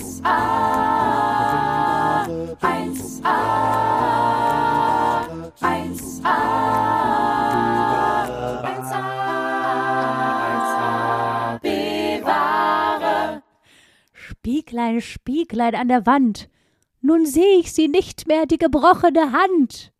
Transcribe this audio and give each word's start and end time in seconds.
1a, 0.00 0.24
1a, 2.60 3.36
1a, 5.60 6.36
1a, 8.62 9.02
bewahre. 11.60 13.42
Spieglein, 14.12 15.00
Spieglein 15.00 15.74
an 15.74 15.88
der 15.88 16.06
Wand. 16.06 16.48
Nun 17.02 17.26
seh 17.26 17.58
ich 17.60 17.72
sie 17.72 17.88
nicht 17.88 18.26
mehr, 18.26 18.46
die 18.46 18.58
gebrochene 18.58 19.32
Hand. 19.32 19.92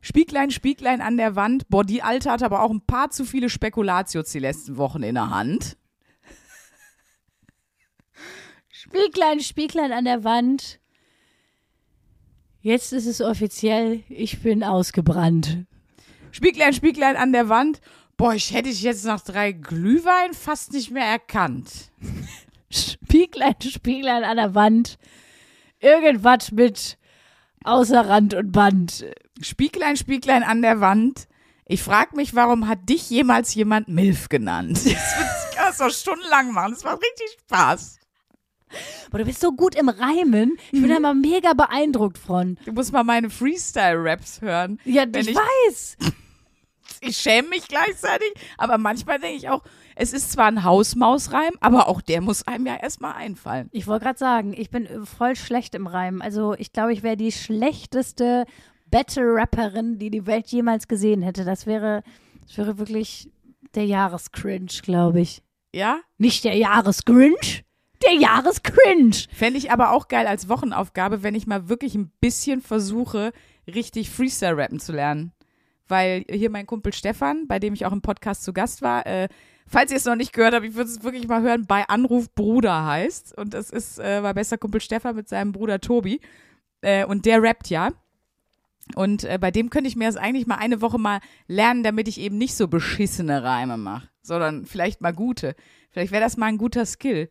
Spieglein, 0.00 0.50
Spieglein 0.50 1.00
an 1.00 1.16
der 1.16 1.34
Wand. 1.34 1.68
Boah, 1.68 1.82
die 1.82 2.02
Alte 2.02 2.30
hat 2.30 2.42
aber 2.42 2.62
auch 2.62 2.70
ein 2.70 2.84
paar 2.86 3.10
zu 3.10 3.24
viele 3.24 3.48
Spekulatius 3.48 4.30
die 4.30 4.38
letzten 4.38 4.76
Wochen 4.76 5.02
in 5.02 5.14
der 5.14 5.30
Hand. 5.30 5.76
Spieglein, 8.94 9.40
Spieglein 9.40 9.90
an 9.90 10.04
der 10.04 10.22
Wand. 10.22 10.78
Jetzt 12.60 12.92
ist 12.92 13.06
es 13.06 13.20
offiziell, 13.20 14.04
ich 14.08 14.40
bin 14.40 14.62
ausgebrannt. 14.62 15.64
Spieglein, 16.30 16.72
Spieglein 16.72 17.16
an 17.16 17.32
der 17.32 17.48
Wand. 17.48 17.80
Boah, 18.16 18.34
ich 18.34 18.54
hätte 18.54 18.68
dich 18.68 18.82
jetzt 18.82 19.04
nach 19.04 19.20
drei 19.20 19.50
Glühwein 19.50 20.32
fast 20.32 20.72
nicht 20.72 20.92
mehr 20.92 21.06
erkannt. 21.06 21.90
Spieglein, 22.70 23.56
Spieglein 23.60 24.22
an 24.22 24.36
der 24.36 24.54
Wand. 24.54 24.96
Irgendwas 25.80 26.52
mit 26.52 26.96
außer 27.64 28.08
Rand 28.08 28.34
und 28.34 28.52
Band. 28.52 29.06
Spieglein, 29.40 29.96
Spieglein 29.96 30.44
an 30.44 30.62
der 30.62 30.80
Wand. 30.80 31.26
Ich 31.66 31.82
frag 31.82 32.14
mich, 32.14 32.36
warum 32.36 32.68
hat 32.68 32.88
dich 32.88 33.10
jemals 33.10 33.56
jemand 33.56 33.88
Milf 33.88 34.28
genannt? 34.28 34.78
Das, 34.84 34.84
wird, 34.84 34.94
das 34.94 35.50
kann 35.56 35.66
das 35.66 35.78
doch 35.78 35.90
stundenlang 35.90 36.52
machen. 36.52 36.74
Das 36.74 36.84
macht 36.84 37.02
richtig 37.02 37.38
Spaß. 37.40 37.98
Boah, 39.10 39.18
du 39.18 39.24
bist 39.24 39.40
so 39.40 39.52
gut 39.52 39.74
im 39.74 39.88
Reimen. 39.88 40.56
Ich 40.72 40.80
bin 40.80 40.88
da 40.88 40.98
mal 41.00 41.14
mega 41.14 41.52
beeindruckt 41.54 42.18
von. 42.18 42.58
Du 42.64 42.72
musst 42.72 42.92
mal 42.92 43.04
meine 43.04 43.30
Freestyle-Raps 43.30 44.40
hören. 44.40 44.78
Ja, 44.84 45.04
ich, 45.14 45.28
ich- 45.28 45.36
weiß. 45.36 45.96
Ich 47.00 47.16
schäme 47.18 47.48
mich 47.48 47.68
gleichzeitig, 47.68 48.32
aber 48.56 48.78
manchmal 48.78 49.18
denke 49.18 49.36
ich 49.36 49.48
auch, 49.50 49.62
es 49.94 50.12
ist 50.14 50.32
zwar 50.32 50.46
ein 50.46 50.64
Hausmausreim, 50.64 51.52
aber 51.60 51.88
auch 51.88 52.00
der 52.00 52.20
muss 52.22 52.46
einem 52.46 52.66
ja 52.66 52.76
erstmal 52.76 53.12
einfallen. 53.14 53.68
Ich 53.72 53.86
wollte 53.86 54.04
gerade 54.06 54.18
sagen, 54.18 54.54
ich 54.56 54.70
bin 54.70 54.86
äh, 54.86 55.04
voll 55.04 55.36
schlecht 55.36 55.74
im 55.74 55.86
Reimen. 55.86 56.22
Also 56.22 56.54
ich 56.54 56.72
glaube, 56.72 56.92
ich 56.94 57.02
wäre 57.02 57.16
die 57.18 57.30
schlechteste 57.32 58.44
Battle-Rapperin, 58.90 59.98
die 59.98 60.10
die 60.10 60.26
Welt 60.26 60.46
jemals 60.48 60.88
gesehen 60.88 61.22
hätte. 61.22 61.44
Das 61.44 61.66
wäre, 61.66 62.02
das 62.46 62.56
wäre 62.58 62.78
wirklich 62.78 63.30
der 63.74 63.84
Jahrescringe, 63.84 64.66
glaube 64.82 65.20
ich. 65.20 65.42
Ja? 65.74 66.00
Nicht 66.18 66.44
der 66.44 66.56
Jahresgrinch, 66.56 67.64
der 68.04 68.14
Jahrescringe. 68.14 69.14
Fände 69.32 69.58
ich 69.58 69.70
aber 69.70 69.92
auch 69.92 70.08
geil 70.08 70.26
als 70.26 70.48
Wochenaufgabe, 70.48 71.22
wenn 71.22 71.34
ich 71.34 71.46
mal 71.46 71.68
wirklich 71.68 71.94
ein 71.94 72.10
bisschen 72.20 72.60
versuche, 72.60 73.32
richtig 73.66 74.10
Freestyle-Rappen 74.10 74.80
zu 74.80 74.92
lernen. 74.92 75.32
Weil 75.86 76.24
hier 76.30 76.50
mein 76.50 76.66
Kumpel 76.66 76.92
Stefan, 76.92 77.46
bei 77.46 77.58
dem 77.58 77.74
ich 77.74 77.84
auch 77.84 77.92
im 77.92 78.00
Podcast 78.00 78.42
zu 78.42 78.52
Gast 78.52 78.82
war, 78.82 79.06
äh, 79.06 79.28
falls 79.66 79.90
ihr 79.90 79.98
es 79.98 80.04
noch 80.04 80.16
nicht 80.16 80.32
gehört 80.32 80.54
habt, 80.54 80.64
ich 80.64 80.74
würde 80.74 80.90
es 80.90 81.02
wirklich 81.02 81.28
mal 81.28 81.42
hören, 81.42 81.66
bei 81.66 81.86
Anruf 81.88 82.34
Bruder 82.34 82.86
heißt. 82.86 83.36
Und 83.36 83.54
das 83.54 83.70
ist 83.70 83.98
äh, 83.98 84.20
mein 84.20 84.34
bester 84.34 84.58
Kumpel 84.58 84.80
Stefan 84.80 85.16
mit 85.16 85.28
seinem 85.28 85.52
Bruder 85.52 85.80
Tobi. 85.80 86.20
Äh, 86.80 87.04
und 87.04 87.26
der 87.26 87.42
rappt 87.42 87.68
ja. 87.68 87.90
Und 88.94 89.24
äh, 89.24 89.38
bei 89.38 89.50
dem 89.50 89.70
könnte 89.70 89.88
ich 89.88 89.96
mir 89.96 90.06
das 90.06 90.16
eigentlich 90.16 90.46
mal 90.46 90.56
eine 90.56 90.80
Woche 90.80 90.98
mal 90.98 91.20
lernen, 91.46 91.82
damit 91.82 92.08
ich 92.08 92.20
eben 92.20 92.36
nicht 92.36 92.54
so 92.54 92.68
beschissene 92.68 93.42
Reime 93.42 93.78
mache, 93.78 94.08
sondern 94.22 94.66
vielleicht 94.66 95.00
mal 95.00 95.12
gute. 95.12 95.54
Vielleicht 95.90 96.12
wäre 96.12 96.22
das 96.22 96.36
mal 96.36 96.46
ein 96.46 96.58
guter 96.58 96.84
Skill. 96.84 97.30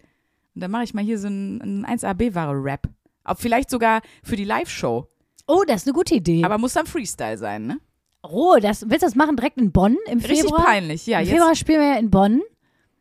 Und 0.56 0.62
dann 0.62 0.72
mache 0.72 0.84
ich 0.84 0.94
mal 0.94 1.04
hier 1.04 1.18
so 1.18 1.28
einen, 1.28 1.62
einen 1.62 1.86
1AB-Ware-Rap. 1.86 2.90
Auch 3.24 3.38
vielleicht 3.38 3.70
sogar 3.70 4.02
für 4.24 4.36
die 4.36 4.44
Live-Show. 4.44 5.08
Oh, 5.48 5.64
das 5.68 5.82
ist 5.82 5.88
eine 5.88 5.94
gute 5.94 6.16
Idee. 6.16 6.44
Aber 6.44 6.58
muss 6.58 6.74
dann 6.74 6.86
Freestyle 6.86 7.38
sein, 7.38 7.66
ne? 7.68 7.80
oh, 8.24 8.58
das, 8.62 8.90
willst 8.90 9.04
du 9.04 9.08
das 9.08 9.16
machen 9.16 9.36
direkt 9.36 9.58
in 9.58 9.72
Bonn 9.72 9.98
im 10.08 10.20
Richtig 10.20 10.42
Februar? 10.42 10.64
peinlich, 10.66 11.06
ja. 11.06 11.20
Im 11.20 11.26
Jetzt, 11.26 11.34
Februar 11.34 11.56
spielen 11.56 11.82
wir 11.82 11.88
ja 11.90 11.98
in 11.98 12.10
Bonn. 12.10 12.42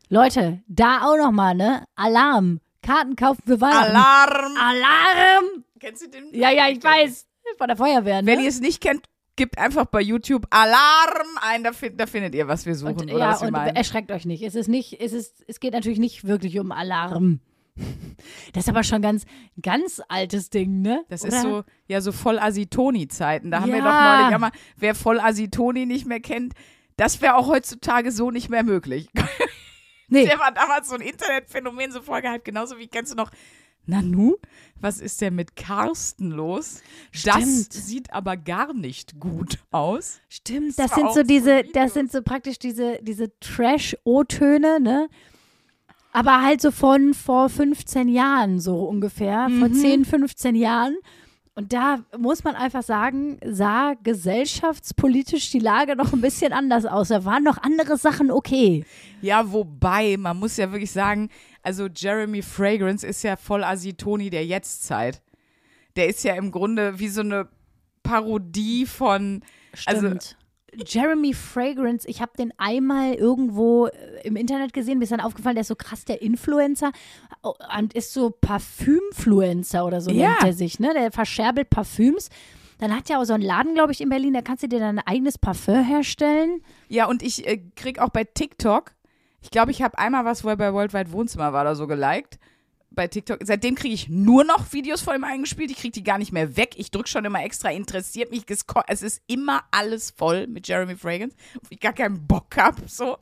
Leute, 0.09 0.61
da 0.67 1.03
auch 1.03 1.17
noch 1.17 1.31
mal, 1.31 1.55
ne? 1.55 1.85
Alarm. 1.95 2.59
Karten 2.81 3.15
kaufen 3.15 3.41
für 3.45 3.61
Weihnachten. 3.61 3.95
Alarm! 3.95 4.57
Alarm! 4.57 5.63
Kennst 5.79 6.03
du 6.03 6.09
den? 6.09 6.33
Ja, 6.33 6.51
ja, 6.51 6.67
ich 6.67 6.83
weiß. 6.83 7.25
Von 7.57 7.67
der 7.67 7.77
Feuerwehr, 7.77 8.21
ne? 8.21 8.27
Wenn 8.27 8.39
ihr 8.41 8.49
es 8.49 8.59
nicht 8.59 8.81
kennt, 8.81 9.05
gebt 9.35 9.57
einfach 9.57 9.85
bei 9.85 10.01
YouTube 10.01 10.45
Alarm 10.49 11.27
ein, 11.41 11.63
da, 11.63 11.71
fin 11.73 11.97
da 11.97 12.05
findet 12.05 12.35
ihr, 12.35 12.47
was 12.47 12.65
wir 12.65 12.75
suchen 12.75 12.93
und, 13.01 13.11
oder 13.11 13.17
ja, 13.19 13.29
was 13.31 13.41
wir 13.41 13.47
und 13.47 13.53
meinen. 13.53 13.75
erschreckt 13.75 14.11
euch 14.11 14.25
nicht. 14.25 14.43
Es 14.43 14.55
ist 14.55 14.67
nicht, 14.67 14.99
es 15.01 15.13
ist, 15.13 15.43
es 15.47 15.59
geht 15.59 15.73
natürlich 15.73 15.99
nicht 15.99 16.25
wirklich 16.27 16.59
um 16.59 16.71
Alarm. 16.71 17.39
Das 18.53 18.65
ist 18.65 18.69
aber 18.69 18.83
schon 18.83 19.01
ganz, 19.01 19.25
ganz 19.61 19.99
altes 20.07 20.51
Ding, 20.51 20.81
ne? 20.81 21.03
Das 21.09 21.23
Oder? 21.25 21.35
ist 21.35 21.41
so, 21.41 21.63
ja, 21.87 22.01
so 22.01 22.11
voll 22.11 22.37
Asitoni-Zeiten. 22.37 23.49
Da 23.49 23.61
haben 23.61 23.71
wir 23.71 23.79
Ja. 23.79 23.83
doch 23.83 24.19
neulich 24.21 24.35
einmal, 24.35 24.51
wer 24.77 24.93
voll 24.93 25.19
Asitoni 25.19 25.87
nicht 25.87 26.05
mehr 26.05 26.19
kennt, 26.19 26.53
das 26.97 27.19
wäre 27.21 27.35
auch 27.35 27.47
heutzutage 27.47 28.11
so 28.11 28.29
nicht 28.31 28.49
mehr 28.49 28.63
möglich. 28.63 29.09
Nee, 30.09 30.25
Der 30.27 30.37
war 30.37 30.51
damals 30.51 30.89
so 30.89 30.95
ein 30.95 31.01
Internetphänomen, 31.01 31.91
so 31.91 32.01
vorgehypt, 32.01 32.45
genauso 32.45 32.77
wie 32.77 32.87
kennst 32.87 33.11
du 33.11 33.15
noch 33.15 33.31
Nanu? 33.85 34.35
Was 34.79 34.99
ist 34.99 35.21
denn 35.21 35.35
mit 35.35 35.55
Carsten 35.55 36.31
los? 36.31 36.81
Das 37.25 37.35
Stimmt. 37.35 37.73
sieht 37.73 38.13
aber 38.13 38.37
gar 38.37 38.73
nicht 38.73 39.19
gut 39.19 39.59
aus. 39.71 40.19
stimmt. 40.29 40.77
Das 40.79 40.91
Das 40.91 40.95
sind 40.95 41.13
so 41.13 41.23
diese, 41.23 41.63
das 41.73 41.93
sind 41.93 42.11
so 42.11 42.21
praktisch 42.21 42.59
diese, 42.59 42.99
diese 43.01 43.31
Trash-O-Töne, 43.39 44.79
ne? 44.79 45.07
Aber 46.11 46.41
halt 46.43 46.61
so 46.61 46.69
von 46.71 47.13
vor 47.13 47.49
15 47.49 48.07
Jahren, 48.07 48.59
so 48.59 48.83
ungefähr. 48.85 49.49
Vor 49.59 49.69
Mhm. 49.69 49.73
10, 49.73 50.05
15 50.05 50.55
Jahren. 50.55 50.95
Und 51.55 51.71
da 51.71 51.99
muss 52.17 52.43
man 52.43 52.55
einfach 52.55 52.81
sagen, 52.81 53.37
sah 53.45 53.93
gesellschaftspolitisch 54.01 55.51
die 55.51 55.59
Lage 55.59 55.95
noch 55.95 56.11
ein 56.11 56.21
bisschen 56.21 56.51
anders 56.51 56.85
aus. 56.85 57.09
Da 57.09 57.25
waren 57.25 57.43
noch 57.43 57.59
andere 57.61 57.97
Sachen 57.97 58.31
okay. 58.31 58.85
Ja, 59.21 59.51
wobei, 59.51 60.17
man 60.17 60.37
muss 60.37 60.57
ja 60.57 60.71
wirklich 60.71 60.91
sagen, 60.91 61.29
also 61.61 61.87
Jeremy 61.93 62.41
Fragrance 62.41 63.05
ist 63.05 63.21
ja 63.23 63.35
voll 63.35 63.63
Asitoni 63.63 64.31
der 64.31 64.45
Jetztzeit. 64.45 65.21
Der 65.95 66.07
ist 66.07 66.23
ja 66.23 66.33
im 66.33 66.49
Grunde 66.49 66.97
wie 66.97 67.07
so 67.07 67.21
eine 67.21 67.47
Parodie 68.01 68.87
von, 68.87 69.43
also 69.85 70.07
Stimmt. 70.07 70.37
Jeremy 70.85 71.33
Fragrance, 71.33 72.07
ich 72.07 72.21
habe 72.21 72.31
den 72.37 72.53
einmal 72.57 73.13
irgendwo 73.13 73.87
äh, 73.87 73.91
im 74.23 74.35
Internet 74.35 74.73
gesehen, 74.73 74.97
mir 74.97 75.03
ist 75.03 75.11
dann 75.11 75.19
aufgefallen, 75.19 75.55
der 75.55 75.61
ist 75.61 75.67
so 75.67 75.75
krass 75.75 76.05
der 76.05 76.21
Influencer 76.21 76.91
oh, 77.43 77.53
und 77.77 77.93
ist 77.93 78.13
so 78.13 78.29
Parfümfluencer 78.29 79.85
oder 79.85 80.01
so 80.01 80.11
Ja. 80.11 80.31
nennt 80.31 80.43
er 80.43 80.53
sich, 80.53 80.79
ne? 80.79 80.93
Der 80.93 81.11
verscherbelt 81.11 81.69
Parfüms. 81.69 82.29
Dann 82.79 82.95
hat 82.95 83.09
er 83.09 83.19
auch 83.19 83.23
so 83.23 83.33
einen 83.33 83.43
Laden, 83.43 83.75
glaube 83.75 83.91
ich, 83.91 84.01
in 84.01 84.09
Berlin, 84.09 84.33
da 84.33 84.41
kannst 84.41 84.63
du 84.63 84.67
dir 84.67 84.79
dein 84.79 84.99
eigenes 84.99 85.37
Parfum 85.37 85.83
herstellen. 85.83 86.61
Ja, 86.89 87.05
und 87.05 87.23
ich 87.23 87.47
äh, 87.47 87.61
krieg 87.75 87.99
auch 87.99 88.09
bei 88.09 88.23
TikTok, 88.23 88.91
ich 89.41 89.51
glaube, 89.51 89.71
ich 89.71 89.81
habe 89.81 89.97
einmal 89.97 90.25
was, 90.25 90.43
wo 90.43 90.49
er 90.49 90.57
bei 90.57 90.73
Worldwide 90.73 91.11
Wohnzimmer 91.11 91.53
war 91.53 91.61
oder 91.61 91.75
so 91.75 91.85
geliked. 91.85 92.39
Bei 92.95 93.07
TikTok. 93.07 93.39
Seitdem 93.43 93.73
kriege 93.73 93.93
ich 93.95 94.07
nur 94.07 94.43
noch 94.43 94.71
Videos 94.71 95.01
von 95.01 95.15
ihm 95.15 95.23
eingespielt. 95.23 95.71
Ich 95.71 95.77
kriege 95.77 95.91
die 95.93 96.03
gar 96.03 96.19
nicht 96.19 96.31
mehr 96.31 96.55
weg. 96.57 96.75
Ich 96.77 96.91
drücke 96.91 97.09
schon 97.09 97.25
immer 97.25 97.43
extra, 97.43 97.71
interessiert 97.71 98.29
mich. 98.29 98.43
Es 98.87 99.01
ist 99.01 99.21
immer 99.25 99.63
alles 99.71 100.11
voll 100.11 100.45
mit 100.45 100.67
Jeremy 100.67 100.95
Fragrance, 100.95 101.35
wo 101.55 101.67
ich 101.71 101.79
gar 101.79 101.93
keinen 101.93 102.27
Bock 102.27 102.55
habe. 102.55 102.83
So. 102.87 103.17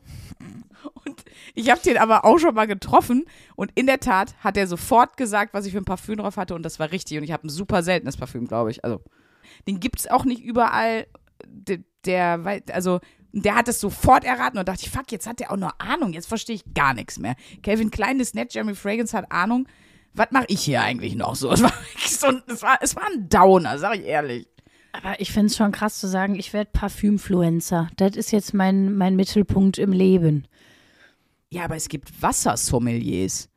Und 1.05 1.23
ich 1.53 1.69
habe 1.69 1.79
den 1.81 1.97
aber 1.97 2.25
auch 2.25 2.37
schon 2.37 2.53
mal 2.53 2.67
getroffen. 2.67 3.25
Und 3.55 3.71
in 3.75 3.85
der 3.85 3.99
Tat 4.01 4.35
hat 4.43 4.57
er 4.57 4.67
sofort 4.67 5.15
gesagt, 5.15 5.53
was 5.53 5.65
ich 5.65 5.71
für 5.71 5.77
ein 5.77 5.85
Parfüm 5.85 6.17
drauf 6.17 6.35
hatte. 6.35 6.53
Und 6.55 6.63
das 6.63 6.79
war 6.79 6.91
richtig. 6.91 7.17
Und 7.17 7.23
ich 7.23 7.31
habe 7.31 7.47
ein 7.47 7.49
super 7.49 7.81
seltenes 7.81 8.17
Parfüm, 8.17 8.47
glaube 8.47 8.71
ich. 8.71 8.83
Also, 8.83 9.01
den 9.67 9.79
gibt 9.79 9.99
es 9.99 10.07
auch 10.07 10.25
nicht 10.25 10.43
überall. 10.43 11.07
Der, 11.45 11.79
der, 12.05 12.43
wei- 12.43 12.63
der 13.33 13.55
hat 13.55 13.67
es 13.67 13.79
sofort 13.79 14.23
erraten 14.23 14.57
und 14.57 14.67
dachte 14.67 14.83
ich, 14.83 14.89
fuck, 14.91 15.11
jetzt 15.11 15.27
hat 15.27 15.39
der 15.39 15.51
auch 15.51 15.57
noch 15.57 15.73
Ahnung. 15.79 16.13
Jetzt 16.13 16.27
verstehe 16.27 16.55
ich 16.55 16.73
gar 16.73 16.93
nichts 16.93 17.17
mehr. 17.19 17.35
Calvin 17.63 17.91
Klein 17.91 18.19
ist 18.19 18.35
nett, 18.35 18.53
Jeremy 18.53 18.75
Fragrance 18.75 19.15
hat 19.17 19.31
Ahnung. 19.31 19.67
Was 20.13 20.31
mache 20.31 20.45
ich 20.49 20.61
hier 20.61 20.81
eigentlich 20.81 21.15
noch 21.15 21.35
so? 21.35 21.51
Es 21.53 21.61
war, 21.63 21.71
so 22.05 22.27
ein- 22.27 22.43
es 22.47 22.61
war, 22.61 22.77
es 22.81 22.95
war 22.95 23.05
ein 23.05 23.29
Downer, 23.29 23.77
sag 23.77 23.95
ich 23.97 24.05
ehrlich. 24.05 24.47
Aber 24.93 25.19
ich 25.21 25.31
finde 25.31 25.47
es 25.47 25.55
schon 25.55 25.71
krass 25.71 25.99
zu 25.99 26.07
sagen, 26.07 26.35
ich 26.35 26.51
werde 26.51 26.69
Parfümfluencer. 26.73 27.89
Das 27.95 28.17
ist 28.17 28.31
jetzt 28.31 28.53
mein, 28.53 28.93
mein 28.97 29.15
Mittelpunkt 29.15 29.77
im 29.77 29.93
Leben. 29.93 30.45
Ja, 31.49 31.63
aber 31.63 31.77
es 31.77 31.87
gibt 31.87 32.21
Wassersommeliers. 32.21 33.47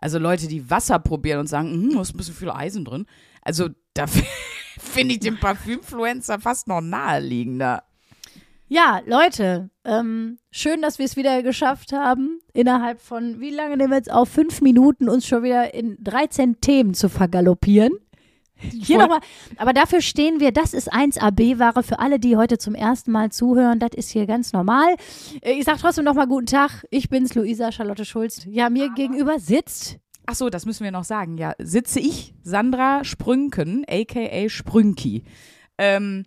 Also 0.00 0.18
Leute, 0.18 0.46
die 0.48 0.70
Wasser 0.70 0.98
probieren 1.00 1.40
und 1.40 1.46
sagen, 1.48 1.72
hm, 1.72 1.94
da 1.94 2.00
ist 2.02 2.14
ein 2.14 2.16
bisschen 2.18 2.34
viel 2.34 2.50
Eisen 2.50 2.84
drin. 2.84 3.06
Also 3.42 3.70
da 3.94 4.06
finde 4.78 5.14
ich 5.14 5.20
den 5.20 5.38
Parfümfluencer 5.40 6.38
fast 6.40 6.68
noch 6.68 6.80
naheliegender. 6.80 7.82
Ja, 8.68 9.00
Leute, 9.06 9.68
ähm, 9.84 10.38
schön, 10.50 10.80
dass 10.80 10.98
wir 10.98 11.04
es 11.04 11.16
wieder 11.16 11.42
geschafft 11.42 11.92
haben, 11.92 12.40
innerhalb 12.54 13.00
von, 13.00 13.40
wie 13.40 13.50
lange 13.50 13.76
nehmen 13.76 13.90
wir 13.90 13.98
jetzt 13.98 14.10
auf? 14.10 14.28
Fünf 14.30 14.62
Minuten 14.62 15.08
uns 15.08 15.26
schon 15.26 15.42
wieder 15.42 15.74
in 15.74 15.96
13 16.02 16.60
Themen 16.60 16.94
zu 16.94 17.08
vergaloppieren. 17.08 17.92
Hier 18.56 18.98
nochmal, 18.98 19.20
aber 19.58 19.72
dafür 19.74 20.00
stehen 20.00 20.40
wir, 20.40 20.50
das 20.52 20.72
ist 20.72 20.92
1AB-Ware 20.92 21.82
für 21.82 21.98
alle, 21.98 22.18
die 22.18 22.36
heute 22.36 22.56
zum 22.56 22.74
ersten 22.74 23.10
Mal 23.12 23.30
zuhören. 23.30 23.80
Das 23.80 23.90
ist 23.94 24.10
hier 24.10 24.26
ganz 24.26 24.52
normal. 24.52 24.94
Äh, 25.42 25.52
Ich 25.52 25.64
sag 25.64 25.78
trotzdem 25.78 26.04
nochmal 26.04 26.28
guten 26.28 26.46
Tag. 26.46 26.86
Ich 26.90 27.10
bin's, 27.10 27.34
Luisa 27.34 27.72
Charlotte 27.72 28.04
Schulz. 28.04 28.46
Ja, 28.48 28.70
mir 28.70 28.90
gegenüber 28.94 29.38
sitzt 29.38 29.98
Ach 30.26 30.34
so, 30.34 30.48
das 30.48 30.64
müssen 30.64 30.84
wir 30.84 30.90
noch 30.90 31.04
sagen. 31.04 31.36
Ja, 31.36 31.52
sitze 31.58 32.00
ich, 32.00 32.32
Sandra 32.42 33.04
Sprünken, 33.04 33.84
aka 33.86 34.48
Sprünki. 34.48 35.22
Ähm, 35.76 36.24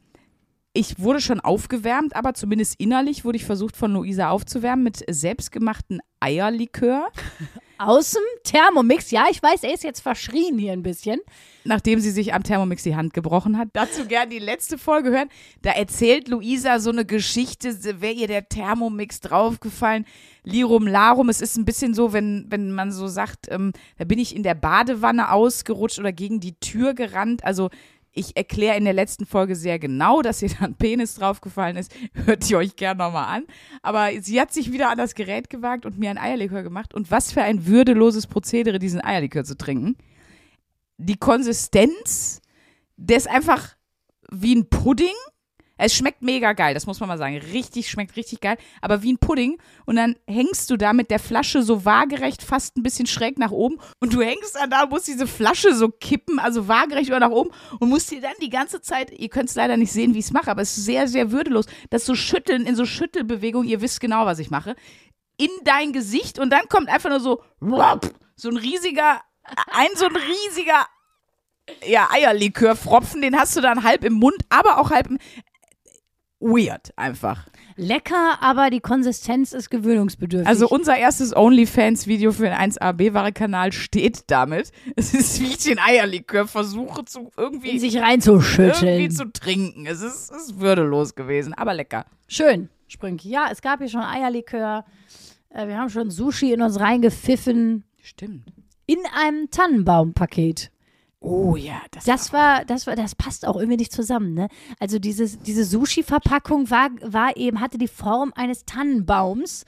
ich 0.77 0.99
wurde 0.99 1.19
schon 1.19 1.39
aufgewärmt, 1.39 2.15
aber 2.15 2.33
zumindest 2.33 2.75
innerlich 2.77 3.25
wurde 3.25 3.37
ich 3.37 3.45
versucht 3.45 3.75
von 3.75 3.93
Luisa 3.93 4.29
aufzuwärmen 4.29 4.83
mit 4.83 5.03
selbstgemachten 5.09 6.01
Eierlikör, 6.19 7.07
Aus 7.79 8.11
dem 8.11 8.23
Thermomix. 8.43 9.11
Ja, 9.11 9.25
ich 9.29 9.41
weiß, 9.41 9.63
er 9.63 9.73
ist 9.73 9.83
jetzt 9.83 9.99
verschrien 9.99 10.57
hier 10.57 10.73
ein 10.73 10.81
bisschen. 10.81 11.19
nachdem 11.63 11.99
sie 11.99 12.11
sich 12.11 12.33
am 12.33 12.43
Thermomix 12.43 12.83
die 12.83 12.95
Hand 12.95 13.13
gebrochen 13.13 13.57
hat. 13.57 13.69
Dazu 13.73 14.05
gern 14.05 14.29
die 14.29 14.39
letzte 14.39 14.77
Folge 14.77 15.11
hören. 15.11 15.29
Da 15.61 15.71
erzählt 15.71 16.27
Luisa 16.27 16.79
so 16.79 16.89
eine 16.89 17.05
Geschichte, 17.05 18.01
wäre 18.01 18.13
ihr 18.13 18.27
der 18.27 18.49
Thermomix 18.49 19.19
draufgefallen. 19.19 20.05
Lirum 20.43 20.87
Larum. 20.87 21.29
Es 21.29 21.41
ist 21.41 21.57
ein 21.57 21.65
bisschen 21.65 21.93
so, 21.93 22.13
wenn, 22.13 22.45
wenn 22.49 22.71
man 22.71 22.91
so 22.91 23.07
sagt, 23.07 23.47
ähm, 23.49 23.73
da 23.97 24.05
bin 24.05 24.17
ich 24.17 24.35
in 24.35 24.43
der 24.43 24.55
Badewanne 24.55 25.31
ausgerutscht 25.31 25.99
oder 25.99 26.13
gegen 26.13 26.39
die 26.39 26.57
Tür 26.59 26.93
gerannt. 26.93 27.43
Also 27.43 27.69
ich 28.17 28.35
erkläre 28.35 28.77
in 28.77 28.83
der 28.83 28.93
letzten 28.93 29.25
Folge 29.25 29.55
sehr 29.55 29.79
genau, 29.79 30.21
dass 30.21 30.41
ihr 30.41 30.49
da 30.49 30.65
ein 30.65 30.75
Penis 30.75 31.15
draufgefallen 31.15 31.77
ist. 31.77 31.93
Hört 32.25 32.49
ihr 32.49 32.57
euch 32.57 32.75
gerne 32.75 33.03
nochmal 33.03 33.37
an. 33.37 33.45
Aber 33.81 34.09
sie 34.21 34.41
hat 34.41 34.51
sich 34.51 34.71
wieder 34.71 34.89
an 34.89 34.97
das 34.97 35.15
Gerät 35.15 35.49
gewagt 35.49 35.85
und 35.85 35.99
mir 35.99 36.09
ein 36.09 36.17
Eierlikör 36.17 36.63
gemacht. 36.63 36.93
Und 36.93 37.11
was 37.11 37.31
für 37.31 37.43
ein 37.43 37.67
würdeloses 37.67 38.27
Prozedere, 38.27 38.79
diesen 38.79 39.03
Eierlikör 39.03 39.43
zu 39.43 39.57
trinken. 39.57 39.97
Die 40.97 41.17
Konsistenz, 41.17 42.41
der 42.95 43.17
ist 43.17 43.29
einfach 43.29 43.75
wie 44.31 44.55
ein 44.55 44.67
Pudding. 44.69 45.15
Es 45.77 45.95
schmeckt 45.95 46.21
mega 46.21 46.53
geil, 46.53 46.73
das 46.73 46.87
muss 46.87 46.99
man 46.99 47.07
mal 47.07 47.17
sagen. 47.17 47.37
Richtig, 47.37 47.89
schmeckt 47.89 48.15
richtig 48.15 48.41
geil, 48.41 48.57
aber 48.81 49.03
wie 49.03 49.13
ein 49.13 49.17
Pudding. 49.17 49.57
Und 49.85 49.95
dann 49.95 50.15
hängst 50.27 50.69
du 50.69 50.77
da 50.77 50.93
mit 50.93 51.11
der 51.11 51.19
Flasche 51.19 51.61
so 51.61 51.85
waagerecht, 51.85 52.41
fast 52.41 52.77
ein 52.77 52.83
bisschen 52.83 53.07
schräg 53.07 53.37
nach 53.37 53.51
oben. 53.51 53.79
Und 53.99 54.13
du 54.13 54.21
hängst 54.21 54.55
dann 54.55 54.69
da, 54.69 54.85
musst 54.85 55.07
diese 55.07 55.27
Flasche 55.27 55.75
so 55.75 55.89
kippen, 55.89 56.39
also 56.39 56.67
waagerecht 56.67 57.09
über 57.09 57.19
nach 57.19 57.29
oben. 57.29 57.51
Und 57.79 57.89
musst 57.89 58.11
dir 58.11 58.21
dann 58.21 58.33
die 58.41 58.49
ganze 58.49 58.81
Zeit, 58.81 59.11
ihr 59.11 59.29
könnt 59.29 59.49
es 59.49 59.55
leider 59.55 59.77
nicht 59.77 59.91
sehen, 59.91 60.13
wie 60.13 60.19
ich 60.19 60.25
es 60.25 60.31
mache, 60.31 60.49
aber 60.49 60.61
es 60.61 60.77
ist 60.77 60.85
sehr, 60.85 61.07
sehr 61.07 61.31
würdelos. 61.31 61.65
Das 61.89 62.05
so 62.05 62.15
Schütteln 62.15 62.65
in 62.65 62.75
so 62.75 62.85
Schüttelbewegungen, 62.85 63.67
ihr 63.67 63.81
wisst 63.81 63.99
genau, 63.99 64.25
was 64.25 64.39
ich 64.39 64.49
mache. 64.49 64.75
In 65.37 65.49
dein 65.63 65.93
Gesicht 65.93 66.39
und 66.39 66.49
dann 66.49 66.67
kommt 66.67 66.89
einfach 66.89 67.09
nur 67.09 67.19
so, 67.19 67.43
so 68.35 68.49
ein 68.49 68.57
riesiger, 68.57 69.21
ein 69.71 69.89
so 69.95 70.05
ein 70.05 70.15
riesiger 70.15 70.87
ja, 71.85 72.09
Eierlikörfropfen, 72.11 73.21
den 73.21 73.37
hast 73.37 73.55
du 73.55 73.61
dann 73.61 73.83
halb 73.83 74.03
im 74.03 74.13
Mund, 74.13 74.37
aber 74.49 74.79
auch 74.79 74.91
halb 74.91 75.07
im. 75.07 75.19
Weird 76.39 76.91
einfach. 76.95 77.47
Lecker, 77.77 78.37
aber 78.41 78.69
die 78.69 78.79
Konsistenz 78.79 79.53
ist 79.53 79.71
gewöhnungsbedürftig. 79.71 80.47
Also 80.47 80.67
unser 80.69 80.95
erstes 80.95 81.35
OnlyFans-Video 81.35 82.31
für 82.31 82.43
den 82.43 82.53
1AB-Ware-Kanal 82.53 83.71
steht 83.71 84.29
damit. 84.29 84.71
Es 84.95 85.15
ist, 85.15 85.41
wie 85.41 85.47
ich 85.47 85.57
den 85.57 85.79
Eierlikör 85.79 86.47
versuche 86.47 87.05
zu 87.05 87.19
in 87.21 87.29
irgendwie, 87.37 87.79
sich 87.79 87.95
irgendwie 87.95 87.97
reinzuschütteln. 87.97 89.09
zu 89.11 89.31
trinken. 89.31 89.87
Es 89.87 90.01
ist, 90.01 90.31
es 90.31 90.49
ist 90.49 90.59
würdelos 90.59 91.15
gewesen, 91.15 91.55
aber 91.55 91.73
lecker. 91.73 92.05
Schön, 92.27 92.69
Sprünki. 92.87 93.29
Ja, 93.29 93.47
es 93.51 93.61
gab 93.61 93.79
hier 93.79 93.89
schon 93.89 94.01
Eierlikör. 94.01 94.85
Äh, 95.49 95.67
wir 95.67 95.77
haben 95.77 95.89
schon 95.89 96.11
Sushi 96.11 96.53
in 96.53 96.61
uns 96.61 96.79
reingepfiffen. 96.79 97.83
Stimmt. 98.01 98.53
In 98.85 98.99
einem 99.15 99.49
Tannenbaumpaket. 99.49 100.71
Oh 101.19 101.55
ja, 101.55 101.81
das, 101.91 102.05
Das 102.05 102.31
war, 102.31 102.63
das 102.65 102.85
war, 102.85 102.95
das 102.95 103.15
passt 103.15 103.45
auch 103.47 103.55
irgendwie 103.55 103.77
nicht 103.77 103.91
zusammen, 103.91 104.33
ne? 104.33 104.49
Also 104.79 104.99
dieses, 104.99 105.39
diese 105.39 105.65
Sushi-Verpackung 105.65 106.69
war, 106.69 106.89
war 107.01 107.35
eben, 107.35 107.59
hatte 107.59 107.77
die 107.77 107.87
Form 107.87 108.31
eines 108.35 108.65
Tannenbaums. 108.65 109.65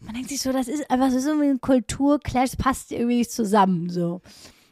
Man 0.00 0.14
denkt 0.14 0.30
sich 0.30 0.40
so, 0.42 0.52
das 0.52 0.68
ist 0.68 0.90
einfach 0.90 1.10
so 1.10 1.18
irgendwie 1.18 1.48
ein 1.48 1.60
Kulturclash, 1.60 2.56
passt 2.56 2.90
irgendwie 2.92 3.18
nicht 3.18 3.30
zusammen, 3.30 3.88
so. 3.88 4.20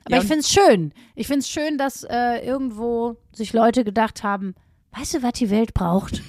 Aber 0.05 0.17
Ja, 0.17 0.23
ich 0.23 0.29
finde 0.29 0.41
es 0.41 0.51
schön. 0.51 0.93
Ich 1.15 1.27
finde 1.27 1.41
es 1.41 1.49
schön, 1.49 1.79
dass 1.79 2.03
äh, 2.03 2.45
irgendwo 2.45 3.17
sich 3.33 3.53
Leute 3.53 3.85
gedacht 3.85 4.23
haben, 4.23 4.55
weißt 4.93 5.15
du, 5.15 5.23
was 5.23 5.35
die 5.35 5.51
Welt 5.51 5.75
braucht? 5.75 6.23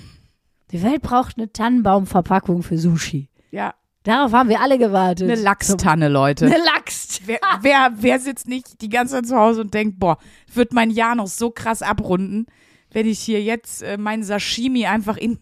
Die 0.72 0.84
Welt 0.84 1.02
braucht 1.02 1.38
eine 1.38 1.52
Tannenbaumverpackung 1.52 2.62
für 2.62 2.78
Sushi. 2.78 3.28
ja, 3.52 3.74
Darauf 4.04 4.32
haben 4.32 4.50
wir 4.50 4.62
alle 4.62 4.78
gewartet. 4.78 5.30
eine 5.30 5.40
Lachstanne, 5.42 6.08
Leute. 6.08 6.46
Eine 6.46 6.58
Lachs. 6.58 7.20
Wer, 7.26 7.40
wer, 7.62 7.92
wer 7.96 8.20
sitzt 8.20 8.48
nicht 8.48 8.82
die 8.82 8.90
ganze 8.90 9.16
Zeit 9.16 9.28
zu 9.28 9.36
Hause 9.38 9.62
und 9.62 9.74
denkt, 9.74 10.00
boah, 10.00 10.18
wird 10.54 10.72
mein 10.74 10.90
Jahr 10.90 11.16
noch 11.16 11.28
so 11.28 11.52
krass 11.52 11.82
abrunden, 11.82 12.46
wenn 12.92 13.06
ich 13.06 13.20
hier 13.20 13.44
jetzt 13.44 13.84
äh, 13.84 13.98
mein 13.98 14.24
Sashimi 14.24 14.86
einfach 14.86 15.18
in, 15.18 15.38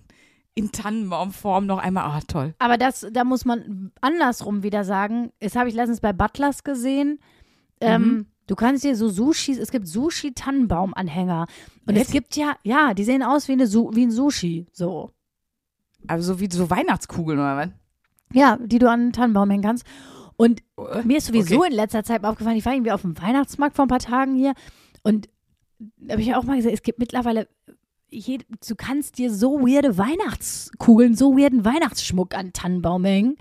in 0.56 0.72
Tannenbaumform 0.72 1.66
noch 1.68 1.78
einmal, 1.78 2.06
ah, 2.06 2.20
toll. 2.28 2.56
Aber 2.58 2.78
das, 2.78 3.06
da 3.12 3.24
muss 3.24 3.46
man 3.46 3.92
andersrum 4.02 4.64
wieder 4.64 4.84
sagen, 4.84 5.32
das 5.40 5.56
habe 5.56 5.70
ich 5.70 5.76
letztens 5.76 6.02
bei 6.02 6.12
Butlers 6.14 6.64
gesehen. 6.64 7.20
Ähm, 7.80 8.02
Mhm. 8.02 8.26
Du 8.48 8.56
kannst 8.56 8.86
dir 8.86 8.96
so 8.96 9.10
Sushis, 9.10 9.58
es 9.60 9.72
gibt 9.72 9.88
Sushi-Tannenbaumanhänger. 9.90 11.48
Und 11.86 11.96
es 11.96 12.04
Echt? 12.04 12.12
gibt 12.12 12.36
ja, 12.38 12.56
ja, 12.64 12.94
die 12.94 13.04
sehen 13.04 13.22
aus 13.22 13.50
wie, 13.50 13.52
eine 13.54 13.66
wie 13.70 14.06
ein 14.06 14.12
Sushi, 14.12 14.66
so. 14.72 15.12
Also 16.08 16.34
so 16.34 16.40
wie 16.40 16.48
so 16.50 16.70
Weihnachtskugeln 16.70 17.40
oder 17.40 17.58
was? 17.58 17.70
Ja, 18.34 18.58
die 18.62 18.80
du 18.80 18.90
an 18.90 19.08
den 19.08 19.14
Tannenbaum 19.14 19.50
hängen 19.50 19.64
kannst. 19.64 19.86
Und 20.36 20.62
mir 21.04 21.18
ist 21.18 21.28
sowieso 21.28 21.60
Okay. 21.60 21.70
in 21.70 21.76
letzter 21.76 22.04
Zeit 22.04 22.22
mal 22.22 22.30
aufgefallen, 22.30 22.58
ich 22.58 22.66
war 22.66 22.74
irgendwie 22.74 22.92
auf 22.92 23.02
dem 23.02 23.20
Weihnachtsmarkt 23.20 23.76
vor 23.76 23.86
ein 23.86 23.90
paar 23.90 24.00
Tagen 24.00 24.36
hier 24.36 24.54
und 25.04 25.30
da 25.98 26.14
habe 26.14 26.22
ich 26.22 26.36
auch 26.36 26.44
mal 26.44 26.58
gesagt, 26.58 26.74
es 26.76 26.84
gibt 26.84 27.00
mittlerweile, 27.00 27.48
jed- 28.12 28.46
du 28.68 28.76
kannst 28.76 29.18
dir 29.18 29.32
so 29.34 29.60
weirde 29.62 29.98
Weihnachtskugeln, 29.98 31.16
so 31.16 31.36
weirden 31.38 31.66
Weihnachtsschmuck 31.66 32.36
an 32.36 32.54
Tannenbaum 32.54 33.06
hängen. 33.06 33.38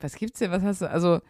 Was 0.00 0.14
gibt's 0.16 0.38
denn? 0.38 0.50
Was 0.50 0.62
hast 0.62 0.82
du? 0.82 0.90
Also 0.90 1.20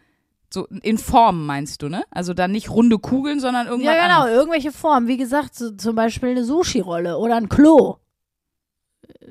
so 0.53 0.67
in 0.83 0.97
Form 0.97 1.45
meinst 1.45 1.81
du, 1.81 1.89
ne? 1.89 2.03
Also 2.11 2.33
dann 2.33 2.51
nicht 2.51 2.69
runde 2.69 2.99
Kugeln, 2.99 3.39
sondern 3.39 3.67
irgendwas 3.67 3.95
Ja, 3.95 4.03
genau, 4.03 4.19
anderes. 4.21 4.37
irgendwelche 4.39 4.71
Formen. 4.71 5.07
Wie 5.07 5.17
gesagt, 5.17 5.55
so, 5.55 5.71
zum 5.71 5.95
Beispiel 5.95 6.29
eine 6.29 6.43
Sushi-Rolle 6.45 7.17
oder 7.17 7.35
ein 7.37 7.49
Klo. 7.49 7.97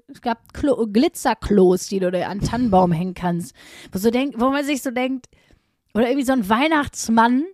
Es 0.09 0.21
gab 0.21 0.53
Klo 0.53 0.87
Glitzerklos, 0.87 1.87
die 1.87 2.01
du 2.01 2.11
dir 2.11 2.29
an 2.29 2.41
Tannenbaum 2.41 2.93
hängen 2.93 3.15
kannst. 3.15 3.55
Wo, 3.91 3.99
so 3.99 4.11
denk, 4.11 4.35
wo 4.39 4.51
man 4.51 4.65
sich 4.65 4.83
so 4.83 4.91
denkt, 4.91 5.27
oder 5.95 6.07
irgendwie 6.09 6.27
so 6.27 6.33
ein 6.33 6.49
Weihnachtsmann, 6.49 7.45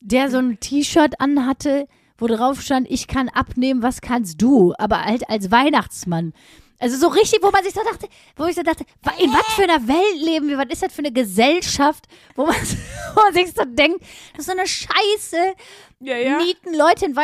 der 0.00 0.30
so 0.30 0.38
ein 0.38 0.60
T-Shirt 0.60 1.20
anhatte, 1.20 1.86
wo 2.18 2.26
drauf 2.26 2.60
stand, 2.60 2.90
ich 2.90 3.06
kann 3.08 3.28
abnehmen, 3.28 3.82
was 3.82 4.00
kannst 4.00 4.40
du? 4.40 4.74
Aber 4.78 5.04
halt 5.04 5.28
als 5.28 5.50
Weihnachtsmann. 5.50 6.32
Also 6.78 6.96
so 6.96 7.08
richtig, 7.08 7.42
wo 7.42 7.50
man 7.50 7.62
sich 7.64 7.72
so 7.72 7.80
dachte, 7.82 8.08
wo 8.36 8.44
ich 8.44 8.56
so 8.56 8.62
dachte, 8.62 8.84
in 9.18 9.32
was 9.32 9.54
für 9.54 9.62
einer 9.62 9.86
Welt 9.88 10.20
leben 10.22 10.48
wir? 10.48 10.58
Was 10.58 10.66
ist 10.70 10.82
das 10.82 10.92
für 10.92 10.98
eine 11.00 11.12
Gesellschaft, 11.12 12.06
wo 12.34 12.44
man, 12.46 12.54
wo 13.14 13.20
man 13.22 13.32
sich 13.32 13.52
so 13.52 13.64
denkt, 13.64 14.02
das 14.32 14.40
ist 14.40 14.46
so 14.46 14.52
eine 14.52 14.66
Scheiße, 14.66 15.54
Ja, 16.00 16.16
ja. 16.16 16.38
mieten 16.38 16.74
Leute 16.76 17.06
in 17.06 17.16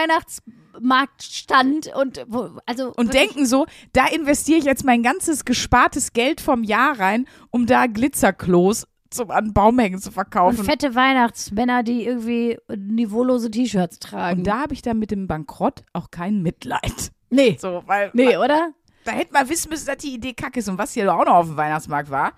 Weihnachtsmarktstand 0.81 1.95
und 1.95 2.25
wo, 2.29 2.51
also 2.67 2.93
Und 2.97 3.15
denken 3.15 3.47
so, 3.47 3.67
da 3.93 4.07
investiere 4.07 4.59
ich 4.59 4.65
jetzt 4.65 4.85
mein 4.85 5.03
ganzes 5.03 5.45
gespartes 5.45 6.13
Geld 6.13 6.41
vom 6.41 6.63
Jahr 6.65 6.99
rein, 6.99 7.27
um 7.51 7.67
da 7.67 7.87
Glitzerklos 7.87 8.87
zum 9.11 9.31
an 9.31 9.47
den 9.47 9.53
Baum 9.55 9.79
hängen 9.79 10.01
zu 10.01 10.09
und 10.11 10.15
verkaufen. 10.15 10.65
fette 10.65 10.95
Weihnachtsmänner, 10.95 11.83
die 11.83 12.05
irgendwie 12.05 12.59
niveaulose 12.77 13.51
T-Shirts 13.51 13.99
tragen. 13.99 14.39
Und 14.39 14.47
da 14.47 14.61
habe 14.61 14.73
ich 14.75 14.83
dann 14.83 15.01
mit 15.01 15.11
dem 15.11 15.27
Bankrott 15.27 15.83
auch 15.93 16.11
kein 16.13 16.43
Mitleid. 16.43 17.11
nee, 17.31 17.57
So, 17.61 17.83
weil 17.87 18.11
nee, 18.13 18.37
oder? 18.37 18.73
da 19.05 19.13
hätte 19.13 19.33
man 19.33 19.49
wissen 19.49 19.71
müssen, 19.71 19.87
dass 19.87 19.97
die 19.99 20.15
Idee 20.15 20.33
kacke 20.35 20.61
ist. 20.61 20.69
Und 20.69 20.79
was 20.79 20.93
hier 20.93 21.13
auch 21.13 21.25
noch 21.25 21.35
auf 21.35 21.47
dem 21.47 21.57
Weihnachtsmarkt 21.57 22.11
war, 22.11 22.35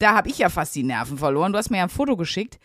da 0.00 0.14
habe 0.14 0.28
ich 0.28 0.38
ja 0.38 0.48
fast 0.48 0.74
die 0.74 0.82
Nerven 0.82 1.18
verloren. 1.18 1.52
Du 1.52 1.58
hast 1.58 1.70
mir 1.70 1.76
ja 1.78 1.84
ein 1.84 1.88
Foto 1.88 2.16
geschickt. 2.16 2.58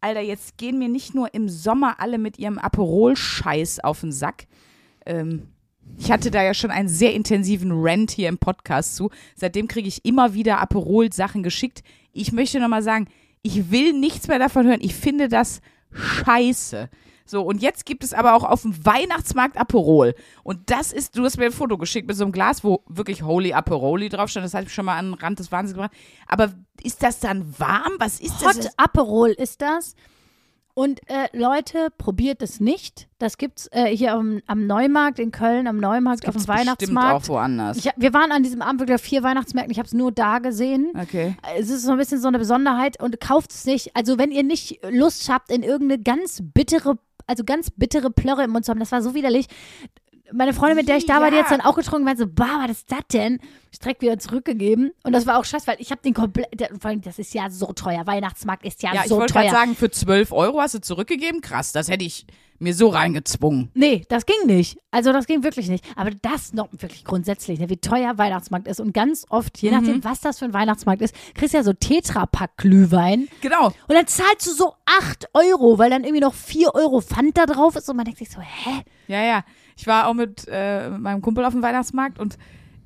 Alter, 0.00 0.20
jetzt 0.20 0.58
gehen 0.58 0.78
mir 0.78 0.88
nicht 0.88 1.14
nur 1.14 1.32
im 1.32 1.48
Sommer 1.48 2.00
alle 2.00 2.18
mit 2.18 2.38
ihrem 2.38 2.58
Aperol-Scheiß 2.58 3.80
auf 3.80 4.00
den 4.00 4.12
Sack. 4.12 4.46
Ähm, 5.06 5.48
ich 5.98 6.10
hatte 6.10 6.30
da 6.30 6.42
ja 6.42 6.52
schon 6.52 6.70
einen 6.70 6.88
sehr 6.88 7.14
intensiven 7.14 7.70
Rant 7.72 8.10
hier 8.10 8.28
im 8.28 8.38
Podcast 8.38 8.96
zu. 8.96 9.10
Seitdem 9.34 9.68
kriege 9.68 9.88
ich 9.88 10.04
immer 10.04 10.34
wieder 10.34 10.58
Aperol-Sachen 10.60 11.42
geschickt. 11.42 11.82
Ich 12.12 12.32
möchte 12.32 12.60
nochmal 12.60 12.82
sagen, 12.82 13.08
ich 13.42 13.70
will 13.70 13.92
nichts 13.92 14.28
mehr 14.28 14.38
davon 14.38 14.66
hören. 14.66 14.80
Ich 14.80 14.94
finde 14.94 15.28
das 15.28 15.60
scheiße. 15.92 16.90
So, 17.24 17.42
und 17.42 17.60
jetzt 17.60 17.86
gibt 17.86 18.04
es 18.04 18.14
aber 18.14 18.34
auch 18.34 18.44
auf 18.44 18.62
dem 18.62 18.84
Weihnachtsmarkt 18.84 19.58
Aperol. 19.58 20.14
Und 20.44 20.70
das 20.70 20.92
ist, 20.92 21.16
du 21.16 21.24
hast 21.24 21.38
mir 21.38 21.46
ein 21.46 21.52
Foto 21.52 21.76
geschickt 21.76 22.06
mit 22.06 22.16
so 22.16 22.24
einem 22.24 22.32
Glas, 22.32 22.62
wo 22.62 22.84
wirklich 22.88 23.22
Holy 23.22 23.52
Aperoli 23.52 24.08
drauf 24.08 24.30
stand. 24.30 24.44
Das 24.46 24.54
hat 24.54 24.64
mich 24.64 24.74
schon 24.74 24.84
mal 24.84 24.96
an 24.96 25.10
den 25.10 25.14
Rand 25.14 25.40
des 25.40 25.50
Wahnsinns 25.50 25.74
gebracht. 25.74 25.92
Aber 26.28 26.52
ist 26.82 27.02
das 27.02 27.18
dann 27.18 27.58
warm? 27.58 27.94
Was 27.98 28.20
ist 28.20 28.40
das? 28.42 28.58
Hot 28.58 28.70
Aperol 28.76 29.30
ist 29.30 29.60
das. 29.60 29.96
Und 30.78 31.00
äh, 31.08 31.28
Leute, 31.32 31.88
probiert 31.96 32.42
es 32.42 32.60
nicht. 32.60 33.08
Das 33.18 33.38
gibt's 33.38 33.66
äh, 33.72 33.86
hier 33.86 34.12
am, 34.12 34.42
am 34.46 34.66
Neumarkt 34.66 35.18
in 35.18 35.32
Köln, 35.32 35.66
am 35.68 35.78
Neumarkt 35.78 36.28
auf 36.28 36.36
dem 36.36 36.46
Weihnachtsmarkt. 36.46 37.24
auch 37.24 37.28
woanders. 37.28 37.78
Ich, 37.78 37.88
wir 37.96 38.12
waren 38.12 38.30
an 38.30 38.42
diesem 38.42 38.60
Abend 38.60 38.80
wirklich 38.80 38.96
auf 38.96 39.00
vier 39.00 39.22
Weihnachtsmärkten. 39.22 39.72
Ich 39.72 39.78
habe 39.78 39.86
es 39.86 39.94
nur 39.94 40.12
da 40.12 40.38
gesehen. 40.38 40.92
okay. 41.00 41.34
Es 41.56 41.70
ist 41.70 41.84
so 41.84 41.92
ein 41.92 41.96
bisschen 41.96 42.20
so 42.20 42.28
eine 42.28 42.38
Besonderheit 42.38 43.02
und 43.02 43.18
kauft 43.22 43.52
es 43.52 43.64
nicht. 43.64 43.96
Also 43.96 44.18
wenn 44.18 44.30
ihr 44.30 44.42
nicht 44.42 44.78
Lust 44.90 45.30
habt, 45.30 45.50
in 45.50 45.62
irgendeine 45.62 46.02
ganz 46.02 46.42
bittere, 46.42 46.98
also 47.26 47.42
ganz 47.44 47.70
bittere 47.70 48.10
Plörre 48.10 48.44
im 48.44 48.50
Mund 48.50 48.66
zu 48.66 48.70
haben, 48.70 48.78
das 48.78 48.92
war 48.92 49.00
so 49.00 49.14
widerlich. 49.14 49.46
Meine 50.32 50.52
Freundin, 50.54 50.76
mit 50.76 50.88
der 50.88 50.96
ich 50.96 51.06
da 51.06 51.20
war, 51.20 51.30
die 51.30 51.36
Ja. 51.36 51.44
hat 51.44 51.50
dann 51.50 51.60
auch 51.60 51.76
getrunken, 51.76 52.04
meinte 52.04 52.22
so, 52.24 52.28
bah, 52.28 52.60
was 52.62 52.70
ist 52.78 52.90
das 52.92 53.00
denn? 53.12 53.38
Ich 53.72 53.78
direkt 53.78 54.02
wieder 54.02 54.18
zurückgegeben. 54.18 54.90
Und 55.04 55.12
das 55.12 55.26
war 55.26 55.38
auch 55.38 55.44
scheiße, 55.44 55.66
weil 55.66 55.76
ich 55.80 55.90
habe 55.90 56.00
den 56.02 56.14
komplett, 56.14 56.48
vor 56.80 56.90
allem, 56.90 57.02
das 57.02 57.18
ist 57.18 57.34
ja 57.34 57.50
so 57.50 57.72
teuer. 57.72 58.06
Weihnachtsmarkt 58.06 58.64
ist 58.64 58.82
ja, 58.82 58.94
Ja, 58.94 59.02
ich 59.02 59.08
so 59.08 59.16
wollte 59.18 59.34
teuer. 59.34 59.42
gerade 59.42 59.54
sagen, 59.54 59.74
für 59.76 59.90
12 59.90 60.32
Euro 60.32 60.60
hast 60.60 60.74
du 60.74 60.80
zurückgegeben? 60.80 61.40
Krass, 61.42 61.72
das 61.72 61.88
hätte 61.88 62.04
ich 62.04 62.26
mir 62.58 62.72
so 62.74 62.88
reingezwungen. 62.88 63.70
Nee, 63.74 64.06
das 64.08 64.24
ging 64.24 64.46
nicht. 64.46 64.78
Also 64.90 65.12
das 65.12 65.26
ging 65.26 65.42
wirklich 65.42 65.68
nicht. 65.68 65.84
Aber 65.94 66.10
das 66.22 66.54
noch 66.54 66.68
wirklich 66.72 67.04
grundsätzlich, 67.04 67.58
ne, 67.60 67.68
wie 67.68 67.76
teuer 67.76 68.16
Weihnachtsmarkt 68.16 68.66
ist. 68.66 68.80
Und 68.80 68.94
ganz 68.94 69.26
oft, 69.28 69.58
je 69.58 69.70
Mhm. 69.70 69.76
nachdem, 69.76 70.04
was 70.04 70.20
das 70.22 70.38
für 70.38 70.46
ein 70.46 70.54
Weihnachtsmarkt 70.54 71.02
ist, 71.02 71.14
kriegst 71.34 71.52
du 71.52 71.58
ja 71.58 71.62
so 71.64 71.74
Tetrapack-Glühwein. 72.36 73.28
Genau. 73.42 73.66
Und 73.66 73.94
dann 73.94 74.06
zahlst 74.06 74.46
du 74.46 74.52
so 74.52 74.74
8 74.86 75.28
Euro, 75.34 75.78
weil 75.78 75.90
dann 75.90 76.04
irgendwie 76.04 76.20
noch 76.22 76.34
4 76.34 76.74
Euro 76.74 77.00
Pfand 77.00 77.36
da 77.36 77.46
drauf 77.46 77.76
ist. 77.76 77.88
Und 77.88 77.96
man 77.96 78.04
denkt 78.04 78.18
sich 78.18 78.30
so, 78.30 78.40
hä? 78.40 78.82
Ja, 79.08 79.22
ja. 79.22 79.44
Ich 79.76 79.86
war 79.86 80.08
auch 80.08 80.14
mit 80.14 80.46
äh, 80.48 80.90
meinem 80.90 81.20
Kumpel 81.20 81.44
auf 81.44 81.52
dem 81.52 81.62
Weihnachtsmarkt 81.62 82.18
und 82.18 82.38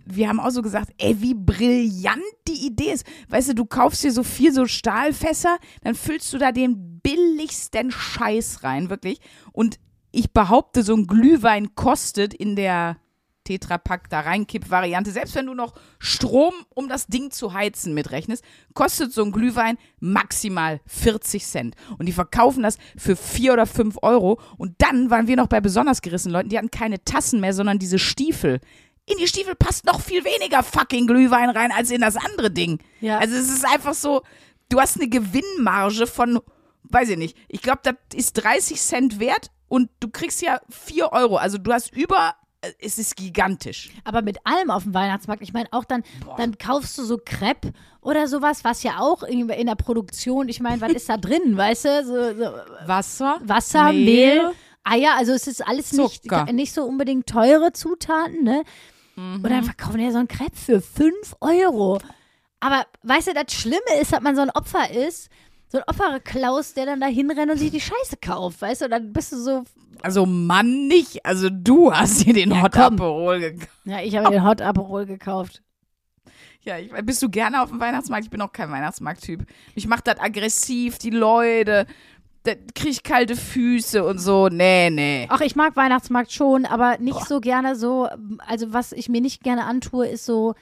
wir 0.05 0.29
haben 0.29 0.41
auch 0.41 0.51
so 0.51 0.63
gesagt, 0.63 0.93
ey, 0.99 1.21
wie 1.21 1.35
brillant 1.35 2.21
die 2.49 2.67
Idee 2.67 2.93
ist. 2.93 3.07
Weißt 3.29 3.51
du, 3.51 3.55
du 3.55 3.65
kaufst 3.65 4.03
dir 4.03 4.13
so 4.13 4.23
vier 4.23 4.53
so 4.53 4.67
Stahlfässer, 4.67 5.59
dann 5.83 5.95
füllst 5.95 6.33
du 6.33 6.39
da 6.39 6.53
den 6.53 7.01
billigsten 7.01 7.91
Scheiß 7.91 8.65
rein, 8.65 8.91
wirklich. 8.91 9.21
Und 9.53 9.79
ich 10.11 10.33
behaupte, 10.33 10.83
so 10.83 10.95
ein 10.95 11.07
Glühwein 11.07 11.75
kostet 11.75 12.35
in 12.35 12.57
der 12.57 12.97
Tetrapack 13.51 14.09
da 14.11 14.21
reinkipp-Variante, 14.21 15.11
selbst 15.11 15.35
wenn 15.35 15.47
du 15.47 15.55
noch 15.55 15.75
Strom, 15.99 16.55
um 16.73 16.89
das 16.89 17.09
Ding 17.09 17.33
zu 17.33 17.53
heizen, 17.53 17.95
mitrechnest, 17.95 18.45
kostet 18.75 19.13
so 19.13 19.25
ein 19.25 19.33
Glühwein 19.33 19.77
maximal 19.99 20.81
40 20.87 21.45
Cent. 21.45 21.75
Und 21.99 22.07
die 22.07 22.13
verkaufen 22.13 22.63
das 22.63 22.79
für 22.97 23.17
4 23.17 23.55
oder 23.55 23.67
5 23.67 23.99
Euro. 24.03 24.41
Und 24.57 24.75
dann 24.79 25.11
waren 25.11 25.27
wir 25.27 25.35
noch 25.35 25.49
bei 25.49 25.61
besonders 25.61 26.01
gerissenen 26.01 26.35
Leuten, 26.35 26.49
die 26.49 26.59
hatten 26.59 26.71
keine 26.71 27.03
Tassen 27.03 27.41
mehr, 27.41 27.53
sondern 27.53 27.81
diese 27.81 27.99
Stiefel. 27.99 28.61
In 29.07 29.19
die 29.19 29.27
Stiefel 29.27 29.57
passt 29.57 29.85
noch 29.85 30.01
viel 30.01 30.25
weniger 30.25 30.63
fucking 30.63 31.09
Glühwein 31.09 31.51
rein 31.51 31.73
als 31.73 31.91
in 31.91 32.03
das 32.03 32.17
andere 32.17 32.53
Ding. 32.53 32.79
Ja. 33.01 33.19
Also 33.19 33.35
es 33.35 33.49
ist 33.49 33.67
einfach 33.67 33.95
so, 33.95 34.23
du 34.69 34.79
hast 34.81 34.97
eine 34.97 35.09
Gewinnmarge 35.09 36.07
von, 36.07 36.39
weiß 36.85 37.09
ich 37.09 37.19
nicht, 37.19 37.37
ich 37.49 37.63
glaube, 37.63 37.81
das 37.83 37.95
ist 38.15 38.35
30 38.35 38.81
Cent 38.81 39.19
wert 39.19 39.51
und 39.67 39.89
du 40.01 40.09
kriegst 40.11 40.43
ja 40.43 40.61
4 40.69 41.13
Euro. 41.13 41.37
Also 41.37 41.57
du 41.57 41.73
hast 41.73 41.93
über, 41.93 42.35
es 42.79 42.99
ist 42.99 43.17
gigantisch. 43.17 43.91
Aber 44.05 44.23
mit 44.23 44.39
allem 44.45 44.71
auf 44.71 44.83
dem 44.83 44.95
Weihnachtsmarkt, 44.95 45.43
ich 45.43 45.53
meine 45.53 45.69
auch 45.73 45.85
dann, 45.85 46.03
dann 46.37 46.59
kaufst 46.59 46.99
du 46.99 47.05
so 47.05 47.19
Crepe 47.25 47.73
oder 48.01 48.29
sowas, 48.29 48.65
was 48.65 48.83
ja 48.83 49.01
auch 49.01 49.23
in, 49.23 49.47
der 49.49 49.75
Produktion, 49.75 50.49
ich 50.49 50.61
meine, 50.61 50.81
was 50.81 50.93
ist 50.93 51.09
da 51.09 51.17
drin, 51.17 51.41
weißt 51.57 51.85
du? 51.85 52.05
So, 52.05 52.45
so 52.45 52.53
Wasser, 52.87 53.41
Wasser, 53.43 53.93
Mehl, 53.93 54.53
Eier, 54.85 55.15
also 55.17 55.33
es 55.33 55.47
ist 55.47 55.67
alles 55.67 55.93
nicht, 55.93 56.23
Zucker. 56.23 56.53
nicht 56.53 56.73
so 56.73 56.85
unbedingt 56.85 57.27
teure 57.27 57.73
Zutaten, 57.73 58.43
ne? 58.45 58.65
Und 59.17 59.43
dann 59.43 59.65
verkaufen 59.65 59.99
die 59.99 60.05
ja 60.05 60.13
so 60.13 60.19
ein 60.19 60.29
Crepe 60.29 60.57
für 60.57 60.81
5 60.81 61.37
Euro. 61.41 61.99
Aber 62.61 62.87
weißt 63.03 63.29
du, 63.29 63.35
das 63.35 63.53
Schlimme 63.53 64.01
ist, 64.01 64.13
dass 64.13 64.21
man 64.23 64.35
so 64.35 64.41
ein 64.41 64.51
Opfer 64.51 64.91
ist, 64.91 65.29
so 65.73 65.79
ein 65.79 65.85
Opferklaus, 65.87 66.75
der 66.75 66.87
dann 66.87 67.01
da 67.01 67.07
hinrennt 67.07 67.51
und 67.51 67.59
sich 67.59 67.71
die 67.71 67.81
Scheiße 67.81 68.17
kauft, 68.21 68.61
weißt 68.61 68.81
du? 68.83 68.85
Und 68.87 68.91
dann 68.91 69.13
bist 69.13 69.33
du 69.33 69.37
so, 69.37 69.63
Also 70.03 70.27
Mann 70.27 70.89
nicht, 70.89 71.25
also 71.25 71.49
du 71.51 71.93
hast 71.93 72.25
dir 72.27 72.35
den 72.35 72.51
Ja, 72.51 72.63
Hot 72.63 72.73
komm. 72.73 72.95
Aperol 72.95 73.39
gekauft. 73.41 73.71
ja, 73.85 74.01
ich 74.01 74.17
habe 74.17 74.31
den 74.31 74.45
Hot 74.45 74.61
Aperol 74.63 75.07
gekauft. 75.07 75.63
Ja, 76.63 76.77
ich, 76.79 76.91
bist 77.05 77.23
du 77.23 77.31
gerne 77.31 77.63
auf 77.63 77.71
dem 77.71 77.81
Weihnachtsmarkt? 77.81 78.25
Ich 78.25 78.31
bin 78.31 78.43
auch 78.43 78.53
kein 78.53 78.71
Weihnachtsmarkttyp. 78.71 79.47
Ich 79.75 79.87
mach 79.87 80.01
das 80.03 80.19
aggressiv, 80.21 80.99
die 80.99 81.09
Leute, 81.11 81.87
da 82.43 82.53
krieg 82.75 82.91
ich 82.91 83.03
kalte 83.03 83.35
Füße 83.37 84.05
und 84.05 84.19
so. 84.19 84.49
Nee, 84.49 84.91
nee. 84.91 85.27
Ach, 85.31 85.41
ich 85.41 85.57
mag 85.57 85.77
Weihnachtsmarkt 85.77 86.33
schon, 86.33 86.67
aber 86.67 86.99
nicht 86.99 87.27
so 87.27 87.41
gerne 87.41 87.77
so, 87.77 88.09
also 88.47 88.73
was 88.75 88.93
ich 88.93 89.09
mir 89.09 89.21
nicht 89.23 89.43
gerne 89.43 89.65
antue, 89.65 90.07
ist 90.09 90.27
so 90.27 90.55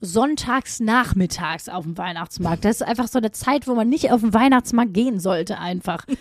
sonntags 0.00 0.80
nachmittags 0.80 1.68
auf 1.68 1.84
dem 1.84 1.98
Weihnachtsmarkt. 1.98 2.64
Das 2.64 2.76
ist 2.80 2.82
einfach 2.86 3.08
so 3.08 3.18
eine 3.18 3.32
Zeit, 3.32 3.66
wo 3.66 3.74
man 3.74 3.88
nicht 3.88 4.12
auf 4.12 4.20
den 4.20 4.32
Weihnachtsmarkt 4.34 4.94
gehen 4.94 5.18
sollte 5.20 5.58
einfach. 5.58 6.04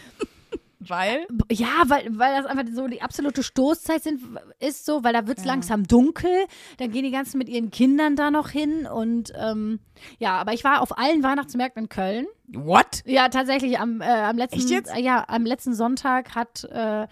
Weil? 0.80 1.26
Ja, 1.52 1.68
weil, 1.88 2.18
weil 2.18 2.38
das 2.42 2.46
einfach 2.46 2.64
so 2.74 2.88
die 2.88 3.02
absolute 3.02 3.42
Stoßzeit 3.44 4.04
sind, 4.04 4.22
ist 4.60 4.86
so, 4.86 5.04
weil 5.04 5.12
da 5.12 5.28
wird 5.28 5.40
es 5.40 5.44
Ja. 5.44 5.52
langsam 5.52 5.86
dunkel, 5.86 6.30
dann 6.78 6.92
gehen 6.92 7.04
die 7.04 7.12
ganzen 7.12 7.40
mit 7.40 7.50
ihren 7.50 7.72
Kindern 7.72 8.16
da 8.16 8.32
noch 8.32 8.50
hin 8.50 8.86
und 8.86 9.34
ähm, 9.36 9.80
ja, 10.20 10.38
aber 10.38 10.54
ich 10.54 10.64
war 10.64 10.82
auf 10.82 10.98
allen 10.98 11.24
Weihnachtsmärkten 11.24 11.84
in 11.84 11.90
Köln. 11.90 12.28
What? 12.54 13.02
Ja, 13.06 13.28
tatsächlich 13.28 13.80
am, 13.80 14.02
äh, 14.02 14.06
am 14.06 14.38
letzten 14.38 14.84
ja, 15.00 15.26
am 15.28 15.46
letzten 15.46 15.74
Sonntag 15.74 16.36
hat 16.36 16.64
äh, 16.66 17.08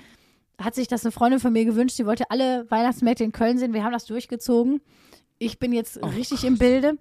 hat 0.62 0.74
sich 0.76 0.88
das 0.88 1.04
eine 1.04 1.12
Freundin 1.12 1.42
von 1.42 1.52
mir 1.52 1.66
gewünscht, 1.66 1.98
sie 1.98 2.06
wollte 2.06 2.30
alle 2.32 2.70
Weihnachtsmärkte 2.70 3.26
in 3.26 3.34
Köln 3.34 3.58
sehen. 3.58 3.74
Wir 3.74 3.84
haben 3.84 3.92
das 3.92 4.06
durchgezogen. 4.06 4.80
Ich 5.46 5.60
bin 5.60 5.74
jetzt 5.74 6.00
Oh 6.02 6.08
richtig 6.08 6.44
im 6.44 6.58
Bilde 6.58 6.98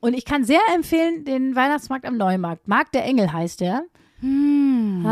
und 0.00 0.12
ich 0.12 0.26
kann 0.26 0.44
sehr 0.44 0.60
empfehlen 0.74 1.24
den 1.24 1.56
Weihnachtsmarkt 1.56 2.04
am 2.04 2.18
Neumarkt. 2.18 2.68
Markt 2.68 2.94
der 2.94 3.04
Engel 3.04 3.32
heißt 3.32 3.60
der. 3.60 3.84
Hm. 4.20 5.04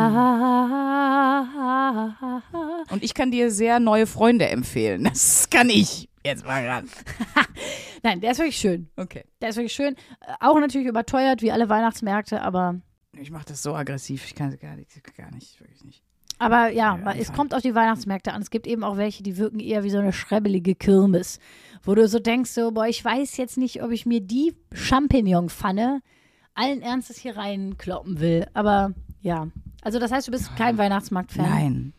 Und 2.91 3.03
ich 3.03 3.15
kann 3.15 3.31
dir 3.31 3.51
sehr 3.51 3.81
neue 3.81 4.07
Freunde 4.07 4.49
empfehlen. 4.49 5.05
Das 5.05 5.49
kann 5.49 5.71
ich. 5.71 6.11
Jetzt 6.27 6.45
mal 6.45 6.67
ran. 6.67 6.89
Nein, 8.03 8.21
der 8.21 8.33
ist 8.33 8.39
wirklich 8.39 8.59
schön. 8.59 8.91
Okay. 8.97 9.25
Der 9.41 9.49
ist 9.51 9.57
wirklich 9.57 9.73
schön. 9.73 9.95
Äh, 10.21 10.35
Auch 10.41 10.59
natürlich 10.61 10.87
überteuert, 10.87 11.41
wie 11.43 11.53
alle 11.53 11.69
Weihnachtsmärkte, 11.69 12.43
aber, 12.43 12.81
Ich 13.19 13.31
mach 13.31 13.45
das 13.45 13.63
so 13.63 13.75
aggressiv. 13.75 14.25
Ich 14.27 14.35
kann 14.35 14.51
es 14.51 14.59
gar 14.59 14.77
nicht, 14.77 14.91
gar 15.17 15.31
nicht, 15.31 15.59
wirklich 15.61 15.85
nicht. 15.85 16.04
Aber 16.39 16.71
ja, 16.71 16.99
Ja, 16.99 17.13
es 17.13 17.33
kommt 17.33 17.55
auf 17.55 17.63
die 17.63 17.75
Weihnachtsmärkte 17.75 18.33
an. 18.33 18.43
Es 18.43 18.51
gibt 18.51 18.67
eben 18.67 18.85
auch 18.85 18.97
welche, 18.97 19.23
die 19.23 19.37
wirken 19.37 19.61
eher 19.61 19.85
wie 19.85 19.91
so 19.91 19.99
eine 19.99 20.13
schrebbelige 20.13 20.75
Kirmes, 20.75 21.39
wo 21.83 21.95
du 21.95 22.07
so 22.09 22.19
denkst, 22.19 22.51
so, 22.51 22.73
boah, 22.73 22.87
ich 22.87 23.05
weiß 23.05 23.37
jetzt 23.37 23.57
nicht, 23.57 23.83
ob 23.83 23.91
ich 23.91 24.07
mir 24.07 24.21
die 24.21 24.55
Champignon-Pfanne 24.73 26.01
allen 26.55 26.83
Ernstes 26.83 27.19
hier 27.19 27.37
reinkloppen 27.37 28.21
will. 28.21 28.47
Aber 28.55 28.93
ja, 29.21 29.49
also 29.83 29.99
das 29.99 30.13
heißt, 30.13 30.29
du 30.29 30.33
bist 30.33 30.55
kein 30.57 30.79
Weihnachtsmarkt-Fan. 30.79 31.49
Nein. 31.49 31.93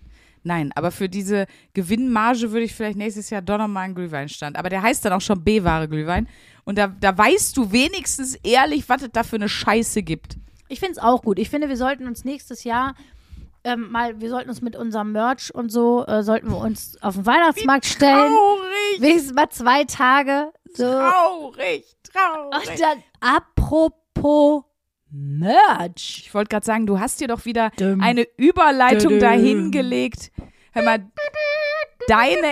Nein, 0.48 0.72
aber 0.76 0.92
für 0.92 1.10
diese 1.10 1.48
Gewinnmarge 1.74 2.52
würde 2.52 2.66
ich 2.66 2.76
vielleicht 2.76 3.00
nächstes 3.00 3.32
Jahr 3.32 3.42
doch 3.42 3.58
nochmal 3.58 3.86
einen 3.86 3.96
Glühweinstand. 3.96 4.58
Aber 4.58 4.70
der 4.70 4.84
heißt 4.84 5.04
dann 5.04 5.14
auch 5.14 5.22
schon 5.22 5.44
B-Ware 5.44 5.88
Glühwein. 5.88 6.28
Und 6.66 6.78
da, 6.78 6.88
da 6.88 7.18
weißt 7.18 7.58
du 7.58 7.72
wenigstens 7.72 8.36
ehrlich, 8.36 8.88
was 8.88 9.02
es 9.02 9.10
da 9.12 9.24
für 9.24 9.38
eine 9.38 9.50
Scheiße 9.50 10.04
gibt. 10.04 10.38
Ich 10.68 10.80
finde 10.80 10.94
es 10.94 10.98
auch 11.00 11.24
gut. 11.24 11.40
Ich 11.40 11.50
finde, 11.50 11.68
wir 11.68 11.78
sollten 11.78 12.08
uns 12.08 12.26
nächstes 12.26 12.64
Jahr 12.64 12.94
ähm, 13.66 13.92
mal, 13.92 14.22
wir 14.22 14.30
sollten 14.30 14.50
uns 14.50 14.62
mit 14.62 14.76
unserem 14.76 15.12
Merch 15.12 15.54
und 15.54 15.70
so, 15.70 16.06
äh, 16.06 16.24
sollten 16.24 16.50
wir 16.50 16.58
uns 16.58 16.98
auf 17.02 17.16
den 17.16 17.26
Weihnachtsmarkt 17.26 17.86
stellen. 17.86 18.32
Traurig, 18.32 19.00
Wenigstens 19.02 19.34
mal 19.34 19.50
zwei 19.50 19.84
Tage. 19.84 20.54
So. 20.74 20.84
traurig, 20.86 21.86
Und 22.06 22.54
traurig. 22.54 22.80
dann, 22.80 23.04
apropos 23.20 24.64
Merch. 25.12 26.24
Ich 26.26 26.34
wollte 26.34 26.50
gerade 26.50 26.66
sagen, 26.66 26.86
du 26.88 27.00
hast 27.00 27.20
dir 27.22 27.28
doch 27.28 27.46
wieder 27.46 27.70
Düm. 27.72 28.02
eine 28.02 28.28
Überleitung 28.38 29.12
Düm. 29.14 29.20
dahingelegt. 29.20 30.32
Hör 30.74 30.84
mal, 30.84 31.00
deine, 32.08 32.52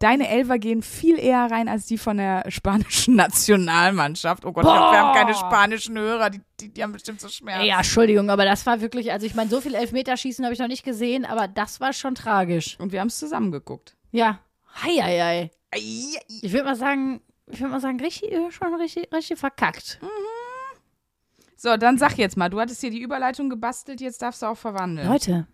deine 0.00 0.28
Elfer 0.28 0.58
gehen 0.58 0.82
viel 0.82 1.16
eher 1.18 1.48
rein 1.50 1.68
als 1.68 1.86
die 1.86 1.96
von 1.98 2.16
der 2.16 2.44
spanischen 2.50 3.14
Nationalmannschaft. 3.16 4.44
Oh 4.44 4.52
Gott, 4.52 4.64
wir 4.64 4.72
haben- 4.72 4.92
wir 4.92 4.98
haben 4.98 5.14
keine 5.14 5.34
spanischen 5.34 5.96
Hörer, 5.96 6.30
die, 6.30 6.40
die, 6.60 6.68
die 6.74 6.82
haben 6.82 6.92
bestimmt 6.92 7.20
so 7.20 7.28
Schmerzen. 7.28 7.64
Ja, 7.66 7.76
Entschuldigung, 7.78 8.28
aber 8.30 8.44
das 8.44 8.66
war 8.66 8.80
wirklich, 8.80 9.12
also 9.12 9.24
ich 9.26 9.34
meine, 9.36 9.48
so 9.50 9.60
viel 9.60 9.74
Elfmeterschießen 9.74 10.44
habe 10.44 10.52
ich 10.52 10.58
noch 10.60 10.66
nicht 10.68 10.84
gesehen, 10.84 11.24
aber 11.24 11.46
das 11.46 11.80
war 11.80 11.92
schon 11.92 12.14
tragisch. 12.16 12.76
Und 12.80 12.90
wir 12.92 13.00
haben 13.00 13.06
es 13.08 13.18
zusammen 13.18 13.52
geguckt. 13.52 13.94
Ja. 14.10 14.40
Hei, 14.82 14.96
hei, 15.00 15.18
hei. 15.20 15.50
Ei, 15.72 16.18
Ich 16.42 16.52
würde 16.52 16.64
mal 16.64 16.76
sagen, 16.76 17.20
ich 17.46 17.60
würde 17.60 17.72
mal 17.72 17.80
sagen, 17.80 18.00
richtig, 18.00 18.32
äh, 18.32 18.50
schon 18.50 18.74
richtig, 18.74 19.12
richtig 19.14 19.38
verkackt. 19.38 20.00
So, 21.56 21.76
dann 21.76 21.98
sag 21.98 22.16
jetzt 22.16 22.36
mal, 22.38 22.48
du 22.48 22.58
hattest 22.58 22.80
hier 22.80 22.90
die 22.90 23.00
Überleitung 23.02 23.50
gebastelt, 23.50 24.00
jetzt 24.00 24.22
darfst 24.22 24.40
du 24.42 24.46
auch 24.46 24.56
verwandeln. 24.56 25.06
Leute, 25.06 25.46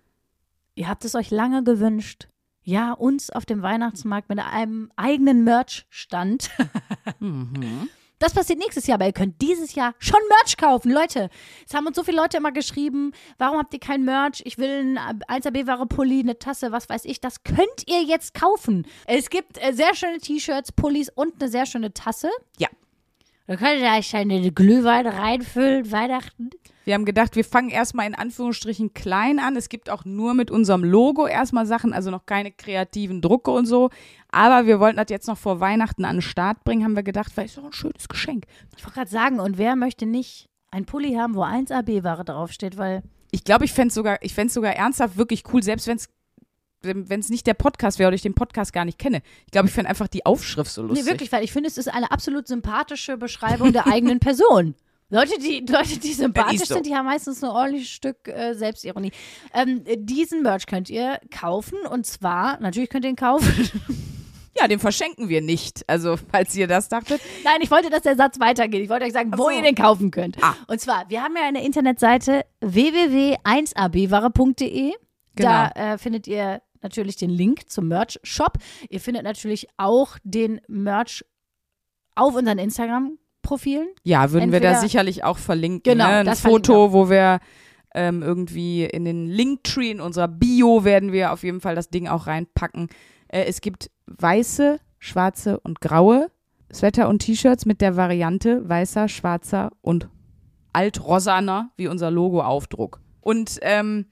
ihr 0.77 0.89
habt 0.89 1.05
es 1.05 1.15
euch 1.17 1.31
lange 1.31 1.65
gewünscht. 1.65 2.29
Ja, 2.69 2.95
uns 2.95 3.31
auf 3.31 3.47
dem 3.47 3.63
Weihnachtsmarkt 3.63 4.29
mit 4.29 4.41
einem 4.41 4.91
eigenen 4.97 5.45
Merch-Stand. 5.45 6.51
Mhm. 7.21 7.89
Das 8.19 8.35
passiert 8.35 8.59
nächstes 8.59 8.87
Jahr, 8.89 8.97
aber 8.97 9.07
ihr 9.07 9.13
könnt 9.13 9.41
dieses 9.41 9.75
Jahr 9.77 9.95
schon 9.99 10.19
Merch 10.29 10.57
kaufen. 10.57 10.91
Leute, 10.91 11.31
es 11.67 11.75
haben 11.75 11.87
uns 11.87 11.95
so 11.95 12.03
viele 12.03 12.17
Leute 12.17 12.39
immer 12.39 12.51
geschrieben, 12.51 13.13
warum 13.39 13.59
habt 13.59 13.73
ihr 13.73 13.79
kein 13.79 14.05
Merch? 14.05 14.43
Ich 14.45 14.59
will 14.59 14.97
ein 14.97 14.99
1AB-Ware-Pulli, 14.99 16.21
eine 16.21 16.39
Tasse, 16.39 16.73
was 16.73 16.89
weiß 16.89 17.05
ich. 17.05 17.21
Das 17.21 17.45
könnt 17.45 17.85
ihr 17.87 18.03
jetzt 18.03 18.35
kaufen. 18.35 18.87
Es 19.07 19.31
gibt 19.31 19.63
äh, 19.63 19.73
sehr 19.73 19.95
schöne 19.95 20.19
T-Shirts, 20.19 20.73
Pullis 20.73 21.09
und 21.09 21.41
eine 21.41 21.49
sehr 21.49 21.67
schöne 21.67 21.95
Tasse. 21.95 22.31
Ja. 22.59 22.69
Da 23.47 23.55
könnt 23.55 23.81
ihr 23.81 23.91
euch 23.97 24.15
eine 24.17 24.51
Glühwein 24.51 25.07
reinfüllen, 25.07 25.93
Weihnachten. 25.93 26.51
Wir 26.85 26.95
haben 26.95 27.05
gedacht, 27.05 27.37
wir 27.37 27.45
fangen 27.45 27.71
erstmal 27.71 28.07
in 28.07 28.15
Anführungsstrichen 28.15 28.93
klein 28.93 29.39
an. 29.39 29.55
Es 29.57 29.69
gibt 29.69 29.89
auch 29.89 30.05
nur 30.05 30.35
mit 30.35 30.51
unserem 30.51 30.83
Logo 30.83 31.27
erstmal 31.29 31.65
Sachen, 31.65 31.93
also 31.93 32.11
noch 32.11 32.27
keine 32.27 32.51
kreativen 32.51 33.21
Drucke 33.21 33.53
und 33.53 33.67
so. 33.67 33.91
Aber 34.31 34.67
wir 34.67 34.81
wollten 34.81 34.97
das 34.97 35.07
jetzt 35.11 35.29
noch 35.29 35.39
vor 35.39 35.61
Weihnachten 35.61 36.05
an 36.05 36.17
den 36.17 36.23
Start 36.23 36.65
bringen, 36.65 36.85
haben 36.85 36.97
wir 36.97 37.05
gedacht, 37.05 37.37
weil 37.37 37.47
ist 37.47 37.57
doch 37.57 37.65
ein 37.65 37.73
schönes 37.73 38.09
Geschenk. 38.09 38.47
Ich 38.77 38.85
wollte 38.85 38.95
gerade 38.95 39.11
sagen, 39.11 39.39
und 39.39 39.59
wer 39.59 39.77
möchte 39.77 40.07
nicht 40.07 40.49
ein 40.73 40.85
Pulli 40.85 41.15
haben, 41.15 41.35
wo 41.37 41.43
1AB-Ware 41.43 42.25
draufsteht, 42.25 42.77
weil 42.77 43.03
Ich 43.31 43.45
glaube, 43.45 43.65
ich 43.65 43.73
fände 43.73 43.89
es 43.89 43.95
sogar, 43.95 44.19
ich 44.23 44.35
sogar 44.49 44.75
ernsthaft 44.75 45.17
wirklich 45.17 45.45
cool, 45.53 45.63
selbst 45.63 45.87
wenn 45.87 45.97
es 45.97 46.09
wenn 46.83 47.21
es 47.21 47.29
nicht 47.29 47.47
der 47.47 47.55
Podcast 47.55 47.99
wäre 47.99 48.09
oder 48.09 48.15
ich 48.15 48.23
den 48.23 48.35
Podcast 48.35 48.73
gar 48.73 48.85
nicht 48.85 48.99
kenne. 48.99 49.23
Ich 49.47 49.53
glaube, 49.53 49.69
ich 49.69 49.75
finde 49.75 49.91
einfach 49.91 50.09
die 50.09 50.25
Aufschrift 50.25 50.71
so 50.71 50.83
lustig. 50.83 51.05
Nee, 51.05 51.11
wirklich, 51.11 51.33
weil 51.33 51.45
ich 51.45 51.53
finde, 51.53 51.69
es 51.69 51.79
ist 51.79 51.89
eine 51.89 52.11
absolut 52.11 52.47
sympathische 52.47 53.17
Beschreibung 53.17 53.73
der 53.73 53.87
eigenen 53.87 54.21
Person. 54.21 54.75
Leute, 55.09 55.39
die, 55.39 55.65
Leute, 55.69 55.99
die 56.01 56.13
sympathisch 56.13 56.67
so. 56.67 56.75
sind, 56.75 56.87
die 56.87 56.95
haben 56.95 57.07
meistens 57.07 57.43
ein 57.43 57.51
ordentliches 57.51 57.91
Stück 57.91 58.27
äh, 58.27 58.55
Selbstironie. 58.55 59.13
Ähm, 59.55 59.85
diesen 59.99 60.43
Merch 60.43 60.67
könnt 60.67 60.91
ihr 60.91 61.21
kaufen 61.31 61.79
und 61.91 62.07
zwar, 62.07 62.59
natürlich 62.61 62.91
könnt 62.91 63.05
ihr 63.05 63.11
ihn 63.11 63.17
kaufen. 63.17 63.71
Ja, 64.59 64.67
den 64.69 64.79
verschenken 64.79 65.29
wir 65.29 65.43
nicht. 65.43 65.87
Also, 65.87 66.17
falls 66.33 66.57
ihr 66.57 66.67
das 66.67 66.89
dachtet. 66.89 67.21
Nein, 67.45 67.59
ich 67.61 67.71
wollte, 67.71 67.91
dass 67.91 68.01
der 68.03 68.17
Satz 68.17 68.41
weitergeht. 68.41 68.83
Ich 68.83 68.89
wollte 68.89 69.05
euch 69.05 69.13
sagen, 69.13 69.31
wo 69.37 69.45
so. 69.45 69.51
ihr 69.51 69.61
den 69.63 69.75
kaufen 69.75 70.11
könnt. 70.11 70.43
Ah. 70.43 70.55
Und 70.67 70.81
zwar, 70.81 71.05
wir 71.11 71.23
haben 71.23 71.37
ja 71.37 71.43
eine 71.47 71.63
Internetseite 71.63 72.43
www.1abware.de. 72.61 74.93
Da 75.37 75.71
Genau. 75.75 75.93
äh, 75.93 75.99
findet 75.99 76.27
ihr 76.27 76.63
natürlich 76.87 77.17
den 77.17 77.31
Link 77.31 77.69
zum 77.69 77.89
Merch-Shop. 77.89 78.59
Ihr 78.89 79.01
findet 79.01 79.25
natürlich 79.25 79.69
auch 79.77 80.17
den 80.23 80.61
Merch 80.69 81.25
auf 82.15 82.35
unseren 82.35 82.59
Instagram-Profilen. 82.59 83.89
Ja, 84.05 84.31
würden 84.33 84.53
wir 84.53 84.61
da 84.61 84.69
Entweder- 84.69 84.81
sicherlich 84.81 85.25
auch 85.25 85.39
verlinken. 85.39 85.83
Genau, 85.93 86.07
ne? 86.07 86.31
Ein 86.31 86.37
Foto, 86.37 86.93
wo 86.93 87.11
wir 87.11 87.41
ähm, 87.95 88.23
irgendwie 88.23 88.85
in 88.85 89.05
den 89.05 89.27
Linktree 89.27 89.91
in 89.91 90.01
unserer 90.01 90.29
Bio 90.29 90.85
werden 90.85 91.13
wir 91.13 91.33
auf 91.33 91.43
jeden 91.43 91.61
Fall 91.61 91.75
das 91.75 91.89
Ding 91.91 92.09
auch 92.09 92.27
reinpacken. 92.27 92.89
Äh, 93.29 93.45
es 93.45 93.61
gibt 93.61 93.91
weiße, 94.07 94.79
schwarze 94.99 95.61
und 95.61 95.81
graue 95.81 96.31
Sweater 96.73 97.09
und 97.09 97.21
T-Shirts 97.21 97.65
mit 97.65 97.81
der 97.81 97.97
Variante 97.97 98.69
weißer, 98.69 99.09
schwarzer 99.09 99.71
und 99.83 100.09
altrosaner, 100.73 101.71
wie 101.77 101.89
unser 101.89 102.11
Logo-Aufdruck. 102.11 103.01
Und 103.21 103.59
ähm, 103.63 104.07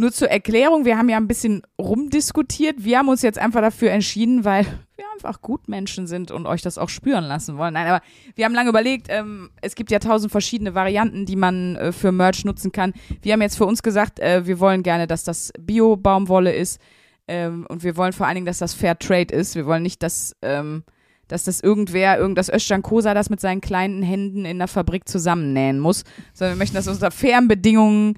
nur 0.00 0.12
zur 0.12 0.30
Erklärung, 0.30 0.84
wir 0.84 0.98
haben 0.98 1.08
ja 1.08 1.16
ein 1.16 1.28
bisschen 1.28 1.62
rumdiskutiert. 1.78 2.82
Wir 2.82 2.98
haben 2.98 3.08
uns 3.08 3.22
jetzt 3.22 3.38
einfach 3.38 3.60
dafür 3.60 3.92
entschieden, 3.92 4.44
weil 4.44 4.64
wir 4.96 5.04
einfach 5.14 5.42
Gutmenschen 5.42 6.06
sind 6.06 6.30
und 6.30 6.46
euch 6.46 6.62
das 6.62 6.78
auch 6.78 6.88
spüren 6.88 7.24
lassen 7.24 7.56
wollen. 7.56 7.74
Nein, 7.74 7.86
aber 7.86 8.02
wir 8.34 8.44
haben 8.44 8.54
lange 8.54 8.70
überlegt, 8.70 9.06
ähm, 9.10 9.50
es 9.60 9.74
gibt 9.74 9.90
ja 9.90 9.98
tausend 9.98 10.32
verschiedene 10.32 10.74
Varianten, 10.74 11.26
die 11.26 11.36
man 11.36 11.76
äh, 11.76 11.92
für 11.92 12.10
Merch 12.10 12.44
nutzen 12.44 12.72
kann. 12.72 12.92
Wir 13.22 13.34
haben 13.34 13.42
jetzt 13.42 13.56
für 13.56 13.66
uns 13.66 13.82
gesagt, 13.82 14.18
äh, 14.18 14.46
wir 14.46 14.58
wollen 14.58 14.82
gerne, 14.82 15.06
dass 15.06 15.22
das 15.22 15.52
Bio-Baumwolle 15.60 16.52
ist 16.52 16.80
ähm, 17.28 17.66
und 17.68 17.84
wir 17.84 17.96
wollen 17.96 18.12
vor 18.12 18.26
allen 18.26 18.36
Dingen, 18.36 18.46
dass 18.46 18.58
das 18.58 18.74
Fair 18.74 18.98
Trade 18.98 19.34
ist. 19.34 19.54
Wir 19.54 19.66
wollen 19.66 19.82
nicht, 19.82 20.02
dass, 20.02 20.34
ähm, 20.42 20.82
dass 21.28 21.44
das 21.44 21.60
irgendwer, 21.60 22.18
irgenddas 22.18 22.48
Özcan 22.48 22.82
Kosa 22.82 23.14
das 23.14 23.30
mit 23.30 23.40
seinen 23.40 23.60
kleinen 23.60 24.02
Händen 24.02 24.44
in 24.44 24.58
der 24.58 24.68
Fabrik 24.68 25.08
zusammennähen 25.08 25.78
muss, 25.78 26.04
sondern 26.32 26.56
wir 26.56 26.58
möchten, 26.58 26.76
dass 26.76 26.88
unter 26.88 27.10
fairen 27.10 27.48
Bedingungen 27.48 28.16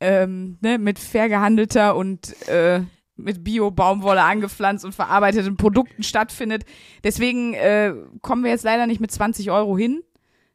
ähm, 0.00 0.58
ne, 0.60 0.78
mit 0.78 0.98
fair 0.98 1.28
gehandelter 1.28 1.96
und 1.96 2.48
äh, 2.48 2.82
mit 3.16 3.44
Bio-Baumwolle 3.44 4.22
angepflanzt 4.22 4.84
und 4.84 4.94
verarbeiteten 4.94 5.56
Produkten 5.56 6.02
stattfindet. 6.02 6.64
Deswegen 7.04 7.54
äh, 7.54 7.94
kommen 8.22 8.44
wir 8.44 8.50
jetzt 8.50 8.64
leider 8.64 8.86
nicht 8.86 9.00
mit 9.00 9.10
20 9.10 9.50
Euro 9.50 9.76
hin 9.76 10.02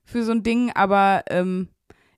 für 0.04 0.24
so 0.24 0.32
ein 0.32 0.44
Ding, 0.44 0.72
aber 0.74 1.24
ähm, 1.30 1.70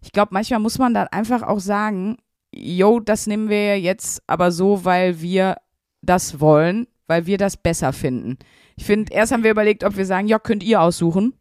ich 0.01 0.11
glaube, 0.11 0.29
manchmal 0.33 0.59
muss 0.59 0.77
man 0.77 0.93
dann 0.93 1.07
einfach 1.07 1.41
auch 1.43 1.59
sagen, 1.59 2.17
yo, 2.53 2.99
das 2.99 3.27
nehmen 3.27 3.49
wir 3.49 3.79
jetzt 3.79 4.23
aber 4.27 4.51
so, 4.51 4.85
weil 4.85 5.21
wir 5.21 5.57
das 6.01 6.39
wollen, 6.39 6.87
weil 7.07 7.25
wir 7.25 7.37
das 7.37 7.57
besser 7.57 7.93
finden. 7.93 8.37
Ich 8.75 8.85
finde, 8.85 9.11
erst 9.13 9.31
haben 9.31 9.43
wir 9.43 9.51
überlegt, 9.51 9.83
ob 9.83 9.97
wir 9.97 10.05
sagen, 10.05 10.27
ja, 10.27 10.39
könnt 10.39 10.63
ihr 10.63 10.81
aussuchen. 10.81 11.33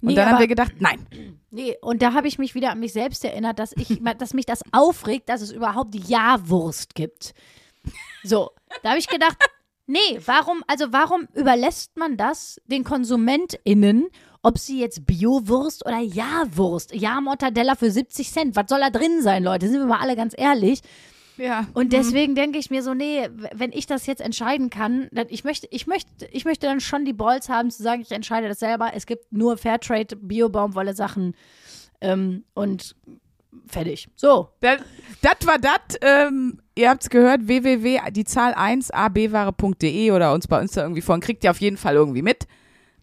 Und 0.00 0.08
Nee, 0.08 0.14
dann 0.14 0.30
haben 0.30 0.38
wir 0.38 0.46
gedacht, 0.46 0.74
nein. 0.78 1.06
Nee, 1.54 1.76
und 1.82 2.00
da 2.00 2.14
habe 2.14 2.28
ich 2.28 2.38
mich 2.38 2.54
wieder 2.54 2.70
an 2.70 2.80
mich 2.80 2.94
selbst 2.94 3.22
erinnert, 3.26 3.58
dass 3.58 3.74
ich, 3.76 4.00
dass 4.18 4.32
mich 4.32 4.46
das 4.46 4.62
aufregt, 4.72 5.28
dass 5.28 5.42
es 5.42 5.52
überhaupt 5.52 5.94
Ja-Wurst 5.94 6.94
gibt. 6.94 7.34
So, 8.24 8.52
da 8.82 8.90
habe 8.90 8.98
ich 8.98 9.06
gedacht, 9.06 9.36
nee, 9.86 10.18
warum, 10.24 10.64
also 10.66 10.86
warum 10.92 11.28
überlässt 11.34 11.98
man 11.98 12.16
das 12.16 12.58
den 12.64 12.84
KonsumentInnen, 12.84 14.08
ob 14.42 14.58
sie 14.58 14.80
jetzt 14.80 15.04
Bio-Wurst 15.04 15.84
oder 15.84 15.98
Ja-Wurst, 15.98 16.94
Ja-Mortadella 16.94 17.74
für 17.74 17.90
70 17.90 18.32
Cent, 18.32 18.56
was 18.56 18.70
soll 18.70 18.80
da 18.80 18.88
drin 18.88 19.20
sein, 19.20 19.44
Leute? 19.44 19.68
Sind 19.68 19.80
wir 19.80 19.86
mal 19.86 20.00
alle 20.00 20.16
ganz 20.16 20.34
ehrlich. 20.34 20.80
Ja. 21.36 21.66
Und 21.74 21.92
deswegen 21.92 22.34
denke 22.34 22.58
ich 22.58 22.70
mir 22.70 22.82
so, 22.82 22.94
nee, 22.94 23.28
wenn 23.52 23.72
ich 23.72 23.86
das 23.86 24.06
jetzt 24.06 24.20
entscheiden 24.20 24.70
kann, 24.70 25.08
dann, 25.12 25.26
ich 25.30 25.44
möchte, 25.44 25.66
ich 25.70 25.86
möchte, 25.86 26.26
ich 26.30 26.44
möchte 26.44 26.66
dann 26.66 26.80
schon 26.80 27.04
die 27.04 27.12
Balls 27.12 27.48
haben 27.48 27.70
zu 27.70 27.82
sagen, 27.82 28.02
ich 28.02 28.12
entscheide 28.12 28.48
das 28.48 28.58
selber. 28.58 28.92
Es 28.94 29.06
gibt 29.06 29.32
nur 29.32 29.56
Fairtrade, 29.56 30.16
Bio-Baumwolle 30.16 30.94
Sachen 30.94 31.34
ähm, 32.00 32.44
und 32.54 32.94
fertig. 33.66 34.08
So. 34.16 34.50
Das 34.60 35.46
war 35.46 35.58
das. 35.58 35.98
Ähm, 36.00 36.60
ihr 36.74 36.90
habt's 36.90 37.10
gehört, 37.10 37.46
www, 37.46 38.10
die 38.10 38.24
Zahl 38.24 38.54
1 38.54 38.90
abware.de 38.90 40.10
oder 40.10 40.32
uns 40.32 40.46
bei 40.46 40.60
uns 40.60 40.72
da 40.72 40.82
irgendwie 40.82 41.02
vorhin, 41.02 41.22
kriegt 41.22 41.44
ihr 41.44 41.50
auf 41.50 41.60
jeden 41.60 41.76
Fall 41.76 41.94
irgendwie 41.94 42.22
mit. 42.22 42.46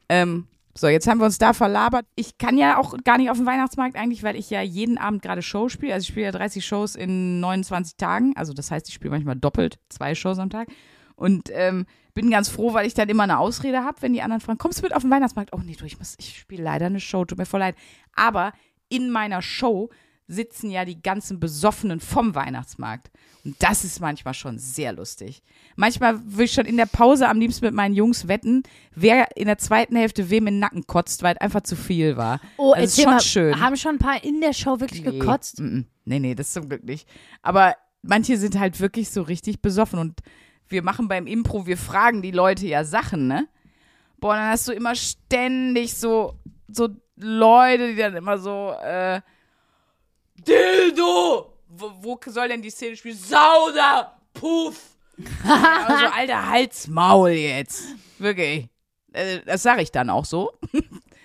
Ähm, 0.07 0.47
so, 0.79 0.87
jetzt 0.87 1.07
haben 1.07 1.19
wir 1.19 1.25
uns 1.25 1.37
da 1.37 1.51
verlabert. 1.51 2.05
Ich 2.15 2.37
kann 2.37 2.57
ja 2.57 2.77
auch 2.77 2.95
gar 3.03 3.17
nicht 3.17 3.29
auf 3.29 3.35
den 3.35 3.45
Weihnachtsmarkt 3.45 3.97
eigentlich, 3.97 4.23
weil 4.23 4.37
ich 4.37 4.49
ja 4.49 4.61
jeden 4.61 4.97
Abend 4.97 5.21
gerade 5.21 5.41
Show 5.41 5.67
spiele. 5.67 5.93
Also 5.93 6.05
ich 6.05 6.07
spiele 6.07 6.27
ja 6.27 6.31
30 6.31 6.65
Shows 6.65 6.95
in 6.95 7.41
29 7.41 7.97
Tagen. 7.97 8.31
Also 8.37 8.53
das 8.53 8.71
heißt, 8.71 8.87
ich 8.87 8.93
spiele 8.93 9.11
manchmal 9.11 9.35
doppelt, 9.35 9.77
zwei 9.89 10.15
Shows 10.15 10.39
am 10.39 10.49
Tag. 10.49 10.69
Und 11.17 11.49
ähm, 11.51 11.85
bin 12.13 12.31
ganz 12.31 12.47
froh, 12.47 12.73
weil 12.73 12.87
ich 12.87 12.93
dann 12.93 13.09
immer 13.09 13.23
eine 13.23 13.39
Ausrede 13.39 13.83
habe, 13.83 14.01
wenn 14.01 14.13
die 14.13 14.21
anderen 14.21 14.39
fragen, 14.39 14.57
kommst 14.57 14.79
du 14.79 14.83
mit 14.83 14.95
auf 14.95 15.01
den 15.01 15.11
Weihnachtsmarkt? 15.11 15.51
Oh 15.51 15.59
nee, 15.61 15.75
du, 15.75 15.83
ich 15.83 15.97
ich 16.17 16.39
spiele 16.39 16.63
leider 16.63 16.85
eine 16.85 17.01
Show, 17.01 17.25
tut 17.25 17.37
mir 17.37 17.45
voll 17.45 17.59
leid. 17.59 17.75
Aber 18.15 18.53
in 18.87 19.11
meiner 19.11 19.41
Show 19.41 19.89
sitzen 20.29 20.69
ja 20.69 20.85
die 20.85 21.01
ganzen 21.01 21.39
Besoffenen 21.39 21.99
vom 21.99 22.35
Weihnachtsmarkt. 22.35 23.09
Und 23.43 23.55
das 23.59 23.83
ist 23.83 23.99
manchmal 23.99 24.35
schon 24.35 24.59
sehr 24.59 24.93
lustig. 24.93 25.41
Manchmal 25.75 26.19
will 26.23 26.45
ich 26.45 26.53
schon 26.53 26.65
in 26.65 26.77
der 26.77 26.85
Pause 26.85 27.27
am 27.27 27.39
liebsten 27.39 27.65
mit 27.65 27.73
meinen 27.73 27.95
Jungs 27.95 28.27
wetten, 28.27 28.61
wer 28.93 29.35
in 29.35 29.47
der 29.47 29.57
zweiten 29.57 29.95
Hälfte 29.95 30.29
wem 30.29 30.45
in 30.47 30.53
den 30.55 30.59
Nacken 30.59 30.85
kotzt, 30.85 31.23
weil 31.23 31.35
es 31.35 31.41
einfach 31.41 31.61
zu 31.61 31.75
viel 31.75 32.15
war. 32.15 32.39
Oh, 32.57 32.73
das 32.75 32.83
ist 32.85 32.99
erzähl 32.99 33.03
schon 33.05 33.13
mal, 33.13 33.19
schön. 33.21 33.59
haben 33.59 33.75
schon 33.75 33.95
ein 33.95 33.99
paar 33.99 34.23
in 34.23 34.39
der 34.39 34.53
Show 34.53 34.79
wirklich 34.79 35.03
Nee, 35.03 35.17
gekotzt? 35.19 35.59
mm, 35.59 35.63
mm. 35.65 35.85
Nee, 36.05 36.19
nee, 36.19 36.35
das 36.35 36.53
zum 36.53 36.69
Glück 36.69 36.83
nicht. 36.83 37.07
Aber 37.41 37.75
manche 38.03 38.37
sind 38.37 38.59
halt 38.59 38.79
wirklich 38.79 39.09
so 39.09 39.23
richtig 39.23 39.61
besoffen 39.61 39.97
und 39.99 40.19
wir 40.67 40.83
machen 40.83 41.07
beim 41.07 41.25
Impro, 41.25 41.65
wir 41.65 41.77
fragen 41.77 42.21
die 42.21 42.31
Leute 42.31 42.67
ja 42.67 42.83
Sachen, 42.83 43.27
ne? 43.27 43.47
Boah, 44.19 44.35
dann 44.35 44.49
hast 44.49 44.67
du 44.67 44.73
immer 44.73 44.93
ständig 44.95 45.95
so, 45.95 46.35
so 46.67 46.89
Leute, 47.15 47.89
die 47.89 47.95
dann 47.95 48.15
immer 48.15 48.37
so, 48.37 48.73
äh, 48.83 49.21
Dildo! 50.47 51.53
Wo, 51.69 51.91
wo 52.01 52.19
soll 52.27 52.47
denn 52.47 52.61
die 52.61 52.69
Szene 52.69 52.95
spielen? 52.95 53.17
Sauda! 53.17 54.19
Puff! 54.33 54.95
also, 55.43 56.05
alter 56.15 56.49
Halsmaul 56.49 57.31
jetzt. 57.31 57.83
Wirklich. 58.17 58.67
Äh, 59.13 59.39
Das 59.45 59.63
sage 59.63 59.81
ich 59.81 59.91
dann 59.91 60.09
auch 60.09 60.25
so. 60.25 60.51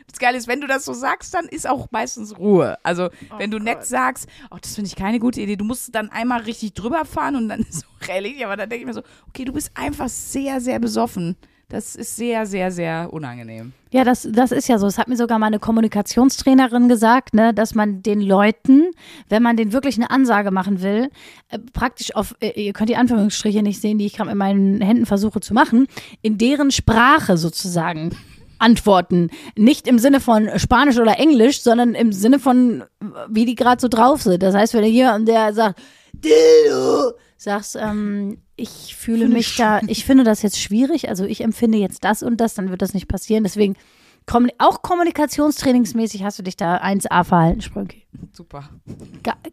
Das 0.07 0.21
Geile 0.21 0.39
ist, 0.39 0.47
wenn 0.47 0.61
du 0.61 0.69
das 0.69 0.85
so 0.85 0.93
sagst, 0.93 1.35
dann 1.35 1.47
ist 1.47 1.69
auch 1.69 1.89
meistens 1.91 2.39
Ruhe. 2.39 2.79
Also, 2.85 3.09
wenn 3.39 3.51
du 3.51 3.59
nett 3.59 3.85
sagst, 3.85 4.29
oh, 4.53 4.59
das 4.63 4.77
finde 4.77 4.87
ich 4.87 4.95
keine 4.95 5.19
gute 5.19 5.41
Idee, 5.41 5.57
du 5.57 5.65
musst 5.65 5.93
dann 5.93 6.09
einmal 6.11 6.43
richtig 6.43 6.75
drüber 6.75 7.05
fahren 7.05 7.35
und 7.35 7.49
dann 7.49 7.61
ist 7.69 7.81
so 7.81 7.87
rellig, 8.07 8.45
aber 8.45 8.57
dann 8.57 8.71
denke 8.71 8.83
ich 8.83 8.87
mir 8.87 8.95
so, 8.95 9.03
okay, 9.27 9.45
du 9.45 9.53
bist 9.53 9.73
einfach 9.75 10.09
sehr, 10.09 10.61
sehr 10.61 10.79
besoffen. 10.79 11.37
Das 11.75 11.97
ist 11.97 12.15
sehr, 12.15 12.47
sehr, 12.47 12.71
sehr 12.71 13.13
unangenehm. 13.13 13.73
Ja, 13.91 14.05
das, 14.05 14.29
das 14.31 14.53
ist 14.53 14.69
ja 14.69 14.79
so. 14.79 14.87
Das 14.87 14.97
hat 14.97 15.09
mir 15.09 15.17
sogar 15.17 15.41
mal 15.41 15.49
eine 15.49 15.59
Kommunikationstrainerin 15.59 16.89
gesagt, 16.89 17.35
ne, 17.35 17.53
dass 17.53 17.75
man 17.75 18.01
den 18.01 18.21
Leuten, 18.21 18.93
wenn 19.29 19.43
man 19.43 19.57
denen 19.57 19.73
wirklich 19.73 19.97
eine 19.97 20.09
Ansage 20.09 20.53
machen 20.53 20.83
will, 20.83 21.11
äh, 21.49 21.59
praktisch 21.73 22.15
auf, 22.15 22.37
äh, 22.39 22.51
ihr 22.65 22.73
könnt 22.75 22.91
die 22.91 22.97
Anführungsstriche 22.97 23.65
nicht 23.65 23.81
sehen, 23.81 23.99
die 23.99 24.07
ich 24.07 24.13
gerade 24.13 24.31
mit 24.31 24.39
meinen 24.39 24.81
Händen 24.83 25.05
versuche 25.05 25.41
zu 25.41 25.53
machen, 25.53 25.89
in 26.23 26.39
deren 26.39 26.71
Sprache 26.71 27.37
sozusagen 27.37 28.17
antworten. 28.61 29.31
Nicht 29.57 29.89
im 29.89 29.99
Sinne 29.99 30.21
von 30.21 30.49
Spanisch 30.61 30.99
oder 30.99 31.19
Englisch, 31.19 31.61
sondern 31.61 31.97
im 31.97 32.13
Sinne 32.13 32.39
von, 32.39 32.85
wie 33.29 33.47
die 33.47 33.57
gerade 33.57 33.81
so 33.81 33.89
drauf 33.89 34.23
sind. 34.23 34.45
Das 34.45 34.55
heißt, 34.55 34.75
wenn 34.75 34.83
du 34.83 34.89
hier 34.89 35.13
und 35.15 35.27
der 35.27 35.53
sagt, 35.53 35.83
Dildo, 36.13 37.15
sagst, 37.37 37.77
ähm, 37.81 38.39
ich 38.57 38.95
fühle 38.97 39.29
mich 39.29 39.57
da, 39.57 39.81
ich 39.87 40.05
finde 40.05 40.25
das 40.25 40.43
jetzt 40.43 40.61
schwierig, 40.61 41.09
also 41.09 41.25
ich 41.25 41.43
empfinde 41.43 41.79
jetzt 41.79 42.05
das 42.05 42.23
und 42.23 42.41
das, 42.41 42.55
dann 42.55 42.71
wird 42.71 42.83
das 42.83 42.95
nicht 42.95 43.09
passieren. 43.09 43.45
Deswegen, 43.45 43.77
auch 44.59 44.83
kommunikationstrainingsmäßig 44.83 46.25
hast 46.25 46.39
du 46.39 46.43
dich 46.43 46.57
da 46.57 46.79
1A 46.79 47.25
verhalten, 47.25 47.61
Sprünki. 47.61 48.07
Super. 48.33 48.71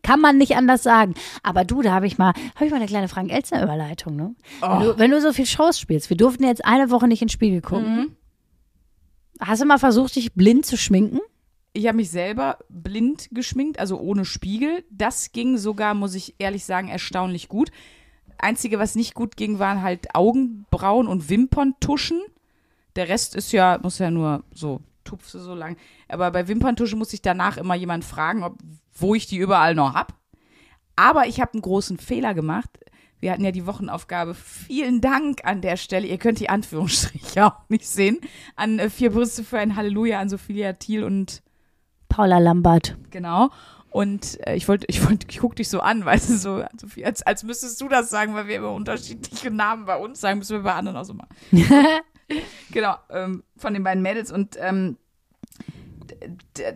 Kann 0.02 0.22
man 0.22 0.38
nicht 0.38 0.56
anders 0.56 0.84
sagen. 0.84 1.14
Aber 1.44 1.66
du, 1.66 1.82
da 1.82 1.92
habe 1.92 2.08
ich 2.08 2.18
mal, 2.18 2.34
habe 2.56 2.66
ich 2.66 2.72
mal 2.72 2.78
eine 2.78 2.86
kleine 2.86 3.08
Frank-Elzner-Überleitung, 3.08 4.16
ne? 4.16 4.36
Wenn, 4.62 4.80
du, 4.80 4.98
wenn 4.98 5.12
du 5.12 5.22
so 5.22 5.34
viel 5.34 5.46
Shows 5.46 5.80
spielst, 5.80 6.10
wir 6.10 6.18
durften 6.18 6.44
jetzt 6.44 6.64
eine 6.64 6.90
Woche 6.90 7.08
nicht 7.08 7.22
ins 7.22 7.34
Spiegel 7.34 7.62
gucken. 7.62 8.16
Hast 9.40 9.62
du 9.62 9.66
mal 9.66 9.80
versucht, 9.80 10.16
dich 10.16 10.34
blind 10.34 10.66
zu 10.66 10.78
schminken? 10.78 11.20
Ich 11.74 11.88
habe 11.88 11.98
mich 11.98 12.12
selber 12.12 12.60
blind 12.70 13.30
geschminkt, 13.32 13.80
also 13.80 14.00
ohne 14.00 14.26
Spiegel. 14.26 14.84
Das 14.90 15.32
ging 15.32 15.58
sogar, 15.58 15.94
muss 15.96 16.16
ich 16.16 16.36
ehrlich 16.38 16.66
sagen, 16.66 16.90
erstaunlich 16.90 17.48
gut. 17.48 17.72
Einzige, 18.44 18.80
was 18.80 18.96
nicht 18.96 19.14
gut 19.14 19.38
ging, 19.38 19.60
waren 19.60 19.82
halt 19.82 20.16
Augenbrauen 20.16 21.08
und 21.08 21.30
Wimperntuschen. 21.30 22.22
Der 22.96 23.10
Rest 23.10 23.36
ist 23.36 23.52
ja, 23.52 23.80
muss 23.82 24.00
ja 24.00 24.12
nur 24.12 24.44
so, 24.54 24.82
tupfe 25.04 25.40
so 25.40 25.56
lang. 25.56 25.78
Aber 26.08 26.32
bei 26.32 26.48
Wimperntuschen 26.48 27.00
muss 27.00 27.14
ich 27.14 27.22
danach 27.22 27.58
immer 27.58 27.76
jemand 27.76 28.04
fragen, 28.04 28.44
ob, 28.44 28.58
wo 28.94 29.16
ich 29.16 29.28
die 29.28 29.38
überall 29.38 29.76
noch 29.76 29.94
hab. 29.94 30.14
Aber 30.96 31.28
ich 31.28 31.40
habe 31.40 31.54
einen 31.54 31.62
großen 31.62 31.98
Fehler 31.98 32.34
gemacht. 32.34 32.70
Wir 33.20 33.32
hatten 33.32 33.46
ja 33.46 33.52
die 33.52 33.68
Wochenaufgabe. 33.68 34.34
Vielen 34.34 35.00
Dank 35.00 35.46
an 35.46 35.62
der 35.62 35.78
Stelle. 35.78 36.08
Ihr 36.08 36.18
könnt 36.18 36.40
die 36.40 36.50
Anführungsstriche 36.50 37.46
auch 37.46 37.70
nicht 37.70 37.88
sehen. 37.88 38.20
An 38.56 38.80
äh, 38.80 38.90
vier 38.90 39.12
Brüste 39.12 39.44
für 39.44 39.60
ein 39.60 39.76
Halleluja 39.76 40.20
an 40.20 40.30
Sophia 40.30 40.74
Thiel 40.74 41.04
und 41.04 41.42
Paula 42.10 42.40
Lambert. 42.40 42.98
genau. 43.10 43.52
Und 43.92 44.40
äh, 44.48 44.56
ich 44.56 44.68
wollte, 44.70 44.86
ich 44.90 45.06
wollte, 45.06 45.28
ich 45.30 45.38
guck 45.40 45.56
dich 45.58 45.70
so 45.70 45.82
an, 45.82 46.04
weißt 46.06 46.30
du, 46.30 46.38
so, 46.38 46.64
als, 47.04 47.22
als 47.22 47.44
müsstest 47.44 47.80
du 47.82 47.88
das 47.90 48.10
sagen, 48.10 48.34
weil 48.34 48.48
wir 48.48 48.56
immer 48.56 48.72
unterschiedliche 48.72 49.52
Namen 49.52 49.86
bei 49.86 49.98
uns 49.98 50.20
sagen, 50.22 50.40
müssen 50.40 50.58
wir 50.58 50.64
bei 50.64 50.74
anderen 50.74 50.98
auch 50.98 51.04
so 51.04 51.14
machen. 51.14 51.30
genau, 52.72 52.96
ähm, 53.10 53.44
von 53.58 53.74
den 53.74 53.84
beiden 53.84 54.02
Mädels 54.02 54.32
und 54.32 54.58
ähm, 54.60 54.98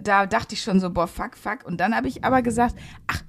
da 0.03 0.25
dachte 0.25 0.55
ich 0.55 0.61
schon 0.61 0.79
so, 0.79 0.89
boah, 0.89 1.07
fuck, 1.07 1.37
fuck. 1.37 1.65
Und 1.65 1.77
dann 1.77 1.95
habe 1.95 2.07
ich 2.07 2.23
aber 2.23 2.41
gesagt, 2.41 2.75
ach, 3.07 3.21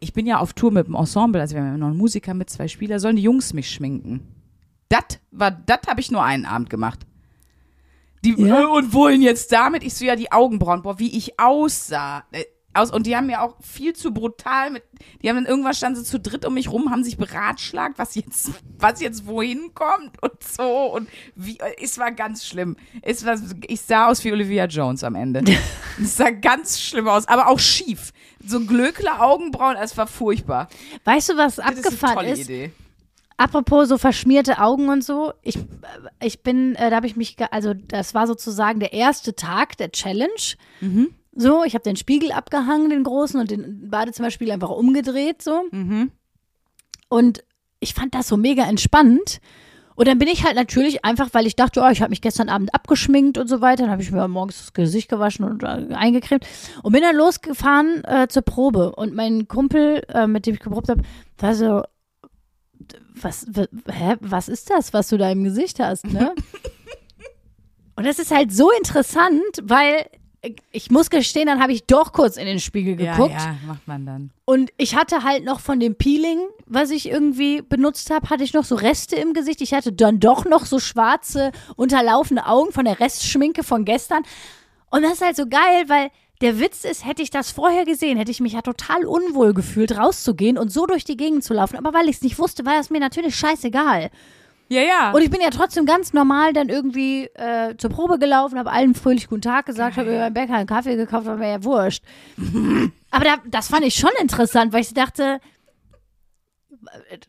ich 0.00 0.12
bin 0.12 0.26
ja 0.26 0.38
auf 0.38 0.52
Tour 0.52 0.70
mit 0.72 0.86
dem 0.86 0.94
Ensemble, 0.94 1.40
also 1.40 1.54
wir 1.54 1.62
haben 1.62 1.72
ja 1.72 1.78
noch 1.78 1.88
einen 1.88 1.96
Musiker 1.96 2.34
mit 2.34 2.50
zwei 2.50 2.68
Spieler, 2.68 2.98
sollen 3.00 3.16
die 3.16 3.22
Jungs 3.22 3.52
mich 3.54 3.70
schminken. 3.70 4.26
Das 4.88 5.04
war, 5.30 5.50
das 5.50 5.80
habe 5.86 6.00
ich 6.00 6.10
nur 6.10 6.22
einen 6.22 6.44
Abend 6.44 6.68
gemacht. 6.68 7.06
Die, 8.24 8.34
Ja. 8.38 8.60
äh, 8.62 8.64
und 8.66 8.92
wohin 8.92 9.22
jetzt 9.22 9.50
damit? 9.52 9.82
Ich 9.82 9.94
so, 9.94 10.04
ja, 10.04 10.16
die 10.16 10.30
Augenbrauen, 10.30 10.82
boah, 10.82 10.98
wie 10.98 11.16
ich 11.16 11.38
aussah. 11.40 12.24
Aus, 12.74 12.90
und 12.90 13.06
die 13.06 13.16
haben 13.16 13.26
mir 13.26 13.42
auch 13.42 13.56
viel 13.60 13.92
zu 13.92 14.12
brutal 14.14 14.70
mit, 14.70 14.82
die 15.22 15.28
haben 15.28 15.36
dann 15.36 15.46
irgendwann 15.46 15.74
standen 15.74 15.98
sie 15.98 16.04
zu 16.04 16.18
dritt 16.18 16.46
um 16.46 16.54
mich 16.54 16.70
rum, 16.70 16.90
haben 16.90 17.04
sich 17.04 17.18
beratschlagt, 17.18 17.98
was 17.98 18.14
jetzt, 18.14 18.50
was 18.78 19.00
jetzt 19.00 19.26
wohin 19.26 19.74
kommt 19.74 20.22
und 20.22 20.42
so 20.42 20.94
und 20.94 21.08
wie, 21.34 21.58
es 21.82 21.98
war 21.98 22.12
ganz 22.12 22.46
schlimm. 22.46 22.76
Es 23.02 23.26
war, 23.26 23.36
ich 23.66 23.82
sah 23.82 24.06
aus 24.06 24.24
wie 24.24 24.32
Olivia 24.32 24.64
Jones 24.66 25.04
am 25.04 25.14
Ende. 25.14 25.42
es 26.00 26.16
sah 26.16 26.30
ganz 26.30 26.80
schlimm 26.80 27.08
aus, 27.08 27.28
aber 27.28 27.48
auch 27.48 27.58
schief. 27.58 28.12
So 28.44 28.60
Glöckler 28.60 29.22
Augenbrauen, 29.22 29.76
es 29.76 29.96
war 29.96 30.06
furchtbar. 30.06 30.68
Weißt 31.04 31.28
du, 31.28 31.36
was 31.36 31.56
Das 31.56 31.66
ist 31.66 31.70
eine 31.70 31.78
abgefahren 31.78 32.14
tolle 32.14 32.30
ist? 32.30 32.40
Idee. 32.40 32.72
Apropos 33.36 33.88
so 33.88 33.98
verschmierte 33.98 34.60
Augen 34.60 34.88
und 34.88 35.02
so, 35.02 35.32
ich, 35.42 35.58
ich 36.20 36.42
bin, 36.42 36.74
äh, 36.76 36.90
da 36.90 36.96
habe 36.96 37.06
ich 37.06 37.16
mich, 37.16 37.36
also 37.50 37.74
das 37.74 38.14
war 38.14 38.26
sozusagen 38.26 38.78
der 38.78 38.92
erste 38.92 39.34
Tag 39.34 39.76
der 39.78 39.90
Challenge. 39.90 40.56
Mhm. 40.80 41.14
So, 41.34 41.64
ich 41.64 41.74
habe 41.74 41.82
den 41.82 41.96
Spiegel 41.96 42.32
abgehangen, 42.32 42.90
den 42.90 43.04
großen, 43.04 43.40
und 43.40 43.50
den 43.50 43.88
Badezimmerspiegel 43.88 44.52
einfach 44.52 44.70
umgedreht, 44.70 45.42
so. 45.42 45.62
Mhm. 45.70 46.10
Und 47.08 47.42
ich 47.80 47.94
fand 47.94 48.14
das 48.14 48.28
so 48.28 48.36
mega 48.36 48.64
entspannt. 48.64 49.40
Und 49.94 50.08
dann 50.08 50.18
bin 50.18 50.28
ich 50.28 50.44
halt 50.44 50.56
natürlich 50.56 51.04
einfach, 51.04 51.28
weil 51.32 51.46
ich 51.46 51.56
dachte, 51.56 51.82
oh, 51.82 51.88
ich 51.90 52.00
habe 52.00 52.10
mich 52.10 52.22
gestern 52.22 52.48
Abend 52.48 52.74
abgeschminkt 52.74 53.36
und 53.38 53.48
so 53.48 53.60
weiter, 53.60 53.84
dann 53.84 53.92
habe 53.92 54.02
ich 54.02 54.10
mir 54.10 54.26
morgens 54.28 54.58
das 54.58 54.72
Gesicht 54.72 55.08
gewaschen 55.08 55.44
und 55.44 55.62
äh, 55.62 55.94
eingecremt 55.94 56.46
und 56.82 56.92
bin 56.92 57.02
dann 57.02 57.16
losgefahren 57.16 58.02
äh, 58.04 58.28
zur 58.28 58.42
Probe. 58.42 58.94
Und 58.94 59.14
mein 59.14 59.48
Kumpel, 59.48 60.02
äh, 60.08 60.26
mit 60.26 60.46
dem 60.46 60.54
ich 60.54 60.60
geprobt 60.60 60.88
habe, 60.88 61.02
war 61.38 61.54
so, 61.54 61.82
was, 63.14 63.46
hä, 63.90 64.16
was 64.20 64.48
ist 64.48 64.70
das, 64.70 64.92
was 64.92 65.08
du 65.08 65.18
da 65.18 65.30
im 65.30 65.44
Gesicht 65.44 65.78
hast, 65.78 66.06
ne? 66.06 66.34
und 67.96 68.06
das 68.06 68.18
ist 68.18 68.30
halt 68.30 68.52
so 68.52 68.70
interessant, 68.70 69.42
weil 69.62 70.06
ich- 70.72 70.90
muss 70.90 71.08
gestehen, 71.10 71.46
dann 71.46 71.60
habe 71.62 71.72
ich 71.72 71.84
doch 71.86 72.12
kurz 72.12 72.36
in 72.36 72.46
den 72.46 72.58
Spiegel 72.60 72.96
geguckt. 72.96 73.32
Ja, 73.32 73.46
ja, 73.46 73.56
macht 73.66 73.86
man 73.86 74.04
dann. 74.04 74.30
Und 74.44 74.70
ich 74.76 74.96
hatte 74.96 75.22
halt 75.22 75.44
noch 75.44 75.60
von 75.60 75.78
dem 75.80 75.94
Peeling, 75.94 76.40
was 76.66 76.90
ich 76.90 77.08
irgendwie 77.08 77.62
benutzt 77.62 78.10
habe, 78.10 78.28
hatte 78.28 78.42
ich 78.44 78.52
noch 78.52 78.64
so 78.64 78.74
Reste 78.74 79.16
im 79.16 79.32
Gesicht. 79.34 79.60
Ich 79.60 79.72
hatte 79.72 79.92
dann 79.92 80.18
doch 80.20 80.44
noch 80.44 80.66
so 80.66 80.78
schwarze, 80.78 81.52
unterlaufende 81.76 82.46
Augen 82.46 82.72
von 82.72 82.84
der 82.84 82.98
Restschminke 82.98 83.62
von 83.62 83.84
gestern. 83.84 84.22
Und 84.90 85.02
das 85.02 85.12
ist 85.14 85.22
halt 85.22 85.36
so 85.36 85.46
geil, 85.48 85.84
weil 85.88 86.10
der 86.40 86.58
Witz 86.58 86.84
ist, 86.84 87.06
hätte 87.06 87.22
ich 87.22 87.30
das 87.30 87.52
vorher 87.52 87.84
gesehen, 87.84 88.18
hätte 88.18 88.32
ich 88.32 88.40
mich 88.40 88.54
ja 88.54 88.62
total 88.62 89.04
unwohl 89.06 89.54
gefühlt, 89.54 89.96
rauszugehen 89.96 90.58
und 90.58 90.72
so 90.72 90.86
durch 90.86 91.04
die 91.04 91.16
Gegend 91.16 91.44
zu 91.44 91.54
laufen. 91.54 91.76
Aber 91.76 91.94
weil 91.94 92.08
ich 92.08 92.16
es 92.16 92.22
nicht 92.22 92.38
wusste, 92.40 92.66
war 92.66 92.80
es 92.80 92.90
mir 92.90 92.98
natürlich 92.98 93.36
scheißegal. 93.36 94.10
Ja, 94.72 94.80
ja. 94.80 95.10
Und 95.12 95.20
ich 95.20 95.28
bin 95.30 95.42
ja 95.42 95.50
trotzdem 95.50 95.84
ganz 95.84 96.14
normal 96.14 96.54
dann 96.54 96.70
irgendwie 96.70 97.26
äh, 97.34 97.76
zur 97.76 97.90
Probe 97.90 98.18
gelaufen, 98.18 98.58
habe 98.58 98.70
allen 98.70 98.94
fröhlich 98.94 99.28
guten 99.28 99.42
Tag 99.42 99.66
gesagt, 99.66 99.98
habe 99.98 100.10
mir 100.10 100.18
beim 100.18 100.32
Bäcker 100.32 100.54
einen 100.54 100.66
Kaffee 100.66 100.96
gekauft, 100.96 101.26
war 101.26 101.36
mir 101.36 101.50
ja 101.50 101.62
wurscht. 101.64 102.02
Aber 103.10 103.24
da, 103.24 103.36
das 103.46 103.68
fand 103.68 103.84
ich 103.84 103.94
schon 103.94 104.10
interessant, 104.18 104.72
weil 104.72 104.80
ich 104.80 104.94
dachte, 104.94 105.40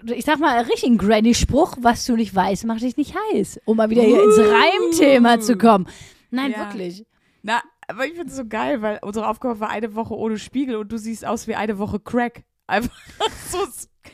ich 0.06 0.24
sag 0.24 0.40
mal, 0.40 0.58
richtig 0.62 0.90
ein 0.90 0.98
Granny-Spruch, 0.98 1.76
was 1.82 2.06
du 2.06 2.16
nicht 2.16 2.34
weißt, 2.34 2.64
macht 2.66 2.82
dich 2.82 2.96
nicht 2.96 3.14
heiß, 3.34 3.60
um 3.66 3.76
mal 3.76 3.90
wieder 3.90 4.04
hier 4.04 4.24
ins 4.24 4.40
Reimthema 4.40 5.42
zu 5.42 5.58
kommen. 5.58 5.88
Nein, 6.32 6.52
Ja. 6.52 6.60
wirklich. 6.60 7.06
Na, 7.42 7.62
aber 7.90 8.06
ich 8.06 8.14
finde 8.14 8.30
es 8.30 8.38
so 8.38 8.46
geil, 8.46 8.82
weil 8.82 9.00
unsere 9.02 9.28
Aufgabe 9.28 9.60
war 9.60 9.70
eine 9.70 9.96
Woche 9.96 10.16
ohne 10.16 10.38
Spiegel 10.38 10.78
und 10.78 10.90
du 10.94 10.98
siehst 10.98 11.26
aus 11.26 11.48
wie 11.48 11.56
eine 11.56 11.78
Woche 11.78 12.00
Crack. 12.00 12.44
Einfach 12.68 12.96
so 13.50 13.60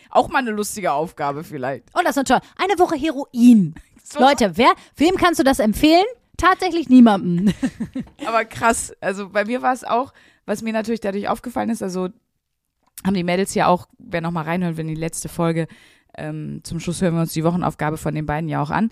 auch 0.10 0.30
mal 0.30 0.39
eine 0.39 0.52
lustige 0.52 0.91
Aufgabe 0.91 1.43
vielleicht. 1.43 1.86
Oh, 1.93 2.02
das 2.04 2.17
ist 2.17 2.28
toll. 2.28 2.39
Eine 2.58 2.78
Woche 2.80 2.95
Heroin. 2.95 3.76
So, 4.04 4.19
Leute, 4.19 4.58
wer, 4.58 4.74
wem 4.95 5.15
kannst 5.15 5.39
du 5.39 5.43
das 5.43 5.60
empfehlen? 5.60 6.06
Tatsächlich 6.38 6.89
niemandem. 6.89 7.54
Aber 8.26 8.45
krass. 8.45 8.93
Also 9.02 9.30
bei 9.30 9.45
mir 9.45 9.62
war 9.62 9.74
es 9.74 9.84
auch, 9.84 10.13
was 10.45 10.62
mir 10.62 10.74
natürlich 10.74 11.02
dadurch 11.02 11.28
aufgefallen 11.28 11.69
ist, 11.69 11.84
also 11.84 12.10
haben 13.06 13.13
die 13.13 13.24
Mädels 13.24 13.54
ja 13.54 13.67
auch, 13.67 13.88
wer 13.98 14.22
noch 14.22 14.32
mal 14.32 14.43
reinhört, 14.43 14.78
wenn 14.78 14.88
die 14.88 14.95
letzte 14.95 15.30
Folge, 15.30 15.67
ähm, 16.17 16.62
zum 16.63 16.80
Schluss 16.80 17.02
hören 17.02 17.13
wir 17.15 17.22
uns 17.22 17.34
die 17.34 17.43
Wochenaufgabe 17.43 17.98
von 17.98 18.15
den 18.15 18.26
beiden 18.26 18.50
ja 18.50 18.62
auch 18.62 18.72
an, 18.72 18.91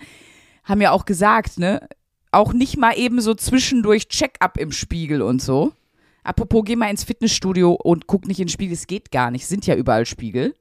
haben 0.63 0.81
ja 0.81 0.91
auch 0.91 1.05
gesagt, 1.05 1.57
ne, 1.57 1.87
auch 2.31 2.53
nicht 2.53 2.77
mal 2.77 2.97
eben 2.97 3.21
so 3.21 3.33
zwischendurch 3.33 4.07
Check-up 4.07 4.57
im 4.57 4.71
Spiegel 4.71 5.21
und 5.21 5.41
so. 5.41 5.73
Apropos, 6.23 6.63
geh 6.65 6.75
mal 6.75 6.89
ins 6.89 7.05
Fitnessstudio 7.05 7.71
und 7.71 8.07
guck 8.07 8.27
nicht 8.27 8.39
in 8.39 8.47
den 8.47 8.51
Spiegel, 8.51 8.73
es 8.73 8.87
geht 8.87 9.11
gar 9.11 9.31
nicht, 9.31 9.47
sind 9.47 9.65
ja 9.65 9.75
überall 9.75 10.05
Spiegel. 10.05 10.53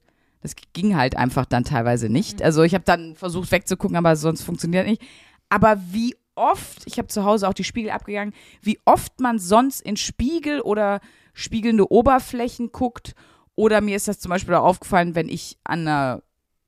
Das 0.46 0.54
ging 0.74 0.96
halt 0.96 1.16
einfach 1.16 1.44
dann 1.44 1.64
teilweise 1.64 2.08
nicht. 2.08 2.40
Also 2.40 2.62
ich 2.62 2.72
habe 2.72 2.84
dann 2.84 3.16
versucht 3.16 3.50
wegzugucken, 3.50 3.96
aber 3.96 4.14
sonst 4.14 4.42
funktioniert 4.42 4.86
nicht. 4.86 5.02
Aber 5.48 5.80
wie 5.90 6.14
oft, 6.36 6.86
ich 6.86 6.98
habe 6.98 7.08
zu 7.08 7.24
Hause 7.24 7.48
auch 7.48 7.52
die 7.52 7.64
Spiegel 7.64 7.90
abgegangen, 7.90 8.32
wie 8.62 8.78
oft 8.84 9.18
man 9.18 9.40
sonst 9.40 9.80
in 9.80 9.96
Spiegel 9.96 10.60
oder 10.60 11.00
spiegelnde 11.32 11.90
Oberflächen 11.90 12.70
guckt. 12.70 13.16
Oder 13.56 13.80
mir 13.80 13.96
ist 13.96 14.06
das 14.06 14.20
zum 14.20 14.30
Beispiel 14.30 14.54
auch 14.54 14.62
aufgefallen, 14.62 15.16
wenn 15.16 15.28
ich 15.28 15.58
an 15.64 15.80
einer 15.80 16.22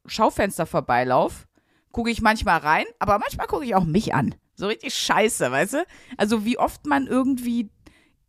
Schaufenster 0.06 0.66
vorbeilaufe, 0.66 1.46
gucke 1.92 2.10
ich 2.10 2.20
manchmal 2.20 2.58
rein, 2.58 2.86
aber 2.98 3.20
manchmal 3.20 3.46
gucke 3.46 3.64
ich 3.64 3.76
auch 3.76 3.84
mich 3.84 4.12
an. 4.12 4.34
So 4.56 4.66
richtig 4.66 4.92
scheiße, 4.92 5.52
weißt 5.52 5.74
du? 5.74 5.86
Also 6.16 6.44
wie 6.44 6.58
oft 6.58 6.84
man 6.84 7.06
irgendwie 7.06 7.70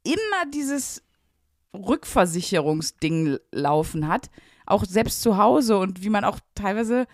immer 0.04 0.52
dieses 0.54 1.02
Rückversicherungsding 1.74 3.40
laufen 3.52 4.08
hat, 4.08 4.30
auch 4.70 4.86
selbst 4.86 5.22
zu 5.22 5.38
Hause 5.38 5.78
und 5.78 6.04
wie 6.04 6.10
man 6.10 6.24
auch 6.24 6.40
teilweise 6.56 7.08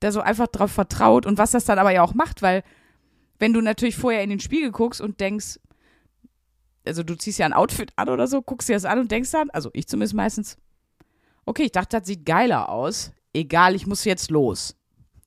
da 0.00 0.12
so 0.12 0.20
einfach 0.20 0.48
drauf 0.48 0.72
vertraut 0.72 1.26
und 1.26 1.38
was 1.38 1.52
das 1.52 1.64
dann 1.64 1.78
aber 1.78 1.90
ja 1.92 2.02
auch 2.02 2.14
macht, 2.14 2.42
weil 2.42 2.62
wenn 3.38 3.52
du 3.52 3.60
natürlich 3.60 3.96
vorher 3.96 4.22
in 4.22 4.30
den 4.30 4.40
Spiegel 4.40 4.70
guckst 4.70 5.00
und 5.00 5.20
denkst, 5.20 5.58
also 6.86 7.02
du 7.02 7.16
ziehst 7.16 7.38
ja 7.38 7.46
ein 7.46 7.52
Outfit 7.52 7.92
an 7.96 8.08
oder 8.08 8.26
so, 8.26 8.42
guckst 8.42 8.68
dir 8.68 8.74
das 8.74 8.84
an 8.84 8.98
und 8.98 9.10
denkst 9.10 9.30
dann, 9.30 9.50
also 9.50 9.70
ich 9.72 9.86
zumindest 9.88 10.14
meistens, 10.14 10.56
okay, 11.46 11.64
ich 11.64 11.72
dachte, 11.72 11.98
das 11.98 12.06
sieht 12.06 12.26
geiler 12.26 12.68
aus, 12.68 13.12
egal, 13.32 13.74
ich 13.74 13.86
muss 13.86 14.04
jetzt 14.04 14.30
los. 14.30 14.76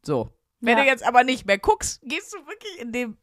So. 0.04 0.30
Wenn 0.60 0.78
Ja. 0.78 0.84
du 0.84 0.90
jetzt 0.90 1.06
aber 1.06 1.24
nicht 1.24 1.46
mehr 1.46 1.58
guckst, 1.58 2.02
gehst 2.04 2.34
du 2.34 2.38
wirklich 2.48 2.80
in 2.82 2.92
dem, 2.92 3.18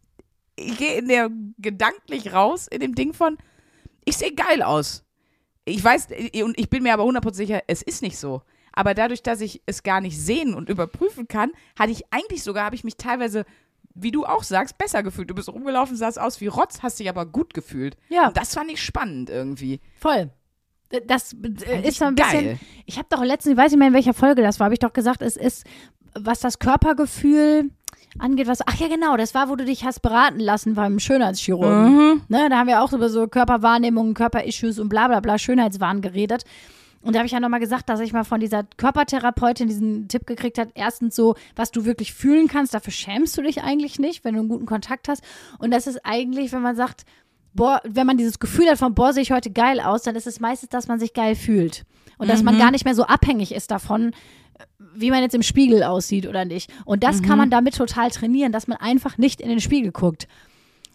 ich 0.56 0.76
gehe 0.78 0.94
in 0.98 1.08
der 1.08 1.30
gedanklich 1.58 2.32
raus, 2.32 2.66
in 2.68 2.80
dem 2.80 2.94
Ding 2.94 3.12
von, 3.14 3.36
ich 4.04 4.16
sehe 4.16 4.34
geil 4.34 4.62
aus. 4.62 5.04
Ich 5.64 5.82
weiß, 5.82 6.08
und 6.42 6.58
ich 6.58 6.68
bin 6.70 6.82
mir 6.82 6.92
aber 6.92 7.04
100% 7.04 7.34
sicher, 7.34 7.62
es 7.66 7.82
ist 7.82 8.02
nicht 8.02 8.18
so. 8.18 8.42
Aber 8.72 8.94
dadurch, 8.94 9.22
dass 9.22 9.40
ich 9.40 9.62
es 9.66 9.82
gar 9.82 10.00
nicht 10.00 10.18
sehen 10.18 10.54
und 10.54 10.68
überprüfen 10.68 11.28
kann, 11.28 11.52
hatte 11.78 11.92
ich 11.92 12.04
eigentlich 12.10 12.42
sogar, 12.42 12.64
habe 12.64 12.74
ich 12.74 12.84
mich 12.84 12.96
teilweise, 12.96 13.44
wie 13.94 14.10
du 14.10 14.24
auch 14.24 14.42
sagst, 14.42 14.78
besser 14.78 15.02
gefühlt. 15.02 15.30
Du 15.30 15.34
bist 15.34 15.48
rumgelaufen, 15.48 15.96
sahst 15.96 16.18
aus 16.18 16.40
wie 16.40 16.46
Rotz, 16.46 16.82
hast 16.82 16.98
dich 16.98 17.08
aber 17.08 17.26
gut 17.26 17.54
gefühlt. 17.54 17.96
Ja. 18.08 18.28
Und 18.28 18.36
das 18.36 18.54
fand 18.54 18.70
ich 18.70 18.82
spannend 18.82 19.30
irgendwie. 19.30 19.80
Voll. 19.98 20.30
Das 21.06 21.32
äh, 21.32 21.36
Eigentlich 21.46 21.86
ist 21.86 21.98
so 21.98 22.06
ein 22.06 22.14
bisschen. 22.14 22.44
geil. 22.44 22.58
Ich 22.86 22.98
habe 22.98 23.08
doch 23.10 23.22
letztens, 23.22 23.52
ich 23.52 23.58
weiß 23.58 23.72
nicht 23.72 23.78
mehr 23.78 23.88
in 23.88 23.94
welcher 23.94 24.14
Folge 24.14 24.42
das 24.42 24.58
war, 24.58 24.66
habe 24.66 24.74
ich 24.74 24.80
doch 24.80 24.92
gesagt, 24.92 25.22
es 25.22 25.36
ist, 25.36 25.64
was 26.14 26.40
das 26.40 26.58
Körpergefühl 26.58 27.70
angeht, 28.18 28.46
was. 28.46 28.60
Ach 28.66 28.76
ja, 28.76 28.88
genau, 28.88 29.16
das 29.16 29.34
war, 29.34 29.48
wo 29.48 29.56
du 29.56 29.64
dich 29.64 29.84
hast 29.84 30.00
beraten 30.00 30.40
lassen 30.40 30.74
beim 30.74 30.98
Schönheitschirurgen. 30.98 31.94
Mhm. 31.94 32.22
Ne, 32.28 32.48
da 32.48 32.58
haben 32.58 32.68
wir 32.68 32.82
auch 32.82 32.92
über 32.92 33.08
so 33.08 33.26
Körperwahrnehmungen, 33.26 34.14
Körperissues 34.14 34.78
und 34.78 34.88
bla 34.88 35.08
bla 35.08 35.20
bla, 35.20 35.38
Schönheitswahn 35.38 36.00
geredet. 36.00 36.44
Und 37.02 37.14
da 37.14 37.18
habe 37.18 37.26
ich 37.26 37.32
ja 37.32 37.40
nochmal 37.40 37.60
gesagt, 37.60 37.88
dass 37.88 38.00
ich 38.00 38.12
mal 38.12 38.24
von 38.24 38.38
dieser 38.38 38.62
Körpertherapeutin 38.76 39.66
diesen 39.66 40.06
Tipp 40.06 40.26
gekriegt 40.26 40.56
hat. 40.58 40.68
Erstens 40.74 41.16
so, 41.16 41.34
was 41.56 41.72
du 41.72 41.84
wirklich 41.84 42.14
fühlen 42.14 42.46
kannst, 42.46 42.74
dafür 42.74 42.92
schämst 42.92 43.36
du 43.36 43.42
dich 43.42 43.62
eigentlich 43.62 43.98
nicht, 43.98 44.24
wenn 44.24 44.34
du 44.34 44.40
einen 44.40 44.48
guten 44.48 44.66
Kontakt 44.66 45.08
hast. 45.08 45.22
Und 45.58 45.72
das 45.72 45.88
ist 45.88 46.00
eigentlich, 46.04 46.52
wenn 46.52 46.62
man 46.62 46.76
sagt, 46.76 47.04
boah, 47.54 47.80
wenn 47.84 48.06
man 48.06 48.18
dieses 48.18 48.38
Gefühl 48.38 48.68
hat 48.68 48.78
von, 48.78 48.94
boah, 48.94 49.12
sehe 49.12 49.22
ich 49.22 49.32
heute 49.32 49.50
geil 49.50 49.80
aus, 49.80 50.02
dann 50.02 50.14
ist 50.14 50.28
es 50.28 50.38
meistens, 50.38 50.68
dass 50.70 50.86
man 50.86 51.00
sich 51.00 51.12
geil 51.12 51.34
fühlt. 51.34 51.84
Und 52.18 52.28
dass 52.30 52.44
man 52.44 52.56
gar 52.56 52.70
nicht 52.70 52.84
mehr 52.84 52.94
so 52.94 53.04
abhängig 53.04 53.52
ist 53.52 53.72
davon, 53.72 54.12
wie 54.94 55.10
man 55.10 55.22
jetzt 55.22 55.34
im 55.34 55.42
Spiegel 55.42 55.82
aussieht 55.82 56.26
oder 56.26 56.44
nicht. 56.44 56.72
Und 56.84 57.02
das 57.04 57.22
kann 57.22 57.38
man 57.38 57.50
damit 57.50 57.76
total 57.76 58.10
trainieren, 58.10 58.52
dass 58.52 58.66
man 58.66 58.78
einfach 58.78 59.18
nicht 59.18 59.40
in 59.40 59.48
den 59.48 59.60
Spiegel 59.60 59.92
guckt. 59.92 60.28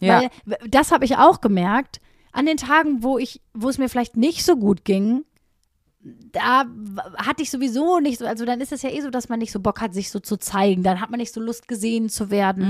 Ja. 0.00 0.22
Weil 0.46 0.58
das 0.68 0.92
habe 0.92 1.04
ich 1.04 1.16
auch 1.16 1.40
gemerkt. 1.40 2.00
An 2.32 2.46
den 2.46 2.56
Tagen, 2.56 3.02
wo 3.02 3.18
ich, 3.18 3.40
wo 3.54 3.68
es 3.68 3.78
mir 3.78 3.88
vielleicht 3.88 4.16
nicht 4.16 4.44
so 4.44 4.56
gut 4.56 4.84
ging, 4.84 5.24
da 6.32 6.64
hatte 7.16 7.42
ich 7.42 7.50
sowieso 7.50 8.00
nicht 8.00 8.18
so, 8.18 8.26
also 8.26 8.44
dann 8.44 8.60
ist 8.60 8.72
es 8.72 8.82
ja 8.82 8.90
eh 8.90 9.00
so, 9.00 9.10
dass 9.10 9.28
man 9.28 9.38
nicht 9.38 9.52
so 9.52 9.60
Bock 9.60 9.80
hat, 9.80 9.94
sich 9.94 10.10
so 10.10 10.20
zu 10.20 10.36
zeigen. 10.36 10.82
Dann 10.82 11.00
hat 11.00 11.10
man 11.10 11.18
nicht 11.18 11.32
so 11.32 11.40
Lust, 11.40 11.68
gesehen 11.68 12.08
zu 12.08 12.30
werden. 12.30 12.64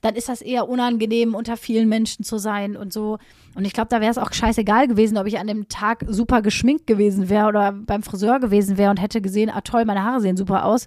Dann 0.00 0.14
ist 0.14 0.28
das 0.28 0.42
eher 0.42 0.68
unangenehm, 0.68 1.34
unter 1.34 1.56
vielen 1.56 1.88
Menschen 1.88 2.24
zu 2.24 2.38
sein 2.38 2.76
und 2.76 2.92
so. 2.92 3.18
Und 3.54 3.64
ich 3.64 3.72
glaube, 3.72 3.88
da 3.88 4.00
wäre 4.00 4.10
es 4.10 4.18
auch 4.18 4.32
scheißegal 4.32 4.88
gewesen, 4.88 5.18
ob 5.18 5.26
ich 5.26 5.38
an 5.38 5.46
dem 5.46 5.68
Tag 5.68 6.04
super 6.08 6.42
geschminkt 6.42 6.86
gewesen 6.86 7.28
wäre 7.28 7.48
oder 7.48 7.72
beim 7.72 8.02
Friseur 8.02 8.40
gewesen 8.40 8.78
wäre 8.78 8.90
und 8.90 9.00
hätte 9.00 9.20
gesehen, 9.20 9.50
ah 9.50 9.62
toll, 9.62 9.84
meine 9.84 10.04
Haare 10.04 10.20
sehen 10.20 10.36
super 10.36 10.64
aus. 10.64 10.86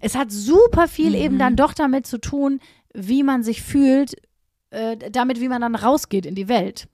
Es 0.00 0.14
hat 0.14 0.30
super 0.30 0.88
viel 0.88 1.14
eben 1.14 1.38
dann 1.38 1.56
doch 1.56 1.74
damit 1.74 2.06
zu 2.06 2.18
tun, 2.18 2.60
wie 2.94 3.22
man 3.22 3.42
sich 3.42 3.62
fühlt, 3.62 4.14
äh, 4.70 4.96
damit, 5.10 5.40
wie 5.40 5.48
man 5.48 5.60
dann 5.60 5.74
rausgeht 5.74 6.26
in 6.26 6.34
die 6.34 6.48
Welt. 6.48 6.88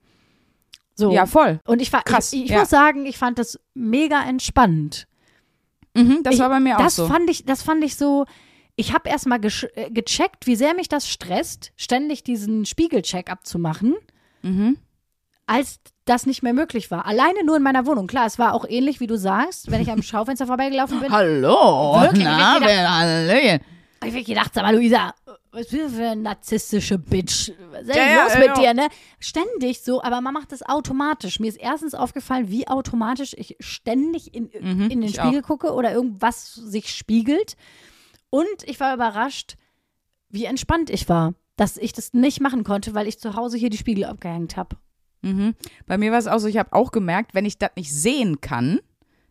So. 0.97 1.13
Ja, 1.13 1.27
voll. 1.27 1.61
Und 1.67 1.83
ich, 1.83 1.93
war- 1.93 2.03
Krass, 2.03 2.33
ich, 2.33 2.45
ich 2.45 2.51
ja. 2.51 2.61
muss 2.61 2.71
sagen, 2.71 3.05
ich 3.07 3.19
fand 3.19 3.39
das 3.39 3.61
mega 3.75 4.23
entspannend. 4.23 5.07
Mhm, 5.95 6.23
das 6.23 6.35
ich, 6.35 6.41
war 6.41 6.49
bei 6.49 6.61
mir 6.61 6.77
auch 6.79 6.83
das 6.83 6.97
so. 6.97 7.07
Fand 7.07 7.29
ich, 7.31 7.45
das 7.45 7.63
fand 7.63 7.85
ich 7.85 7.97
so. 7.97 8.25
Ich 8.77 8.93
habe 8.93 9.09
erstmal 9.09 9.41
äh, 9.45 9.91
gecheckt, 9.91 10.47
wie 10.47 10.57
sehr 10.57 10.75
mich 10.75 10.89
das 10.89 11.09
stresst, 11.09 11.73
ständig 11.77 12.25
diesen 12.25 12.67
Spiegelcheck 12.67 13.31
abzumachen, 13.31 13.95
Mhm. 14.43 14.77
als 15.47 15.79
das 16.05 16.25
nicht 16.27 16.43
mehr 16.43 16.53
möglich 16.53 16.91
war. 16.91 17.07
Alleine 17.07 17.45
nur 17.45 17.57
in 17.57 17.63
meiner 17.63 17.87
Wohnung. 17.87 18.07
Klar, 18.07 18.27
es 18.27 18.39
war 18.39 18.53
auch 18.55 18.65
ähnlich, 18.69 19.01
wie 19.01 19.07
du 19.07 19.17
sagst, 19.17 19.71
wenn 19.71 19.81
ich 19.81 19.91
am 19.91 20.03
Schaufenster 20.03 20.47
vorbeigelaufen 20.47 21.01
bin. 21.01 21.11
Hallo, 21.11 22.01
Wirklich? 22.01 22.25
na, 22.25 22.39
Ich 22.39 22.63
hab 22.63 22.69
wer, 22.69 22.97
Hallöchen. 22.99 23.61
hab 24.01 24.09
ich 24.09 24.15
mir 24.15 24.25
gedacht, 24.25 24.53
sag 24.55 24.63
mal, 24.65 24.75
Luisa, 24.77 25.15
was 25.57 25.69
bist 25.69 25.73
du 25.73 25.89
für 25.97 26.09
eine 26.11 26.21
narzisstische 26.21 26.99
Bitch? 26.99 27.51
Was 27.71 27.83
ist 27.83 27.89
denn 27.89 27.97
Ja, 27.97 28.15
ja, 28.15 28.25
los 28.25 28.35
mit 28.39 28.47
ja. 28.47 28.55
dir, 28.55 28.75
ne? 28.75 28.89
Ständig 29.19 29.81
so, 29.81 30.03
aber 30.03 30.21
man 30.21 30.35
macht 30.35 30.53
das 30.53 30.63
automatisch. 30.63 31.41
Mir 31.41 31.49
ist 31.49 31.57
erstens 31.59 31.95
aufgefallen, 31.95 32.51
wie 32.51 32.69
automatisch 32.69 33.35
ich 33.39 33.57
ständig 33.61 34.35
in, 34.35 34.49
in 34.51 34.89
den 34.89 35.01
Mhm, 35.01 35.09
Spiegel 35.09 35.43
gucke 35.43 35.73
oder 35.73 35.93
irgendwas 35.93 36.55
sich 36.55 36.95
spiegelt. 36.95 37.57
Und 38.29 38.47
ich 38.65 38.79
war 38.81 38.95
überrascht, 38.95 39.57
wie 40.29 40.45
entspannt 40.45 40.91
ich 40.91 41.09
war, 41.09 41.35
dass 41.57 41.79
ich 41.79 41.93
das 41.95 42.13
nicht 42.13 42.41
machen 42.41 42.63
konnte, 42.63 42.95
weil 42.95 43.09
ich 43.09 43.19
zu 43.19 43.35
Hause 43.35 43.57
hier 43.57 43.71
die 43.71 43.79
Spiegel 43.79 44.05
abgehängt 44.05 44.57
habe. 44.57 44.77
Mhm. 45.23 45.55
Bei 45.87 45.97
mir 45.97 46.13
war 46.13 46.19
es 46.19 46.27
auch 46.27 46.39
so, 46.39 46.49
ich 46.49 46.59
habe 46.59 46.75
auch 46.75 46.93
gemerkt, 46.93 47.35
wenn 47.35 47.47
ich 47.47 47.57
das 47.59 47.71
nicht 47.77 47.95
sehen 47.95 48.43
kann, 48.43 48.81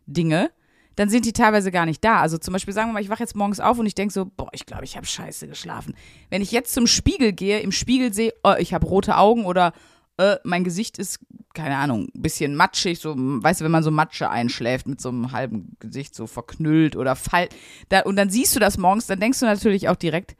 Dinge, 0.06 0.50
dann 0.96 1.08
sind 1.08 1.24
die 1.26 1.32
teilweise 1.32 1.70
gar 1.70 1.86
nicht 1.86 2.02
da. 2.02 2.20
Also 2.20 2.38
zum 2.38 2.52
Beispiel 2.52 2.74
sagen 2.74 2.88
wir 2.88 2.94
mal, 2.94 3.02
ich 3.02 3.10
wache 3.10 3.22
jetzt 3.22 3.36
morgens 3.36 3.60
auf 3.60 3.78
und 3.78 3.86
ich 3.86 3.94
denke 3.94 4.12
so, 4.12 4.24
boah, 4.24 4.48
ich 4.52 4.66
glaube, 4.66 4.84
ich 4.84 4.96
habe 4.96 5.06
scheiße 5.06 5.46
geschlafen. 5.46 5.94
Wenn 6.30 6.42
ich 6.42 6.50
jetzt 6.50 6.72
zum 6.74 6.86
Spiegel 6.86 7.32
gehe, 7.32 7.60
im 7.60 7.72
Spiegel 7.72 8.12
sehe, 8.12 8.34
oh, 8.42 8.54
ich 8.58 8.74
habe 8.74 8.86
rote 8.86 9.16
Augen 9.16 9.44
oder 9.44 9.72
äh, 10.18 10.36
mein 10.44 10.64
Gesicht 10.64 10.98
ist, 10.98 11.20
keine 11.54 11.76
Ahnung, 11.76 12.08
ein 12.14 12.22
bisschen 12.22 12.56
matschig, 12.56 12.98
so, 12.98 13.14
weißt 13.16 13.60
du, 13.60 13.64
wenn 13.64 13.72
man 13.72 13.82
so 13.82 13.90
Matsche 13.90 14.30
einschläft 14.30 14.88
mit 14.88 15.00
so 15.00 15.10
einem 15.10 15.32
halben 15.32 15.76
Gesicht 15.78 16.14
so 16.14 16.26
verknüllt 16.26 16.96
oder 16.96 17.16
fall, 17.16 17.48
da, 17.90 18.00
und 18.00 18.16
dann 18.16 18.30
siehst 18.30 18.56
du 18.56 18.60
das 18.60 18.78
morgens, 18.78 19.06
dann 19.06 19.20
denkst 19.20 19.40
du 19.40 19.46
natürlich 19.46 19.88
auch 19.88 19.96
direkt, 19.96 20.36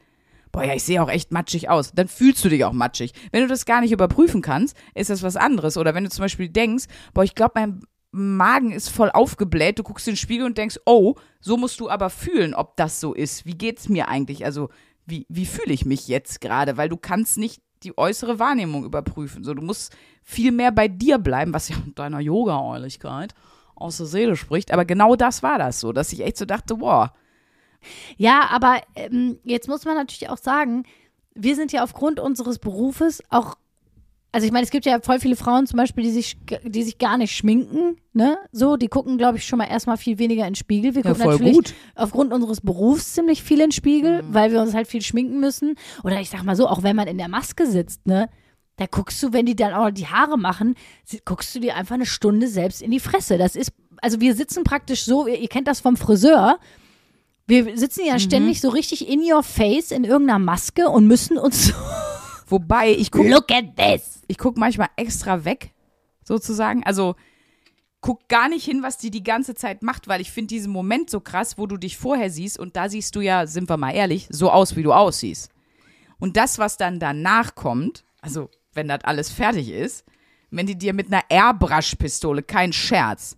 boah, 0.53 0.65
ja, 0.65 0.75
ich 0.75 0.85
sehe 0.85 1.03
auch 1.03 1.11
echt 1.11 1.33
matschig 1.33 1.69
aus. 1.69 1.93
Dann 1.95 2.09
fühlst 2.09 2.43
du 2.43 2.49
dich 2.49 2.65
auch 2.65 2.73
matschig. 2.73 3.13
Wenn 3.31 3.43
du 3.43 3.49
das 3.49 3.67
gar 3.67 3.83
nicht 3.83 3.93
überprüfen 3.93 4.41
kannst, 4.41 4.75
ist 4.95 5.11
das 5.11 5.23
was 5.23 5.37
anderes. 5.37 5.77
Oder 5.77 5.95
wenn 5.95 6.05
du 6.05 6.11
zum 6.11 6.23
Beispiel 6.23 6.49
denkst, 6.49 6.87
boah, 7.13 7.25
ich 7.25 7.35
glaube, 7.35 7.53
mein 7.57 7.83
Magen 8.11 8.73
ist 8.73 8.89
voll 8.89 9.11
aufgebläht, 9.11 9.79
du 9.79 9.83
guckst 9.83 10.09
in 10.09 10.13
den 10.13 10.19
Spiegel 10.19 10.47
und 10.47 10.59
denkst, 10.59 10.81
oh, 10.87 11.15
so 11.41 11.57
musst 11.57 11.81
du 11.81 11.91
aber 11.91 12.11
fühlen, 12.11 12.55
ob 12.55 12.77
das 12.77 13.01
so 13.01 13.15
ist. 13.15 13.45
Wie 13.47 13.57
geht's 13.59 13.89
mir 13.89 14.09
eigentlich? 14.09 14.45
Also, 14.45 14.71
wie, 15.05 15.27
wie 15.29 15.47
fühle 15.47 15.73
ich 15.73 15.85
mich 15.85 16.09
jetzt 16.09 16.41
gerade? 16.41 16.77
Weil 16.77 16.89
du 16.89 16.97
kannst 16.97 17.37
nicht 17.39 17.63
die 17.83 17.97
äußere 17.97 18.39
Wahrnehmung 18.39 18.85
überprüfen. 18.85 19.45
So, 19.45 19.55
du 19.55 19.63
musst 19.63 19.95
viel 20.23 20.51
mehr 20.51 20.73
bei 20.73 20.89
dir 20.89 21.19
bleiben, 21.19 21.53
was 21.53 21.69
ja 21.69 21.77
mit 21.85 21.99
deiner 21.99 22.21
Yoga-Äuligkeit 22.21 23.35
aus 23.75 23.99
der 23.99 24.07
Seele 24.07 24.37
spricht. 24.37 24.73
Aber 24.73 24.85
genau 24.85 25.17
das 25.17 25.43
war 25.43 25.59
das 25.59 25.81
so, 25.81 25.93
dass 25.93 26.13
ich 26.13 26.25
echt 26.25 26.39
so 26.39 26.47
dachte, 26.47 26.77
boah, 26.77 27.13
Ja, 28.17 28.49
aber 28.51 28.81
ähm, 28.95 29.39
jetzt 29.45 29.69
muss 29.69 29.85
man 29.85 29.95
natürlich 29.95 30.29
auch 30.29 30.39
sagen, 30.39 30.85
wir 31.35 31.55
sind 31.55 31.73
ja 31.73 31.83
aufgrund 31.83 32.19
unseres 32.19 32.59
Berufes 32.59 33.23
auch, 33.31 33.57
also 34.37 34.47
ich 34.47 34.53
meine, 34.53 34.65
es 34.65 34.71
gibt 34.71 34.85
ja 34.85 35.01
voll 35.01 35.19
viele 35.19 35.35
Frauen 35.35 35.67
zum 35.67 35.79
Beispiel, 35.79 36.05
die 36.05 36.11
sich, 36.11 36.37
die 36.63 36.83
sich 36.83 36.99
gar 36.99 37.17
nicht 37.17 37.35
schminken, 37.35 37.97
ne? 38.13 38.37
So, 38.53 38.77
die 38.77 38.89
gucken, 38.89 39.17
glaube 39.17 39.39
ich, 39.39 39.47
schon 39.47 39.57
mal 39.59 39.65
erstmal 39.65 39.97
viel 39.97 40.19
weniger 40.19 40.43
in 40.47 40.51
den 40.51 40.55
Spiegel. 40.57 40.95
Wir 40.95 41.03
Ja, 41.03 41.11
gucken 41.13 41.23
voll 41.25 41.33
natürlich 41.37 41.55
gut. 41.55 41.75
aufgrund 41.95 42.35
unseres 42.35 42.61
Berufs 42.61 43.15
ziemlich 43.15 43.43
viel 43.43 43.57
in 43.61 43.69
den 43.69 43.73
Spiegel, 43.73 44.23
weil 44.31 44.53
wir 44.53 44.61
uns 44.61 44.75
halt 44.75 44.89
viel 44.89 45.01
schminken 45.01 45.41
müssen. 45.41 45.77
Oder 46.05 46.21
ich 46.21 46.29
sag 46.29 46.43
mal 46.43 46.55
so, 46.55 46.69
auch 46.69 46.83
wenn 46.83 46.95
man 46.97 47.09
in 47.09 47.17
der 47.17 47.29
Maske 47.29 47.67
sitzt, 47.67 48.07
ne? 48.07 48.29
Da 48.77 48.85
guckst 48.85 49.23
du, 49.23 49.33
wenn 49.33 49.47
die 49.47 49.57
dann 49.57 49.73
auch 49.73 49.91
die 49.91 50.07
Haare 50.07 50.37
machen, 50.37 50.75
guckst 51.25 51.55
du 51.55 51.61
dir 51.61 51.75
einfach 51.77 51.95
eine 51.95 52.05
Stunde 52.05 52.47
selbst 52.47 52.83
in 52.83 52.91
die 52.91 53.01
Fresse. 53.01 53.39
Das 53.39 53.57
ist, 53.57 53.73
also 54.03 54.21
wir 54.21 54.35
sitzen 54.35 54.65
praktisch 54.65 55.05
so, 55.05 55.27
ihr, 55.27 55.39
ihr 55.39 55.49
kennt 55.49 55.67
das 55.67 55.81
vom 55.81 55.97
Friseur. 55.97 56.59
Wir 57.47 57.79
sitzen 57.79 58.03
Mhm. 58.03 58.09
ja 58.09 58.19
ständig 58.19 58.61
so 58.61 58.69
richtig 58.69 59.09
in 59.09 59.21
your 59.23 59.43
face 59.43 59.93
in 59.93 60.05
irgendeiner 60.05 60.39
Maske 60.41 60.91
und 60.91 61.07
müssen 61.07 61.39
uns 61.39 61.69
so, 61.69 61.73
Wobei, 62.47 62.93
ich 62.93 63.11
gucke 63.11 63.29
look 63.29 63.51
at 63.51 63.77
this. 63.77 64.23
ich 64.29 64.39
guck 64.39 64.57
manchmal 64.57 64.89
extra 64.97 65.45
weg, 65.45 65.73
sozusagen. 66.25 66.85
Also 66.85 67.17
guck 68.01 68.29
gar 68.29 68.49
nicht 68.49 68.65
hin, 68.65 68.83
was 68.83 68.99
die 68.99 69.11
die 69.11 69.25
ganze 69.25 69.55
Zeit 69.55 69.83
macht, 69.83 70.07
weil 70.07 70.21
ich 70.21 70.31
finde 70.31 70.49
diesen 70.49 70.73
Moment 70.73 71.11
so 71.11 71.21
krass, 71.21 71.59
wo 71.59 71.67
du 71.67 71.77
dich 71.77 71.97
vorher 71.97 72.31
siehst 72.31 72.59
und 72.59 72.77
da 72.77 72.89
siehst 72.89 73.17
du 73.17 73.21
ja, 73.21 73.47
sind 73.47 73.69
wir 73.69 73.77
mal 73.77 73.93
ehrlich, 73.93 74.29
so 74.31 74.51
aus, 74.51 74.77
wie 74.77 74.85
du 74.85 74.93
aussiehst. 74.93 75.51
Und 76.19 76.37
das, 76.37 76.59
was 76.59 76.77
dann 76.77 77.01
danach 77.01 77.57
kommt, 77.57 78.05
also 78.21 78.49
wenn 78.73 78.89
das 78.89 79.03
alles 79.03 79.31
fertig 79.31 79.71
ist, 79.71 80.05
wenn 80.51 80.67
die 80.67 80.79
dir 80.79 80.95
mit 80.95 81.13
einer 81.13 81.25
Airbrush-Pistole, 81.29 82.43
kein 82.43 82.73
Scherz, 82.73 83.37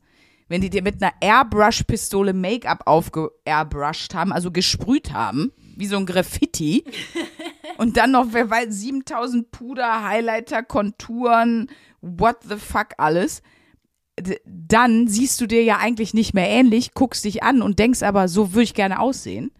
wenn 0.49 0.61
die 0.61 0.71
dir 0.71 0.83
mit 0.83 1.03
einer 1.03 1.13
Airbrush-Pistole 1.21 2.33
Make-up 2.33 2.83
aufge-airbrushed 2.87 4.15
haben, 4.15 4.33
also 4.33 4.51
gesprüht 4.51 5.13
haben, 5.13 5.53
wie 5.77 5.87
so 5.87 5.97
ein 5.97 6.07
Graffiti, 6.07 6.85
und 7.79 7.97
dann 7.97 8.11
noch, 8.11 8.27
wer 8.33 8.51
weiß, 8.51 8.75
7000 8.75 9.51
Puder, 9.51 10.05
Highlighter, 10.05 10.63
Konturen, 10.63 11.71
what 12.01 12.37
the 12.49 12.57
fuck 12.57 12.89
alles. 12.99 13.43
Dann 14.45 15.07
siehst 15.07 15.41
du 15.41 15.47
dir 15.47 15.63
ja 15.63 15.79
eigentlich 15.79 16.13
nicht 16.13 16.35
mehr 16.35 16.49
ähnlich, 16.49 16.93
guckst 16.93 17.25
dich 17.25 17.43
an 17.43 17.63
und 17.63 17.79
denkst 17.79 18.03
aber, 18.03 18.29
so 18.29 18.53
würde 18.53 18.65
ich 18.65 18.75
gerne 18.75 18.99
aussehen. 18.99 19.53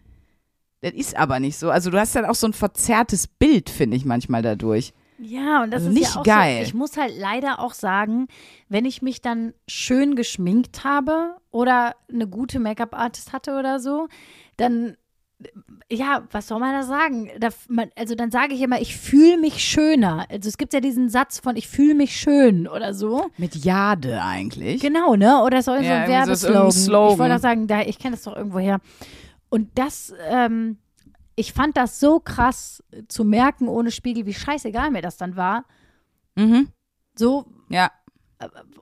Das 0.81 0.93
ist 0.93 1.17
aber 1.17 1.41
nicht 1.41 1.57
so. 1.59 1.71
Also 1.71 1.91
du 1.91 1.99
hast 1.99 2.15
dann 2.15 2.25
auch 2.25 2.35
so 2.35 2.47
ein 2.47 2.53
verzerrtes 2.53 3.27
Bild, 3.27 3.71
finde 3.71 3.97
ich 3.97 4.05
manchmal 4.05 4.43
dadurch. 4.43 4.93
Ja, 5.21 5.63
und 5.63 5.73
das 5.73 5.83
Also 5.83 5.89
ist 5.91 5.99
nicht 5.99 6.15
ja 6.15 6.21
auch 6.21 6.25
geil. 6.25 6.57
So, 6.59 6.63
ich 6.69 6.75
muss 6.75 6.97
halt 6.97 7.13
leider 7.17 7.59
auch 7.59 7.75
sagen, 7.75 8.29
wenn 8.69 8.85
ich 8.85 9.03
mich 9.03 9.21
dann 9.21 9.53
schön 9.67 10.15
geschminkt 10.15 10.85
habe 10.85 11.37
oder 11.51 11.97
eine 12.13 12.29
gute 12.29 12.61
Make-up-Artist 12.61 13.33
hatte 13.33 13.59
oder 13.59 13.81
so, 13.81 14.09
dann 14.57 14.97
ja, 15.91 16.25
was 16.33 16.49
soll 16.49 16.59
man 16.61 16.73
da 16.73 16.83
sagen? 16.83 17.31
Da, 17.39 17.49
man, 17.69 17.91
also 17.97 18.15
dann 18.15 18.31
sage 18.31 18.55
ich 18.55 18.61
immer, 18.61 18.81
ich 18.81 18.97
fühle 18.97 19.39
mich 19.39 19.63
schöner. 19.65 20.27
Also 20.29 20.49
es 20.49 20.59
gibt 20.59 20.73
ja 20.75 20.81
diesen 20.81 21.09
Satz 21.09 21.39
von 21.41 21.57
ich 21.57 21.69
fühle 21.69 21.95
mich 21.95 22.17
schön 22.17 22.67
oder 22.69 22.93
so. 22.93 23.31
Mit 23.39 23.55
Jade 23.57 24.21
eigentlich. 24.23 24.81
Genau, 24.83 25.15
ne? 25.15 25.43
Oder 25.43 25.63
so, 25.63 25.75
so 25.77 25.83
Ja, 25.83 26.03
ein 26.05 26.07
so 26.27 26.33
ist 26.33 26.43
Werbeslogan. 26.43 26.55
irgendein 26.57 26.73
Slogan. 26.73 27.13
Ich 27.13 27.19
wollte 27.19 27.35
auch 27.37 27.41
sagen, 27.41 27.67
da, 27.69 27.81
ich 27.83 27.99
kenne 27.99 28.17
das 28.17 28.25
doch 28.25 28.37
irgendwo 28.37 28.59
her. 28.59 28.81
Und 29.49 29.71
das, 29.79 30.13
ähm, 30.29 30.79
ich 31.37 31.53
fand 31.53 31.77
das 31.77 32.01
so 32.01 32.21
krass 32.21 32.83
äh, 32.91 33.05
zu 33.09 33.25
merken 33.25 33.69
ohne 33.69 33.91
Spiegel, 33.91 34.27
wie 34.27 34.35
scheißegal 34.35 34.91
mir 34.91 35.03
das 35.03 35.17
dann 35.17 35.37
war. 35.37 35.65
Mhm. 36.37 36.69
So, 37.17 37.47
Ja. 37.71 37.91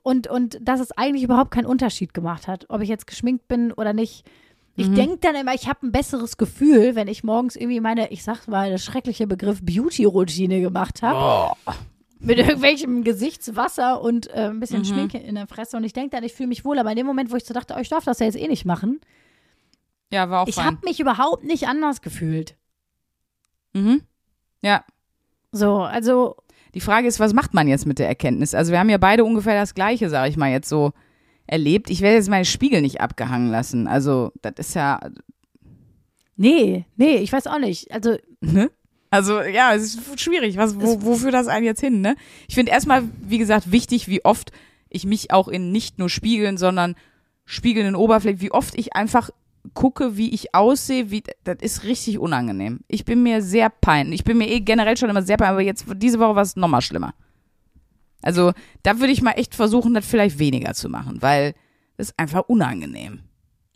und, 0.03 0.27
und 0.27 0.57
dass 0.61 0.79
es 0.79 0.91
eigentlich 0.91 1.23
überhaupt 1.23 1.51
keinen 1.51 1.65
Unterschied 1.67 2.13
gemacht 2.13 2.47
hat, 2.47 2.65
ob 2.69 2.81
ich 2.81 2.89
jetzt 2.89 3.07
geschminkt 3.07 3.47
bin 3.47 3.71
oder 3.71 3.93
nicht. 3.93 4.25
Mhm. 4.77 4.83
Ich 4.83 4.89
denke 4.93 5.17
dann 5.17 5.35
immer, 5.35 5.53
ich 5.53 5.67
habe 5.67 5.85
ein 5.85 5.91
besseres 5.91 6.37
Gefühl, 6.37 6.95
wenn 6.95 7.07
ich 7.07 7.23
morgens 7.23 7.55
irgendwie 7.55 7.79
meine, 7.79 8.11
ich 8.11 8.23
sag 8.23 8.47
mal, 8.47 8.69
der 8.69 8.77
schreckliche 8.77 9.27
Begriff 9.27 9.59
Beauty-Routine 9.63 10.61
gemacht 10.61 11.01
habe. 11.01 11.55
Oh. 11.67 11.71
Mit 12.19 12.37
irgendwelchem 12.39 13.03
Gesichtswasser 13.03 14.01
und 14.01 14.27
äh, 14.31 14.47
ein 14.47 14.55
Mhm. 14.55 14.59
bisschen 14.59 14.85
Schminke 14.85 15.17
in 15.17 15.35
der 15.35 15.47
Fresse. 15.47 15.77
Und 15.77 15.83
ich 15.83 15.93
denke 15.93 16.11
dann, 16.11 16.23
ich 16.23 16.33
fühle 16.33 16.47
mich 16.49 16.63
wohl. 16.65 16.79
Aber 16.79 16.89
in 16.91 16.95
dem 16.97 17.05
Moment, 17.05 17.31
wo 17.31 17.35
ich 17.35 17.45
so 17.45 17.53
dachte, 17.53 17.75
oh, 17.77 17.79
ich 17.81 17.89
darf 17.89 18.05
das 18.05 18.19
ja 18.19 18.25
jetzt 18.25 18.37
eh 18.37 18.47
nicht 18.47 18.65
machen, 18.65 19.01
Ja, 20.11 20.29
war 20.29 20.43
auch 20.43 20.47
ich 20.47 20.57
habe 20.63 20.77
mich 20.83 20.99
überhaupt 20.99 21.43
nicht 21.43 21.67
anders 21.67 22.01
gefühlt. 22.01 22.55
Mhm. 23.73 24.01
Ja. 24.61 24.83
So, 25.51 25.81
also, 25.81 26.35
Die 26.73 26.81
Frage 26.81 27.07
ist, 27.07 27.19
was 27.19 27.33
macht 27.33 27.53
man 27.53 27.67
jetzt 27.67 27.85
mit 27.87 27.97
der 27.99 28.07
Erkenntnis? 28.07 28.53
Also 28.53 28.71
wir 28.71 28.79
haben 28.79 28.89
ja 28.89 28.97
beide 28.97 29.23
ungefähr 29.23 29.59
das 29.59 29.73
Gleiche, 29.73 30.09
sage 30.09 30.29
ich 30.29 30.37
mal, 30.37 30.51
jetzt 30.51 30.69
so 30.69 30.91
erlebt. 31.47 31.89
Ich 31.89 32.01
werde 32.01 32.17
jetzt 32.17 32.29
meine 32.29 32.45
Spiegel 32.45 32.81
nicht 32.81 33.01
abgehangen 33.01 33.49
lassen. 33.49 33.87
Also 33.87 34.31
das 34.41 34.53
ist 34.57 34.75
ja, 34.75 34.99
nee, 36.35 36.85
nee, 36.95 37.15
ich 37.17 37.31
weiß 37.31 37.47
auch 37.47 37.59
nicht. 37.59 37.91
Also, 37.91 38.17
ne? 38.41 38.69
Also 39.09 39.41
ja, 39.41 39.73
es 39.73 39.95
ist 39.95 40.21
schwierig. 40.21 40.57
Was, 40.57 40.79
wo, 40.79 41.01
wofür 41.03 41.31
das 41.31 41.47
einen 41.47 41.65
jetzt 41.65 41.79
hin, 41.79 42.01
ne? 42.01 42.15
Ich 42.47 42.55
finde 42.55 42.71
erstmal, 42.71 43.03
wie 43.21 43.37
gesagt, 43.37 43.71
wichtig, 43.71 44.07
wie 44.07 44.23
oft 44.25 44.51
ich 44.89 45.05
mich 45.05 45.31
auch 45.31 45.47
in 45.47 45.71
nicht 45.71 45.97
nur 45.97 46.09
Spiegeln, 46.09 46.57
sondern 46.57 46.95
spiegelnden 47.45 47.95
Oberflächen, 47.95 48.41
wie 48.41 48.51
oft 48.51 48.77
ich 48.77 48.95
einfach 48.95 49.29
gucke, 49.73 50.17
wie 50.17 50.33
ich 50.33 50.53
aussehe, 50.53 51.11
wie, 51.11 51.23
das 51.43 51.57
ist 51.61 51.83
richtig 51.83 52.19
unangenehm. 52.19 52.81
Ich 52.87 53.05
bin 53.05 53.23
mir 53.23 53.41
sehr 53.41 53.69
peinlich. 53.69 54.21
Ich 54.21 54.25
bin 54.25 54.37
mir 54.37 54.49
eh 54.49 54.59
generell 54.59 54.97
schon 54.97 55.09
immer 55.09 55.23
sehr 55.23 55.37
peinlich, 55.37 55.51
aber 55.51 55.61
jetzt 55.61 55.85
diese 55.95 56.19
Woche 56.19 56.35
war 56.35 56.43
es 56.43 56.55
nochmal 56.55 56.81
schlimmer. 56.81 57.13
Also 58.21 58.53
da 58.83 58.99
würde 58.99 59.13
ich 59.13 59.21
mal 59.21 59.31
echt 59.33 59.55
versuchen, 59.55 59.93
das 59.93 60.05
vielleicht 60.05 60.39
weniger 60.39 60.73
zu 60.73 60.89
machen, 60.89 61.21
weil 61.21 61.53
ist 61.97 62.13
einfach 62.17 62.43
unangenehm. 62.47 63.21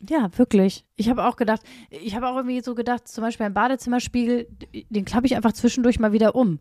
Ja, 0.08 0.30
wirklich. 0.36 0.84
Ich 0.96 1.08
habe 1.08 1.24
auch 1.24 1.36
gedacht, 1.36 1.62
ich 1.90 2.14
habe 2.16 2.28
auch 2.28 2.36
irgendwie 2.36 2.60
so 2.60 2.74
gedacht, 2.74 3.06
zum 3.08 3.22
Beispiel 3.22 3.46
ein 3.46 3.54
Badezimmerspiegel, 3.54 4.48
den 4.90 5.04
klappe 5.04 5.26
ich 5.26 5.36
einfach 5.36 5.52
zwischendurch 5.52 5.98
mal 6.00 6.12
wieder 6.12 6.34
um. 6.34 6.58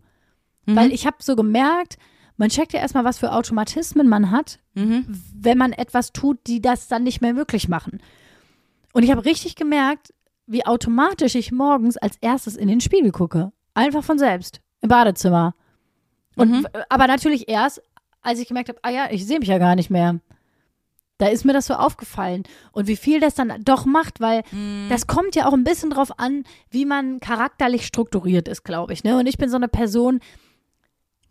Mhm. 0.65 0.75
Weil 0.75 0.91
ich 0.91 1.05
habe 1.07 1.17
so 1.21 1.35
gemerkt, 1.35 1.97
man 2.37 2.49
checkt 2.49 2.73
ja 2.73 2.79
erstmal, 2.79 3.03
was 3.03 3.19
für 3.19 3.31
Automatismen 3.33 4.07
man 4.07 4.31
hat, 4.31 4.59
Mhm. 4.73 5.05
wenn 5.35 5.57
man 5.57 5.73
etwas 5.73 6.13
tut, 6.13 6.39
die 6.47 6.61
das 6.61 6.87
dann 6.87 7.03
nicht 7.03 7.21
mehr 7.21 7.33
möglich 7.33 7.67
machen. 7.67 7.99
Und 8.93 9.03
ich 9.03 9.11
habe 9.11 9.25
richtig 9.25 9.55
gemerkt, 9.55 10.13
wie 10.47 10.65
automatisch 10.65 11.35
ich 11.35 11.51
morgens 11.51 11.97
als 11.97 12.17
erstes 12.21 12.55
in 12.55 12.67
den 12.67 12.81
Spiegel 12.81 13.11
gucke. 13.11 13.51
Einfach 13.73 14.03
von 14.03 14.17
selbst. 14.19 14.61
Im 14.81 14.89
Badezimmer. 14.89 15.55
Und 16.41 16.51
Mhm. 16.51 16.67
aber 16.89 17.07
natürlich 17.07 17.47
erst, 17.49 17.81
als 18.21 18.39
ich 18.39 18.47
gemerkt 18.47 18.69
habe, 18.69 18.79
ah 18.83 18.89
ja, 18.89 19.07
ich 19.11 19.25
sehe 19.25 19.39
mich 19.39 19.49
ja 19.49 19.57
gar 19.57 19.75
nicht 19.75 19.89
mehr. 19.89 20.19
Da 21.17 21.27
ist 21.27 21.45
mir 21.45 21.53
das 21.53 21.67
so 21.67 21.75
aufgefallen. 21.75 22.43
Und 22.71 22.87
wie 22.87 22.95
viel 22.95 23.19
das 23.19 23.35
dann 23.35 23.53
doch 23.63 23.85
macht, 23.85 24.19
weil 24.21 24.41
Mhm. 24.51 24.87
das 24.89 25.05
kommt 25.07 25.35
ja 25.35 25.47
auch 25.47 25.53
ein 25.53 25.63
bisschen 25.63 25.91
drauf 25.91 26.17
an, 26.19 26.43
wie 26.71 26.85
man 26.85 27.19
charakterlich 27.19 27.85
strukturiert 27.85 28.47
ist, 28.47 28.63
glaube 28.63 28.93
ich. 28.93 29.03
Ne? 29.03 29.17
Und 29.17 29.27
ich 29.27 29.37
bin 29.37 29.49
so 29.49 29.55
eine 29.57 29.67
Person, 29.67 30.19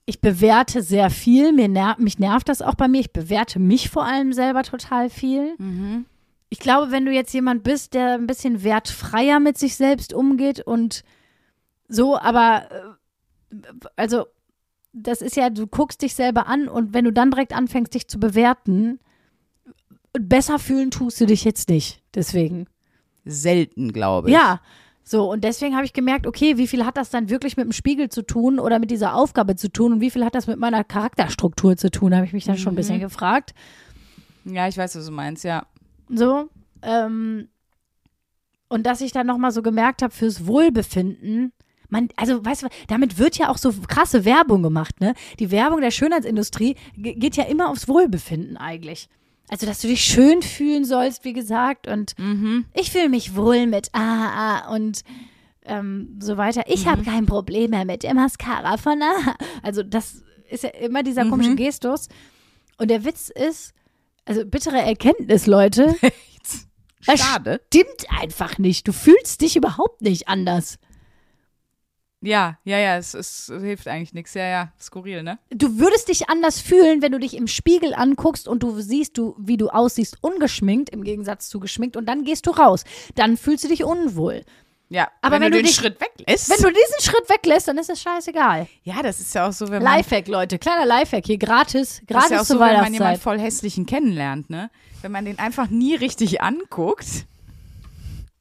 ich 0.06 0.20
bewerte 0.20 0.82
sehr 0.82 1.10
viel. 1.10 1.52
Mir 1.52 1.68
ner 1.68 1.96
mich 1.98 2.18
nervt 2.18 2.48
das 2.48 2.62
auch 2.62 2.74
bei 2.76 2.88
mir. 2.88 3.00
Ich 3.00 3.12
bewerte 3.12 3.58
mich 3.58 3.90
vor 3.90 4.04
allem 4.04 4.32
selber 4.32 4.62
total 4.62 5.10
viel. 5.10 5.54
Mhm. 5.58 6.06
Ich 6.48 6.58
glaube, 6.58 6.90
wenn 6.90 7.04
du 7.04 7.12
jetzt 7.12 7.32
jemand 7.32 7.62
bist, 7.62 7.94
der 7.94 8.14
ein 8.14 8.26
bisschen 8.26 8.64
wertfreier 8.64 9.38
mit 9.40 9.56
sich 9.58 9.76
selbst 9.76 10.12
umgeht 10.12 10.60
und 10.60 11.04
so, 11.88 12.18
aber 12.18 12.96
äh, 13.52 13.56
also 13.96 14.26
das 14.92 15.22
ist 15.22 15.36
ja, 15.36 15.50
du 15.50 15.66
guckst 15.66 16.02
dich 16.02 16.14
selber 16.14 16.46
an 16.46 16.68
und 16.68 16.94
wenn 16.94 17.04
du 17.04 17.12
dann 17.12 17.30
direkt 17.30 17.54
anfängst, 17.54 17.94
dich 17.94 18.08
zu 18.08 18.18
bewerten, 18.18 18.98
besser 20.12 20.58
fühlen 20.58 20.90
tust 20.90 21.20
du 21.20 21.26
dich 21.26 21.44
jetzt 21.44 21.68
nicht. 21.68 22.02
Deswegen. 22.14 22.66
Selten, 23.24 23.92
glaube 23.92 24.28
ich. 24.28 24.34
Ja. 24.34 24.60
So, 25.04 25.30
und 25.30 25.42
deswegen 25.42 25.74
habe 25.74 25.84
ich 25.84 25.92
gemerkt, 25.92 26.26
okay, 26.26 26.56
wie 26.56 26.66
viel 26.68 26.84
hat 26.84 26.96
das 26.96 27.10
dann 27.10 27.30
wirklich 27.30 27.56
mit 27.56 27.64
dem 27.64 27.72
Spiegel 27.72 28.10
zu 28.10 28.22
tun 28.22 28.60
oder 28.60 28.78
mit 28.78 28.90
dieser 28.90 29.14
Aufgabe 29.14 29.56
zu 29.56 29.70
tun 29.70 29.94
und 29.94 30.00
wie 30.00 30.10
viel 30.10 30.24
hat 30.24 30.34
das 30.34 30.46
mit 30.46 30.58
meiner 30.58 30.84
Charakterstruktur 30.84 31.76
zu 31.76 31.90
tun, 31.90 32.14
habe 32.14 32.26
ich 32.26 32.32
mich 32.32 32.44
dann 32.44 32.58
schon 32.58 32.74
ein 32.74 32.76
bisschen 32.76 33.00
gefragt. 33.00 33.54
Ja, 34.44 34.68
ich 34.68 34.76
weiß, 34.76 34.94
was 34.96 35.06
du 35.06 35.12
meinst, 35.12 35.42
ja. 35.44 35.66
So. 36.08 36.48
Ähm, 36.82 37.48
und 38.68 38.86
dass 38.86 39.00
ich 39.00 39.10
dann 39.10 39.26
nochmal 39.26 39.50
so 39.50 39.62
gemerkt 39.62 40.02
habe, 40.02 40.14
fürs 40.14 40.46
Wohlbefinden, 40.46 41.52
man, 41.90 42.08
also 42.16 42.44
weißt 42.44 42.62
du, 42.62 42.68
damit 42.88 43.18
wird 43.18 43.36
ja 43.38 43.48
auch 43.50 43.58
so 43.58 43.72
krasse 43.88 44.24
Werbung 44.24 44.62
gemacht, 44.62 45.00
ne? 45.00 45.14
Die 45.38 45.50
Werbung 45.50 45.80
der 45.80 45.90
Schönheitsindustrie 45.90 46.76
ge- 46.96 47.14
geht 47.14 47.36
ja 47.36 47.44
immer 47.44 47.68
aufs 47.70 47.88
Wohlbefinden 47.88 48.56
eigentlich. 48.56 49.08
Also, 49.48 49.66
dass 49.66 49.80
du 49.80 49.88
dich 49.88 50.02
schön 50.04 50.42
fühlen 50.42 50.84
sollst, 50.84 51.24
wie 51.24 51.32
gesagt, 51.32 51.88
und 51.88 52.14
Mhm. 52.18 52.66
ich 52.72 52.90
fühle 52.92 53.08
mich 53.08 53.34
wohl 53.34 53.66
mit 53.66 53.88
AA 53.92 54.72
und 54.74 55.02
ähm, 55.64 56.18
so 56.20 56.36
weiter. 56.36 56.62
Ich 56.68 56.86
habe 56.86 57.02
kein 57.02 57.26
Problem 57.26 57.70
mehr 57.70 57.84
mit 57.84 58.02
der 58.04 58.14
Mascara 58.14 58.76
von 58.76 59.02
AA. 59.02 59.34
Also, 59.62 59.82
das 59.82 60.22
ist 60.48 60.62
ja 60.64 60.70
immer 60.70 61.02
dieser 61.02 61.28
komische 61.28 61.54
Gestus. 61.56 62.08
Und 62.78 62.90
der 62.90 63.04
Witz 63.04 63.28
ist, 63.28 63.72
also 64.24 64.44
bittere 64.46 64.78
Erkenntnis, 64.78 65.46
Leute. 65.46 65.94
Das 67.06 67.18
Schade. 67.18 67.60
Stimmt 67.68 68.06
einfach 68.20 68.58
nicht. 68.58 68.86
Du 68.86 68.92
fühlst 68.92 69.40
dich 69.40 69.56
überhaupt 69.56 70.02
nicht 70.02 70.28
anders. 70.28 70.78
Ja, 72.22 72.58
ja, 72.64 72.76
ja, 72.78 72.96
es, 72.98 73.14
es 73.14 73.46
hilft 73.46 73.88
eigentlich 73.88 74.12
nichts. 74.12 74.34
Ja, 74.34 74.44
ja, 74.44 74.72
skurril, 74.78 75.22
ne? 75.22 75.38
Du 75.50 75.78
würdest 75.78 76.08
dich 76.08 76.28
anders 76.28 76.60
fühlen, 76.60 77.00
wenn 77.00 77.12
du 77.12 77.18
dich 77.18 77.34
im 77.34 77.46
Spiegel 77.46 77.94
anguckst 77.94 78.46
und 78.46 78.62
du 78.62 78.78
siehst, 78.80 79.16
du, 79.16 79.34
wie 79.38 79.56
du 79.56 79.70
aussiehst, 79.70 80.18
ungeschminkt 80.20 80.90
im 80.90 81.02
Gegensatz 81.02 81.48
zu 81.48 81.60
geschminkt 81.60 81.96
und 81.96 82.04
dann 82.06 82.24
gehst 82.24 82.46
du 82.46 82.50
raus. 82.50 82.84
Dann 83.14 83.38
fühlst 83.38 83.64
du 83.64 83.68
dich 83.68 83.84
unwohl. 83.84 84.44
Ja, 84.90 85.08
Aber 85.22 85.36
wenn, 85.36 85.42
wenn 85.42 85.52
du 85.52 85.58
du 85.58 85.62
den 85.62 85.66
dich- 85.68 85.76
Schritt 85.76 85.98
weglässt. 86.00 86.50
Wenn 86.50 86.56
du 86.62 86.68
diesen 86.68 87.00
Schritt 87.00 87.28
weglässt, 87.30 87.68
dann 87.68 87.78
ist 87.78 87.88
es 87.88 88.02
scheißegal. 88.02 88.66
ja, 88.82 89.02
das 89.02 89.20
ist 89.20 89.34
ja 89.34 89.48
auch 89.48 89.52
so, 89.52 89.68
wenn 89.70 89.82
man. 89.82 89.94
Lifehack, 89.98 90.26
Leute. 90.28 90.58
Kleiner 90.58 90.84
Lifehack 90.84 91.24
hier. 91.24 91.38
Gratis. 91.38 92.00
Das 92.00 92.06
Gratis 92.08 92.24
ist 92.24 92.30
ja 92.32 92.40
auch 92.40 92.44
so, 92.44 92.60
wenn 92.60 92.74
man 92.76 92.92
jemanden 92.92 93.20
voll 93.20 93.38
hässlichen 93.38 93.86
kennenlernt, 93.86 94.50
ne? 94.50 94.68
Wenn 95.00 95.12
man 95.12 95.24
den 95.24 95.38
einfach 95.38 95.70
nie 95.70 95.94
richtig 95.94 96.42
anguckt, 96.42 97.06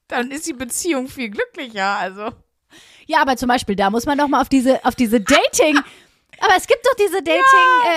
dann 0.08 0.32
ist 0.32 0.48
die 0.48 0.54
Beziehung 0.54 1.08
viel 1.08 1.30
glücklicher. 1.30 1.98
Also. 1.98 2.32
Ja, 3.10 3.24
aber 3.24 3.36
zum 3.38 3.48
Beispiel, 3.48 3.76
da 3.76 3.90
muss 3.90 4.06
man 4.06 4.20
doch 4.20 4.28
mal 4.28 4.40
auf 4.40 4.50
diese, 4.50 4.86
auf 4.86 4.94
diese 4.94 5.20
Dating. 5.20 5.80
Aber 6.42 6.54
es 6.56 6.68
gibt 6.68 6.86
doch 6.86 6.96
diese 6.96 7.22
Dating, 7.22 7.44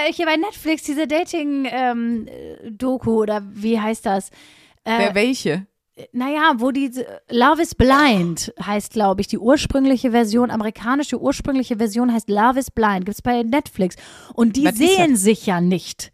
äh, 0.09 0.12
hier 0.12 0.27
bei 0.27 0.37
Netflix, 0.37 0.83
diese 0.83 1.07
Dating-Doku 1.07 3.22
oder 3.22 3.40
wie 3.53 3.79
heißt 3.79 4.05
das? 4.05 4.31
Äh, 4.83 4.98
Wer 4.98 5.14
welche? 5.14 5.68
Naja, 6.12 6.55
wo 6.57 6.72
diese 6.72 7.07
Love 7.31 7.62
is 7.62 7.77
Blind 7.77 8.53
heißt, 8.61 8.94
glaube 8.94 9.20
ich, 9.20 9.29
die 9.29 9.38
ursprüngliche 9.38 10.11
Version, 10.11 10.51
amerikanische 10.51 11.20
ursprüngliche 11.20 11.77
Version 11.77 12.12
heißt 12.12 12.29
Love 12.29 12.59
is 12.59 12.72
Blind, 12.72 13.05
gibt's 13.05 13.22
bei 13.22 13.44
Netflix. 13.44 13.94
Und 14.35 14.57
die 14.57 14.64
Was 14.64 14.77
sehen 14.77 15.14
sich 15.14 15.46
ja 15.46 15.61
nicht. 15.61 16.11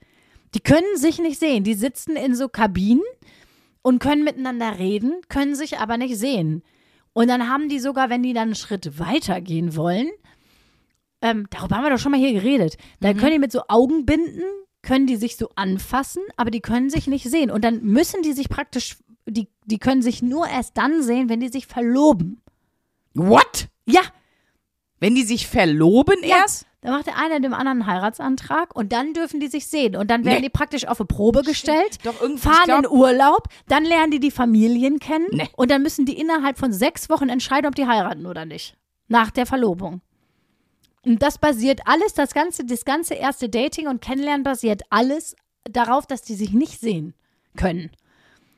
Die 0.54 0.60
können 0.60 0.96
sich 0.96 1.18
nicht 1.18 1.40
sehen. 1.40 1.64
Die 1.64 1.72
sitzen 1.72 2.14
in 2.16 2.34
so 2.34 2.48
Kabinen 2.48 3.04
und 3.80 4.00
können 4.00 4.24
miteinander 4.24 4.78
reden, 4.78 5.22
können 5.30 5.54
sich 5.54 5.78
aber 5.78 5.96
nicht 5.96 6.18
sehen. 6.18 6.62
Und 7.18 7.26
dann 7.26 7.48
haben 7.48 7.68
die 7.68 7.80
sogar, 7.80 8.10
wenn 8.10 8.22
die 8.22 8.32
dann 8.32 8.44
einen 8.50 8.54
Schritt 8.54 8.96
weiter 9.00 9.40
gehen 9.40 9.74
wollen, 9.74 10.08
ähm, 11.20 11.48
darüber 11.50 11.74
haben 11.74 11.82
wir 11.82 11.90
doch 11.90 11.98
schon 11.98 12.12
mal 12.12 12.20
hier 12.20 12.32
geredet, 12.32 12.76
dann 13.00 13.16
können 13.16 13.32
die 13.32 13.38
mit 13.40 13.50
so 13.50 13.62
Augenbinden, 13.66 14.44
können 14.82 15.08
die 15.08 15.16
sich 15.16 15.36
so 15.36 15.48
anfassen, 15.56 16.22
aber 16.36 16.52
die 16.52 16.60
können 16.60 16.90
sich 16.90 17.08
nicht 17.08 17.28
sehen. 17.28 17.50
Und 17.50 17.64
dann 17.64 17.82
müssen 17.82 18.22
die 18.22 18.34
sich 18.34 18.48
praktisch, 18.48 18.98
die, 19.26 19.48
die 19.64 19.78
können 19.78 20.00
sich 20.00 20.22
nur 20.22 20.46
erst 20.46 20.76
dann 20.78 21.02
sehen, 21.02 21.28
wenn 21.28 21.40
die 21.40 21.48
sich 21.48 21.66
verloben. 21.66 22.40
What? 23.14 23.66
Ja, 23.84 24.02
Wenn 25.00 25.16
die 25.16 25.24
sich 25.24 25.48
verloben 25.48 26.18
Ja. 26.22 26.36
erst? 26.36 26.67
Da 26.80 26.90
macht 26.90 27.06
der 27.06 27.16
eine 27.18 27.40
dem 27.40 27.52
anderen 27.54 27.82
einen 27.82 27.86
Heiratsantrag 27.86 28.74
und 28.76 28.92
dann 28.92 29.12
dürfen 29.12 29.40
die 29.40 29.48
sich 29.48 29.66
sehen. 29.66 29.96
Und 29.96 30.10
dann 30.10 30.24
werden 30.24 30.36
Nee. 30.36 30.42
die 30.42 30.48
praktisch 30.50 30.86
auf 30.86 31.00
eine 31.00 31.06
Probe 31.06 31.42
gestellt, 31.42 31.98
Doch 32.04 32.14
fahren 32.38 32.64
glaub, 32.64 32.78
in 32.84 32.86
Urlaub, 32.88 33.48
dann 33.66 33.84
lernen 33.84 34.12
die 34.12 34.20
die 34.20 34.30
Familien 34.30 34.98
kennen 35.00 35.26
Nee. 35.32 35.48
und 35.56 35.70
dann 35.70 35.82
müssen 35.82 36.06
die 36.06 36.18
innerhalb 36.18 36.56
von 36.58 36.72
sechs 36.72 37.10
Wochen 37.10 37.28
entscheiden, 37.28 37.66
ob 37.66 37.74
die 37.74 37.86
heiraten 37.86 38.26
oder 38.26 38.44
nicht. 38.44 38.76
Nach 39.08 39.30
der 39.30 39.46
Verlobung. 39.46 40.00
Und 41.04 41.22
das 41.22 41.38
basiert 41.38 41.80
alles, 41.86 42.14
das 42.14 42.34
ganze, 42.34 42.64
das 42.64 42.84
ganze 42.84 43.14
erste 43.14 43.48
Dating 43.48 43.88
und 43.88 44.00
Kennenlernen 44.02 44.42
basiert 44.44 44.82
alles 44.90 45.34
darauf, 45.64 46.06
dass 46.06 46.22
die 46.22 46.34
sich 46.34 46.52
nicht 46.52 46.80
sehen 46.80 47.14
können. 47.56 47.90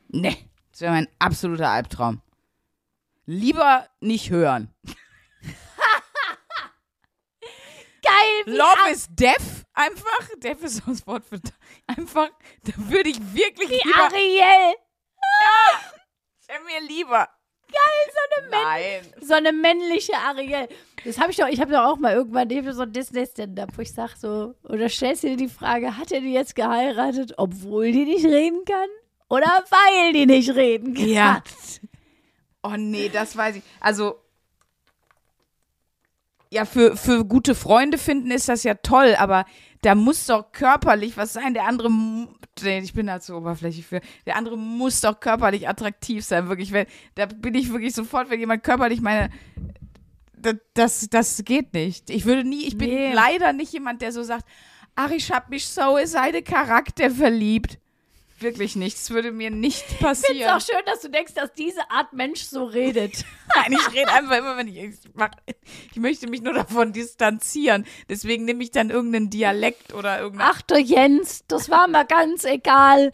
Nee, 0.08 0.36
das 0.72 0.80
wäre 0.80 0.92
mein 0.92 1.08
absoluter 1.18 1.68
Albtraum. 1.70 2.20
Lieber 3.26 3.86
nicht 4.00 4.30
hören. 4.30 4.68
Geil! 8.10 8.56
Love 8.56 8.90
is 8.90 9.08
deaf, 9.10 9.64
einfach. 9.74 10.28
Deaf 10.38 10.62
ist 10.62 10.82
das 10.86 11.06
Wort 11.06 11.24
für 11.24 11.40
einfach. 11.86 12.30
Da 12.64 12.72
würde 12.76 13.10
ich 13.10 13.18
wirklich 13.34 13.70
wie 13.70 13.88
lieber. 13.88 14.04
Ariel! 14.04 14.74
Wäre 16.46 16.60
mir 16.64 16.88
lieber. 16.88 17.28
Geil, 17.68 18.12
so 18.12 18.20
eine 18.40 18.50
Nein. 18.50 19.14
so 19.20 19.34
eine 19.34 19.52
männliche 19.52 20.14
Ariel. 20.16 20.68
Das 21.04 21.18
habe 21.18 21.30
ich 21.30 21.36
doch, 21.36 21.46
ich 21.46 21.60
habe 21.60 21.70
doch 21.72 21.84
auch 21.84 21.98
mal 21.98 22.14
irgendwann 22.14 22.50
eben 22.50 22.72
so 22.72 22.82
ein 22.82 22.92
Disney-Stand-up, 22.92 23.70
wo 23.76 23.82
ich 23.82 23.92
sage 23.92 24.14
so, 24.18 24.54
oder 24.64 24.88
stellst 24.88 25.22
du 25.22 25.28
dir 25.28 25.36
die 25.36 25.48
Frage, 25.48 25.96
hat 25.96 26.10
er 26.10 26.20
die 26.20 26.32
jetzt 26.32 26.56
geheiratet, 26.56 27.34
obwohl 27.36 27.92
die 27.92 28.04
nicht 28.04 28.24
reden 28.24 28.64
kann? 28.64 28.88
Oder 29.28 29.46
weil 29.70 30.12
die 30.12 30.26
nicht 30.26 30.50
reden 30.50 30.94
kann? 30.94 31.08
Ja. 31.08 31.42
Oh 32.62 32.74
nee, 32.76 33.08
das 33.08 33.36
weiß 33.36 33.56
ich. 33.56 33.62
Also. 33.78 34.20
Ja, 36.52 36.64
für, 36.64 36.96
für 36.96 37.24
gute 37.24 37.54
Freunde 37.54 37.96
finden 37.96 38.32
ist 38.32 38.48
das 38.48 38.64
ja 38.64 38.74
toll, 38.74 39.14
aber 39.16 39.44
da 39.82 39.94
muss 39.94 40.26
doch 40.26 40.50
körperlich 40.50 41.16
was 41.16 41.32
sein. 41.32 41.54
Der 41.54 41.64
andere, 41.66 41.88
ich 42.64 42.92
bin 42.92 43.06
da 43.06 43.20
zu 43.20 43.36
oberflächlich 43.36 43.86
für. 43.86 44.00
Der 44.26 44.36
andere 44.36 44.58
muss 44.58 45.00
doch 45.00 45.20
körperlich 45.20 45.68
attraktiv 45.68 46.24
sein, 46.24 46.48
wirklich. 46.48 46.72
Wenn, 46.72 46.86
da 47.14 47.26
bin 47.26 47.54
ich 47.54 47.70
wirklich 47.70 47.94
sofort, 47.94 48.30
wenn 48.30 48.40
jemand 48.40 48.64
körperlich 48.64 49.00
meine. 49.00 49.30
Das, 50.36 50.56
das, 50.74 51.08
das 51.08 51.44
geht 51.44 51.72
nicht. 51.72 52.10
Ich 52.10 52.24
würde 52.24 52.42
nie, 52.42 52.66
ich 52.66 52.76
bin 52.76 52.88
Nee. 52.90 53.12
leider 53.12 53.52
nicht 53.52 53.72
jemand, 53.72 54.02
der 54.02 54.10
so 54.10 54.22
sagt, 54.22 54.44
ach, 54.96 55.10
ich 55.12 55.30
hab 55.30 55.50
mich 55.50 55.68
so 55.68 55.96
in 55.98 56.06
seine 56.06 56.42
Charakter 56.42 57.10
verliebt. 57.10 57.78
Wirklich 58.40 58.74
nicht. 58.76 58.96
Das 58.96 59.10
würde 59.10 59.32
mir 59.32 59.50
nicht 59.50 59.84
Ich 59.90 59.98
passieren. 59.98 60.36
finde 60.38 60.44
es 60.44 60.50
auch 60.50 60.74
schön, 60.74 60.84
dass 60.86 61.00
du 61.00 61.10
denkst, 61.10 61.34
dass 61.34 61.52
diese 61.52 61.90
Art 61.90 62.12
Mensch 62.12 62.40
so 62.42 62.64
redet. 62.64 63.24
Nein, 63.54 63.72
ich 63.72 63.94
rede 63.94 64.10
einfach 64.12 64.38
immer, 64.38 64.56
wenn 64.56 64.68
ich. 64.68 64.76
Ich, 64.78 64.94
mach, 65.14 65.30
ich 65.92 65.96
möchte 65.98 66.26
mich 66.28 66.42
nur 66.42 66.54
davon 66.54 66.92
distanzieren. 66.92 67.84
Deswegen 68.08 68.44
nehme 68.46 68.62
ich 68.62 68.70
dann 68.70 68.90
irgendeinen 68.90 69.30
Dialekt 69.30 69.92
oder 69.94 70.20
irgendeine. 70.20 70.50
Ach 70.54 70.62
du 70.62 70.78
Jens, 70.78 71.44
das 71.48 71.70
war 71.70 71.86
mir 71.88 72.04
ganz 72.06 72.44
egal. 72.44 73.12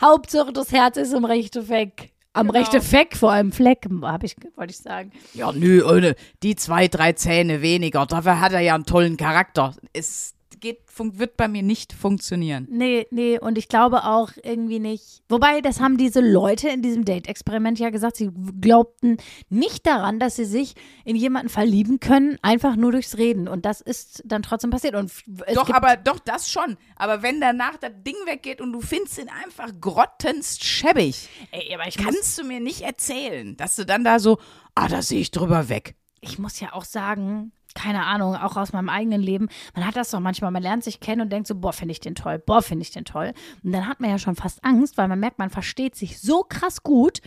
Hauptsache, 0.00 0.52
das 0.52 0.70
Herz 0.70 0.96
ist 0.96 1.12
im 1.12 1.24
rechten 1.24 1.64
Fleck. 1.66 2.12
Am 2.34 2.46
Genau. 2.46 2.58
rechten 2.60 2.80
Fleck, 2.82 3.16
vor 3.16 3.32
allem 3.32 3.50
Fleck, 3.50 3.88
hab 4.02 4.22
ich, 4.22 4.36
wollte 4.54 4.70
ich 4.70 4.78
sagen. 4.78 5.10
Ja, 5.34 5.50
nö, 5.50 5.82
ohne 5.84 6.14
die 6.44 6.54
zwei, 6.54 6.86
drei 6.86 7.14
Zähne 7.14 7.62
weniger. 7.62 8.06
Dafür 8.06 8.38
hat 8.40 8.52
er 8.52 8.60
ja 8.60 8.76
einen 8.76 8.84
tollen 8.84 9.16
Charakter. 9.16 9.74
Ist 9.92 10.34
geht, 10.60 10.80
wird 10.96 11.36
bei 11.36 11.48
mir 11.48 11.62
nicht 11.62 11.92
funktionieren. 11.92 12.66
Nee, 12.70 13.06
nee, 13.10 13.38
und 13.38 13.58
ich 13.58 13.68
glaube 13.68 14.04
auch 14.04 14.30
irgendwie 14.42 14.78
nicht. 14.78 15.22
Wobei, 15.28 15.60
das 15.60 15.80
haben 15.80 15.96
diese 15.96 16.20
Leute 16.20 16.68
in 16.68 16.82
diesem 16.82 17.04
Date-Experiment 17.04 17.78
ja 17.78 17.90
gesagt, 17.90 18.16
sie 18.16 18.30
glaubten 18.60 19.16
nicht 19.48 19.86
daran, 19.86 20.18
dass 20.18 20.36
sie 20.36 20.44
sich 20.44 20.74
in 21.04 21.16
jemanden 21.16 21.48
verlieben 21.48 22.00
können, 22.00 22.38
einfach 22.42 22.76
nur 22.76 22.92
durchs 22.92 23.18
Reden. 23.18 23.48
Und 23.48 23.64
das 23.64 23.80
ist 23.80 24.22
dann 24.26 24.42
trotzdem 24.42 24.70
passiert. 24.70 24.94
Und 24.94 25.12
Doch, 25.54 25.70
aber 25.70 25.96
doch, 25.96 26.18
das 26.18 26.50
schon. 26.50 26.76
Aber 26.96 27.22
wenn 27.22 27.40
danach 27.40 27.76
das 27.76 27.92
Ding 28.06 28.16
weggeht 28.26 28.60
und 28.60 28.72
du 28.72 28.80
findest 28.80 29.18
ihn 29.18 29.28
einfach 29.28 29.72
grottenst 29.80 30.64
schäbig, 30.64 31.28
ey, 31.50 31.74
aber 31.74 31.86
ich 31.86 31.96
kannst 31.96 32.38
du 32.38 32.44
mir 32.44 32.60
nicht 32.60 32.82
erzählen, 32.82 33.56
dass 33.56 33.76
du 33.76 33.84
dann 33.84 34.04
da 34.04 34.18
so, 34.18 34.38
ah, 34.74 34.88
da 34.88 35.02
sehe 35.02 35.20
ich 35.20 35.30
drüber 35.30 35.68
weg. 35.68 35.94
ich 36.20 36.38
muss 36.38 36.60
ja 36.60 36.72
auch 36.72 36.84
sagen, 36.84 37.52
keine 37.78 38.06
Ahnung, 38.06 38.34
auch 38.34 38.56
aus 38.56 38.72
meinem 38.72 38.88
eigenen 38.88 39.22
Leben, 39.22 39.48
man 39.74 39.86
hat 39.86 39.94
das 39.94 40.10
doch 40.10 40.18
manchmal, 40.18 40.50
man 40.50 40.62
lernt 40.62 40.82
sich 40.82 40.98
kennen 40.98 41.20
und 41.20 41.30
denkt 41.30 41.46
so, 41.46 41.54
boah, 41.54 41.72
finde 41.72 41.92
ich 41.92 42.00
den 42.00 42.16
toll, 42.16 42.40
boah, 42.40 42.60
finde 42.60 42.82
ich 42.82 42.90
den 42.90 43.04
toll. 43.04 43.32
Und 43.62 43.70
dann 43.70 43.86
hat 43.86 44.00
man 44.00 44.10
ja 44.10 44.18
schon 44.18 44.34
fast 44.34 44.64
Angst, 44.64 44.96
weil 44.98 45.06
man 45.06 45.20
merkt, 45.20 45.38
man 45.38 45.48
versteht 45.48 45.94
sich 45.94 46.20
so 46.20 46.42
krass 46.42 46.82
gut 46.82 47.20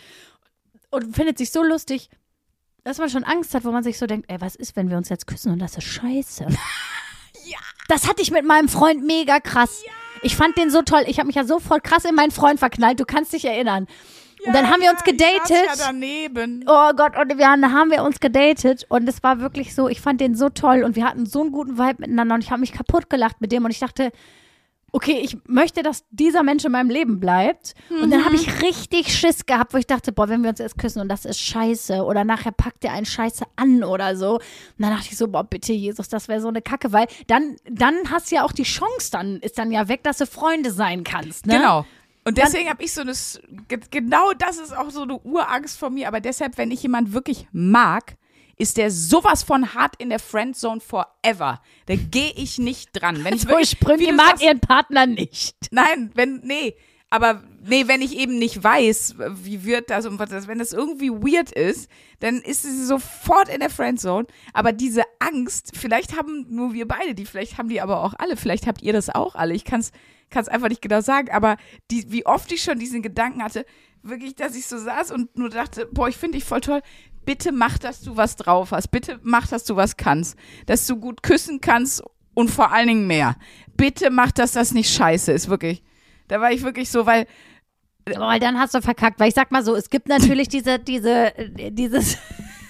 und 0.90 1.16
findet 1.16 1.38
sich 1.38 1.52
so 1.52 1.64
lustig, 1.64 2.10
dass 2.84 2.98
man 2.98 3.10
schon 3.10 3.24
Angst 3.24 3.54
hat, 3.54 3.64
wo 3.64 3.72
man 3.72 3.84
sich 3.84 3.98
so 3.98 4.08
denkt, 4.08 4.30
ey, 4.30 4.42
was 4.42 4.56
ist, 4.56 4.76
wenn 4.76 4.90
wir 4.90 4.98
uns 4.98 5.08
jetzt 5.08 5.26
küssen 5.26 5.54
und 5.54 5.60
das 5.60 5.78
ist 5.78 5.86
scheiße. 5.86 6.48
Ja. 7.44 7.58
Das 7.88 8.08
hatte 8.08 8.22
ich 8.22 8.30
mit 8.30 8.46
meinem 8.46 8.70
Freund 8.70 9.04
mega 9.04 9.40
krass. 9.40 9.84
Ich 10.22 10.36
fand 10.36 10.58
den 10.58 10.70
so 10.70 10.84
toll. 10.84 11.04
Ich 11.08 11.18
habe 11.18 11.26
mich 11.26 11.36
ja 11.36 11.44
sofort 11.44 11.84
krass 11.84 12.06
in 12.06 12.14
meinen 12.14 12.30
Freund 12.30 12.60
verknallt. 12.60 13.00
Du 13.00 13.06
kannst 13.06 13.34
dich 13.34 13.46
erinnern. 13.46 13.88
Und 14.46 14.54
dann 14.54 14.70
haben 14.70 14.82
wir 14.82 14.92
uns 14.92 15.04
gedatet. 15.04 15.50
ja 15.50 15.74
daneben. 15.78 16.64
Oh 16.68 16.92
Gott, 16.96 17.18
und 17.18 17.38
wir 17.38 17.48
haben, 17.48 17.72
haben 17.72 17.92
wir 17.92 18.04
uns 18.04 18.20
gedatet 18.20 18.86
und 18.90 19.08
es 19.08 19.24
war 19.24 19.40
wirklich 19.40 19.76
so, 19.76 19.88
ich 19.88 20.02
fand 20.02 20.22
den 20.22 20.36
so 20.36 20.50
toll 20.50 20.84
und 20.84 20.96
wir 20.96 21.06
hatten 21.06 21.26
so 21.26 21.42
einen 21.42 21.52
guten 21.52 21.78
Vibe 21.78 21.98
miteinander 22.00 22.36
und 22.36 22.44
ich 22.44 22.52
habe 22.52 22.62
mich 22.62 22.72
kaputt 22.72 23.10
gelacht 23.10 23.42
mit 23.42 23.52
dem 23.52 23.66
und 23.66 23.72
ich 23.72 23.80
dachte, 23.80 24.12
okay, 24.94 25.20
ich 25.24 25.38
möchte, 25.48 25.84
dass 25.84 26.04
dieser 26.10 26.44
Mensch 26.44 26.66
in 26.66 26.72
meinem 26.72 26.90
Leben 26.90 27.20
bleibt. 27.20 27.74
Und 27.90 28.12
dann 28.12 28.26
habe 28.26 28.36
ich 28.36 28.62
richtig 28.62 29.08
Schiss 29.18 29.46
gehabt, 29.46 29.74
wo 29.74 29.78
ich 29.78 29.88
dachte, 29.88 30.12
boah, 30.12 30.28
wenn 30.28 30.44
wir 30.44 30.50
uns 30.50 30.60
jetzt 30.60 30.78
küssen 30.78 31.02
und 31.02 31.08
das 31.08 31.24
ist 31.24 31.40
scheiße 31.40 32.04
oder 32.04 32.26
nachher 32.26 32.52
packt 32.52 32.84
er 32.84 32.92
einen 32.92 33.06
Scheiße 33.06 33.46
an 33.56 33.84
oder 33.84 34.16
so. 34.18 34.34
Und 34.36 34.42
dann 34.80 34.92
dachte 34.92 35.08
ich 35.10 35.18
so, 35.18 35.30
boah, 35.30 35.44
bitte 35.46 35.72
Jesus, 35.72 36.10
das 36.10 36.28
wäre 36.28 36.42
so 36.42 36.50
eine 36.50 36.62
Kacke, 36.62 36.92
weil 36.92 37.08
dann, 37.28 37.56
dann 37.70 37.96
hast 38.12 38.32
du 38.32 38.36
ja 38.36 38.44
auch 38.44 38.52
die 38.52 38.64
Chance, 38.64 39.12
dann 39.12 39.38
ist 39.38 39.58
dann 39.58 39.72
ja 39.72 39.88
weg, 39.88 40.04
dass 40.04 40.18
du 40.18 40.26
Freunde 40.26 40.72
sein 40.72 41.04
kannst, 41.06 41.46
ne? 41.46 41.54
Genau. 41.58 41.86
Und 42.24 42.38
deswegen 42.38 42.70
habe 42.70 42.84
ich 42.84 42.94
so 42.94 43.02
eine, 43.02 43.14
genau 43.90 44.34
das 44.34 44.58
ist 44.58 44.76
auch 44.76 44.92
so 44.92 45.02
eine 45.02 45.18
Urangst 45.20 45.78
von 45.78 45.94
mir. 45.94 46.08
Aber 46.08 46.20
deshalb, 46.20 46.58
wenn 46.58 46.72
ich 46.72 46.84
jemand 46.84 47.14
wirklich 47.14 47.48
mag, 47.52 48.16
ist 48.58 48.78
der 48.78 48.92
sowas 48.92 49.42
von 49.42 49.74
hart 49.74 49.96
in 49.98 50.10
der 50.10 50.20
Friendzone 50.20 50.82
forever. 50.82 51.62
Da 51.88 51.96
gehe 51.96 52.32
ich 52.36 52.60
nicht 52.60 52.92
dran. 52.94 53.24
Wenn 53.24 53.34
ich 53.34 53.42
So 53.42 53.50
wirklich, 53.50 53.72
Sprünge 53.72 54.00
wie 54.00 54.08
du 54.08 54.14
mag 54.14 54.28
sagst, 54.28 54.44
ihren 54.44 54.60
Partner 54.60 55.08
nicht. 55.08 55.56
Nein, 55.72 56.12
wenn, 56.14 56.42
nee. 56.44 56.76
Aber 57.14 57.44
nee, 57.62 57.90
wenn 57.90 58.02
ich 58.02 58.18
eben 58.18 58.40
nicht 58.40 58.64
weiß, 58.64 59.16
wie 59.44 59.66
wird 59.66 59.90
das 59.90 60.06
und 60.06 60.18
was 60.18 60.30
das, 60.30 60.48
wenn 60.48 60.60
das 60.60 60.72
irgendwie 60.72 61.12
weird 61.12 61.52
ist, 61.52 61.90
dann 62.22 62.38
ist 62.38 62.64
sie 62.64 62.86
sofort 62.86 63.50
in 63.50 63.60
der 63.60 63.70
Friendzone. 63.70 64.28
Aber 64.54 64.72
diese 64.72 65.04
Angst, 65.20 65.74
vielleicht 65.76 66.18
haben 66.18 66.46
nur 66.50 66.74
wir 66.74 66.88
beide 66.88 67.14
die, 67.14 67.26
vielleicht 67.26 67.58
haben 67.58 67.68
die 67.68 67.82
aber 67.82 68.02
auch 68.02 68.14
alle, 68.18 68.38
vielleicht 68.38 68.66
habt 68.66 68.82
ihr 68.82 68.94
das 68.94 69.10
auch 69.10 69.36
alle. 69.36 69.54
Ich 69.54 69.66
kann 69.66 69.82
es 69.82 70.48
einfach 70.48 70.70
nicht 70.70 70.82
genau 70.82 71.02
sagen, 71.02 71.30
aber 71.32 71.58
die, 71.92 72.10
wie 72.14 72.26
oft 72.26 72.50
ich 72.54 72.64
schon 72.64 72.80
diesen 72.80 73.02
Gedanken 73.02 73.44
hatte, 73.44 73.66
wirklich, 74.04 74.36
dass 74.36 74.56
ich 74.56 74.66
so 74.66 74.78
saß 74.78 75.12
und 75.12 75.38
nur 75.38 75.50
dachte, 75.50 75.90
boah, 75.92 76.08
ich 76.08 76.16
finde 76.16 76.38
dich 76.38 76.46
voll 76.46 76.62
toll. 76.62 76.82
Bitte 77.26 77.52
mach, 77.52 77.78
dass 77.78 78.00
du 78.00 78.16
was 78.16 78.38
drauf 78.38 78.72
hast. 78.72 78.88
Bitte 78.88 79.20
mach, 79.22 79.48
dass 79.48 79.66
du 79.66 79.76
was 79.76 79.98
kannst. 79.98 80.38
Dass 80.66 80.88
du 80.88 80.96
gut 80.96 81.24
küssen 81.24 81.60
kannst 81.60 82.02
und 82.34 82.50
vor 82.50 82.72
allen 82.72 82.88
Dingen 82.88 83.08
mehr. 83.08 83.36
Bitte 83.76 84.12
mach, 84.12 84.32
dass 84.32 84.54
das 84.54 84.72
nicht 84.72 84.94
scheiße 84.94 85.34
ist, 85.34 85.50
wirklich. 85.50 85.84
Da 86.32 86.40
war 86.40 86.54
ich 86.54 86.64
wirklich 86.64 86.90
so, 86.90 87.06
weil 87.06 87.28
Aber 88.16 88.28
weil 88.28 88.40
dann 88.40 88.58
hast 88.58 88.74
du 88.74 88.82
verkackt. 88.82 89.20
Weil 89.20 89.28
ich 89.28 89.36
sag 89.36 89.52
mal 89.52 89.66
so, 89.66 89.76
es 89.76 89.90
gibt 89.90 90.08
natürlich 90.08 90.48
diese, 90.56 90.80
diese, 90.80 91.38
äh, 91.38 91.72
dieses, 91.72 92.18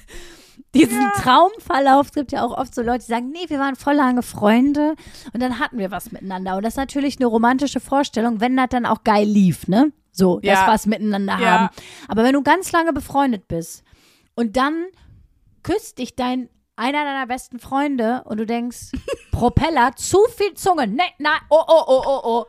diesen 0.74 1.00
Traumverlauf. 1.22 2.08
Es 2.08 2.14
gibt 2.14 2.32
ja 2.32 2.44
auch 2.44 2.58
oft 2.58 2.74
so 2.74 2.82
Leute, 2.82 3.06
die 3.06 3.12
sagen, 3.12 3.30
nee, 3.30 3.48
wir 3.50 3.60
waren 3.60 3.76
voll 3.76 3.94
lange 3.94 4.24
Freunde 4.24 4.96
und 5.32 5.44
dann 5.44 5.60
hatten 5.60 5.78
wir 5.78 5.92
was 5.92 6.12
miteinander. 6.12 6.56
Und 6.58 6.64
das 6.64 6.74
ist 6.74 6.78
natürlich 6.78 7.18
eine 7.20 7.28
romantische 7.28 7.80
Vorstellung, 7.80 8.40
wenn 8.42 8.58
das 8.58 8.70
dann 8.70 8.88
auch 8.88 9.04
geil 9.04 9.28
lief, 9.28 9.68
ne? 9.68 9.92
So, 10.12 10.40
das 10.40 10.60
Ja. 10.62 10.68
was 10.68 10.88
miteinander 10.88 11.38
Ja. 11.40 11.52
haben. 11.52 11.70
Aber 12.08 12.24
wenn 12.24 12.34
du 12.34 12.42
ganz 12.42 12.72
lange 12.72 12.94
befreundet 12.94 13.48
bist 13.48 13.84
und 14.34 14.58
dann 14.58 14.86
küsst 15.62 16.00
dich 16.00 16.16
dein 16.16 16.50
einer 16.76 17.04
deiner 17.04 17.28
besten 17.28 17.60
Freunde 17.60 18.24
und 18.26 18.38
du 18.40 18.48
denkst, 18.48 18.92
Propeller, 19.32 19.96
zu 19.96 20.18
viel 20.36 20.56
Zunge, 20.56 20.88
ne, 20.88 21.04
nein, 21.20 21.40
oh, 21.52 21.62
oh, 21.68 21.84
oh, 21.86 22.04
oh, 22.08 22.22
oh. 22.24 22.46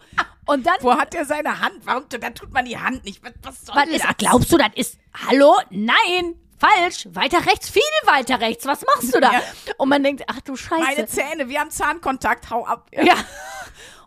Und 0.46 0.66
dann 0.66 0.74
wo 0.80 0.92
hat 0.94 1.14
er 1.14 1.24
seine 1.24 1.60
Hand? 1.60 1.80
Warum? 1.84 2.04
Da 2.08 2.30
tut 2.30 2.52
man 2.52 2.64
die 2.64 2.76
Hand 2.78 3.04
nicht. 3.04 3.22
Was, 3.22 3.32
was 3.42 3.64
soll 3.66 3.76
was 3.76 3.84
das? 3.86 3.96
ist, 3.96 4.18
glaubst 4.18 4.52
du, 4.52 4.58
das 4.58 4.70
ist, 4.74 4.98
hallo? 5.28 5.54
Nein, 5.70 6.34
falsch, 6.58 7.08
weiter 7.12 7.44
rechts, 7.46 7.70
viel 7.70 7.82
weiter 8.04 8.40
rechts, 8.40 8.66
was 8.66 8.82
machst 8.84 9.14
du 9.14 9.20
da? 9.20 9.32
Ja. 9.32 9.42
Und 9.78 9.88
man 9.88 10.02
denkt, 10.02 10.24
ach 10.26 10.40
du 10.40 10.56
Scheiße. 10.56 10.82
Meine 10.82 11.06
Zähne, 11.06 11.48
wir 11.48 11.60
haben 11.60 11.70
Zahnkontakt, 11.70 12.50
hau 12.50 12.64
ab. 12.66 12.88
ja. 12.92 13.14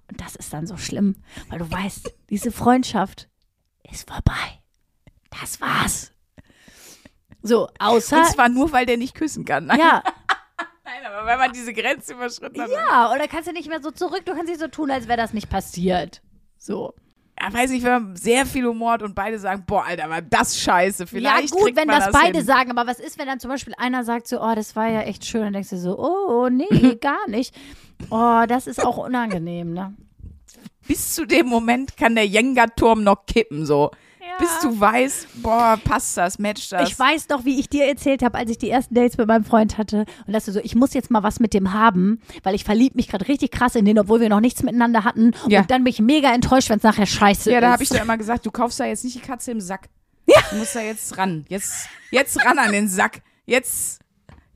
Und 0.10 0.22
das 0.22 0.36
ist 0.36 0.54
dann 0.54 0.68
so 0.68 0.78
schlimm, 0.78 1.16
weil 1.50 1.60
du 1.60 1.72
weißt, 1.72 2.14
diese 2.30 2.52
Freundschaft 2.52 3.28
ist 3.92 4.08
vorbei. 4.08 4.62
Das 5.42 5.60
war's. 5.60 6.12
So, 7.42 7.70
außer, 7.80 8.18
Und 8.20 8.28
zwar 8.28 8.50
nur, 8.50 8.72
weil 8.72 8.86
der 8.86 8.98
nicht 8.98 9.16
küssen 9.16 9.46
kann. 9.46 9.66
Nein, 9.66 9.80
ja, 9.80 10.04
Nein 10.84 11.06
aber 11.06 11.26
wenn 11.26 11.40
man 11.40 11.54
diese 11.54 11.74
Grenze 11.74 12.14
überschritten 12.14 12.62
hat. 12.62 12.70
ja, 12.70 13.12
oder 13.14 13.28
kannst 13.28 13.48
du 13.48 13.52
nicht 13.54 13.68
mehr 13.68 13.82
so 13.82 13.92
zurück, 13.92 14.24
du 14.26 14.34
kannst 14.34 14.48
nicht 14.48 14.60
so 14.60 14.68
tun, 14.68 14.92
als 14.92 15.08
wäre 15.08 15.18
das 15.18 15.34
nicht 15.34 15.50
passiert. 15.50 16.22
So. 16.66 16.95
Ja, 17.39 17.53
weiß 17.53 17.70
nicht, 17.70 17.84
wenn 17.84 17.91
man 17.91 18.16
sehr 18.16 18.45
viel 18.45 18.66
Humor 18.66 18.93
hat 18.93 19.03
und 19.03 19.13
beide 19.13 19.38
sagen, 19.38 19.66
boah, 19.68 19.86
Alter, 19.86 20.09
war 20.09 20.22
das 20.22 20.59
scheiße. 20.59 21.05
Vielleicht 21.05 21.53
ja, 21.53 21.59
gut, 21.59 21.76
wenn 21.76 21.88
das, 21.88 22.05
das 22.05 22.13
beide 22.13 22.38
hin. 22.39 22.47
sagen, 22.47 22.72
aber 22.72 22.89
was 22.89 22.99
ist, 22.99 23.20
wenn 23.20 23.28
dann 23.28 23.39
zum 23.39 23.51
Beispiel 23.51 23.74
einer 23.78 24.03
sagt 24.03 24.28
so, 24.28 24.41
oh, 24.41 24.55
das 24.55 24.76
war 24.76 24.88
ja 24.88 25.01
echt 25.01 25.26
schön, 25.26 25.41
dann 25.41 25.53
denkst 25.53 25.70
du 25.70 25.78
so, 25.78 25.99
oh, 25.99 26.49
nee, 26.49 26.95
gar 27.01 27.28
nicht. 27.28 27.53
Oh, 28.09 28.43
das 28.47 28.68
ist 28.68 28.84
auch 28.84 28.97
unangenehm, 28.97 29.74
ne? 29.74 29.93
Bis 30.88 31.13
zu 31.13 31.26
dem 31.26 31.47
Moment 31.47 31.97
kann 31.97 32.16
der 32.16 32.26
Jenga-Turm 32.26 33.03
noch 33.03 33.26
kippen, 33.26 33.66
so. 33.66 33.91
Bis 34.40 34.60
du 34.62 34.80
weißt, 34.80 35.42
boah, 35.42 35.80
passt 35.84 36.18
das, 36.18 36.40
matcht 36.40 36.72
das. 36.72 36.90
Ich 36.90 36.98
weiß 37.00 37.30
noch, 37.30 37.46
wie 37.46 37.60
ich 37.60 37.70
dir 37.70 37.86
erzählt 37.86 38.22
habe, 38.24 38.38
als 38.38 38.50
ich 38.52 38.58
die 38.58 38.70
ersten 38.70 38.94
Dates 38.96 39.18
mit 39.18 39.28
meinem 39.28 39.46
Freund 39.46 39.78
hatte 39.78 40.06
und 40.28 40.34
dass 40.34 40.46
du 40.46 40.52
so, 40.52 40.60
ich 40.60 40.76
muss 40.76 40.94
jetzt 40.94 41.10
mal 41.12 41.24
was 41.24 41.40
mit 41.40 41.54
dem 41.54 41.74
haben, 41.74 42.22
weil 42.44 42.56
ich 42.56 42.64
verlieb 42.64 42.96
mich 42.96 43.08
gerade 43.08 43.28
richtig 43.28 43.52
krass 43.52 43.76
in 43.76 43.86
den, 43.86 43.98
obwohl 44.00 44.20
wir 44.20 44.30
noch 44.30 44.40
nichts 44.42 44.64
miteinander 44.64 45.04
hatten. 45.04 45.32
Ja. 45.48 45.62
Und 45.62 45.72
dann 45.72 45.84
bin 45.84 45.92
ich 45.92 46.00
mega 46.00 46.34
enttäuscht, 46.34 46.70
wenn 46.70 46.78
es 46.78 46.84
nachher 46.84 47.06
scheiße 47.06 47.50
Ja, 47.52 47.58
ist. 47.58 47.62
da 47.64 47.72
habe 47.72 47.84
ich 47.84 47.90
doch 47.90 48.02
immer 48.02 48.18
gesagt, 48.18 48.46
du 48.46 48.52
kaufst 48.52 48.80
da 48.80 48.86
jetzt 48.86 49.04
nicht 49.04 49.16
die 49.16 49.22
Katze 49.22 49.52
im 49.52 49.62
Sack. 49.62 49.90
Ja. 50.28 50.42
Du 50.50 50.58
musst 50.58 50.76
da 50.76 50.82
jetzt 50.82 51.18
ran. 51.18 51.46
Jetzt, 51.50 51.88
jetzt 52.12 52.44
ran 52.44 52.58
an 52.60 52.72
den 52.72 52.88
Sack. 52.90 53.22
Jetzt 53.46 54.00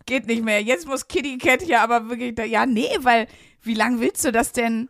geht 0.05 0.25
nicht 0.27 0.43
mehr. 0.43 0.61
Jetzt 0.63 0.87
muss 0.87 1.07
Kitty 1.07 1.37
Cat 1.37 1.61
hier 1.61 1.81
aber 1.81 2.09
wirklich 2.09 2.35
da. 2.35 2.43
Ja, 2.43 2.65
nee, 2.65 2.89
weil 3.01 3.27
wie 3.61 3.75
lange 3.75 3.99
willst 3.99 4.25
du 4.25 4.31
das 4.31 4.51
denn? 4.51 4.89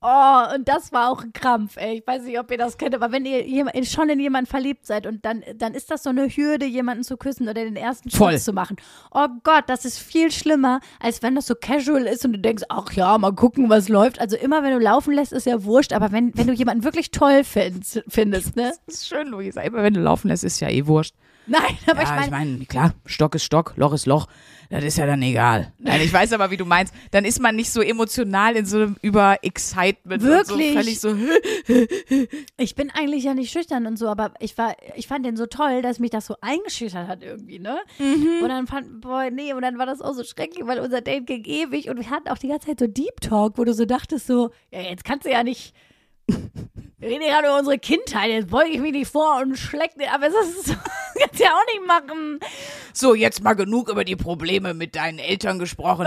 Oh, 0.00 0.54
und 0.54 0.68
das 0.68 0.92
war 0.92 1.10
auch 1.10 1.24
ein 1.24 1.32
Krampf, 1.32 1.76
ey. 1.76 1.98
Ich 1.98 2.06
weiß 2.06 2.22
nicht, 2.22 2.38
ob 2.38 2.52
ihr 2.52 2.58
das 2.58 2.78
kennt, 2.78 2.94
aber 2.94 3.10
wenn 3.10 3.24
ihr 3.26 3.44
schon 3.84 4.08
in 4.08 4.20
jemanden 4.20 4.48
verliebt 4.48 4.86
seid 4.86 5.08
und 5.08 5.24
dann, 5.24 5.42
dann 5.56 5.74
ist 5.74 5.90
das 5.90 6.04
so 6.04 6.10
eine 6.10 6.28
Hürde, 6.28 6.66
jemanden 6.66 7.02
zu 7.02 7.16
küssen 7.16 7.48
oder 7.48 7.64
den 7.64 7.74
ersten 7.74 8.08
Voll. 8.08 8.30
Schritt 8.30 8.42
zu 8.42 8.52
machen. 8.52 8.76
Oh 9.10 9.26
Gott, 9.42 9.64
das 9.66 9.84
ist 9.84 9.98
viel 9.98 10.30
schlimmer, 10.30 10.78
als 11.00 11.20
wenn 11.22 11.34
das 11.34 11.46
so 11.46 11.56
casual 11.56 12.06
ist 12.06 12.24
und 12.24 12.32
du 12.32 12.38
denkst, 12.38 12.62
ach 12.68 12.92
ja, 12.92 13.18
mal 13.18 13.32
gucken, 13.32 13.68
was 13.70 13.88
läuft. 13.88 14.20
Also 14.20 14.36
immer, 14.36 14.62
wenn 14.62 14.72
du 14.72 14.78
laufen 14.78 15.12
lässt, 15.14 15.32
ist 15.32 15.46
ja 15.46 15.64
wurscht, 15.64 15.92
aber 15.92 16.12
wenn, 16.12 16.30
wenn 16.36 16.46
du 16.46 16.52
jemanden 16.52 16.84
wirklich 16.84 17.10
toll 17.10 17.42
findest, 17.42 18.04
findest 18.06 18.54
ne? 18.54 18.72
Das 18.86 18.98
ist 18.98 19.08
schön, 19.08 19.26
Luisa. 19.26 19.62
Immer 19.62 19.82
wenn 19.82 19.94
du 19.94 20.00
laufen 20.00 20.28
lässt, 20.28 20.44
ist 20.44 20.60
ja 20.60 20.68
eh 20.68 20.86
wurscht. 20.86 21.16
Nein, 21.48 21.78
aber 21.86 22.02
ja, 22.02 22.22
ich 22.24 22.30
meine, 22.30 22.64
klar, 22.66 22.94
Stock 23.06 23.34
ist 23.34 23.44
Stock, 23.44 23.74
Loch 23.76 23.92
ist 23.92 24.06
Loch. 24.06 24.26
Das 24.70 24.84
ist 24.84 24.98
ja 24.98 25.06
dann 25.06 25.22
egal. 25.22 25.72
Nein, 25.78 26.02
ich 26.02 26.12
weiß 26.12 26.34
aber, 26.34 26.50
wie 26.50 26.58
du 26.58 26.66
meinst. 26.66 26.92
Dann 27.10 27.24
ist 27.24 27.40
man 27.40 27.56
nicht 27.56 27.70
so 27.70 27.80
emotional 27.80 28.54
in 28.54 28.66
so 28.66 28.76
einem 28.76 28.96
Über-Excitement. 29.00 30.22
Wirklich? 30.22 30.50
Und 30.50 30.62
so 30.62 30.72
völlig 30.74 31.00
so, 31.00 31.16
ich 32.58 32.74
bin 32.74 32.90
eigentlich 32.90 33.24
ja 33.24 33.32
nicht 33.32 33.50
schüchtern 33.50 33.86
und 33.86 33.98
so, 33.98 34.08
aber 34.08 34.34
ich 34.40 34.58
war, 34.58 34.76
ich 34.94 35.06
fand 35.06 35.24
den 35.24 35.38
so 35.38 35.46
toll, 35.46 35.80
dass 35.80 35.98
mich 36.00 36.10
das 36.10 36.26
so 36.26 36.36
eingeschüchtert 36.42 37.08
hat 37.08 37.22
irgendwie, 37.22 37.58
ne? 37.58 37.78
Mhm. 37.98 38.42
Und 38.42 38.48
dann 38.50 38.66
fand, 38.66 39.00
boah, 39.00 39.30
nee, 39.30 39.54
und 39.54 39.62
dann 39.62 39.78
war 39.78 39.86
das 39.86 40.02
auch 40.02 40.12
so 40.12 40.22
schrecklich, 40.22 40.66
weil 40.66 40.80
unser 40.80 41.00
Date 41.00 41.26
ging 41.26 41.44
ewig 41.44 41.88
und 41.88 41.96
wir 41.96 42.10
hatten 42.10 42.28
auch 42.28 42.38
die 42.38 42.48
ganze 42.48 42.66
Zeit 42.66 42.80
so 42.80 42.86
Deep 42.86 43.22
Talk, 43.22 43.56
wo 43.56 43.64
du 43.64 43.72
so 43.72 43.86
dachtest 43.86 44.26
so, 44.26 44.50
ja, 44.70 44.82
jetzt 44.82 45.04
kannst 45.04 45.24
du 45.24 45.30
ja 45.30 45.42
nicht, 45.42 45.74
wir 46.26 47.08
reden 47.08 47.22
ja 47.22 47.34
gerade 47.34 47.48
über 47.48 47.58
unsere 47.58 47.78
Kindheit, 47.78 48.28
jetzt 48.28 48.50
beuge 48.50 48.70
ich 48.70 48.80
mich 48.80 48.92
nicht 48.92 49.10
vor 49.10 49.40
und 49.40 49.56
schleck 49.56 49.94
dir, 49.94 50.12
aber 50.12 50.28
das 50.28 50.48
ist 50.48 50.66
so, 50.66 50.74
kannst 51.20 51.40
du 51.40 51.44
ja 51.44 51.50
auch 51.50 51.66
nicht 51.66 51.86
machen. 51.86 52.40
so, 52.92 53.14
jetzt 53.14 53.42
mal 53.42 53.54
genug 53.54 53.88
über 53.88 54.04
die 54.04 54.16
Probleme 54.16 54.74
mit 54.74 54.96
deinen 54.96 55.18
Eltern 55.18 55.58
gesprochen. 55.58 56.06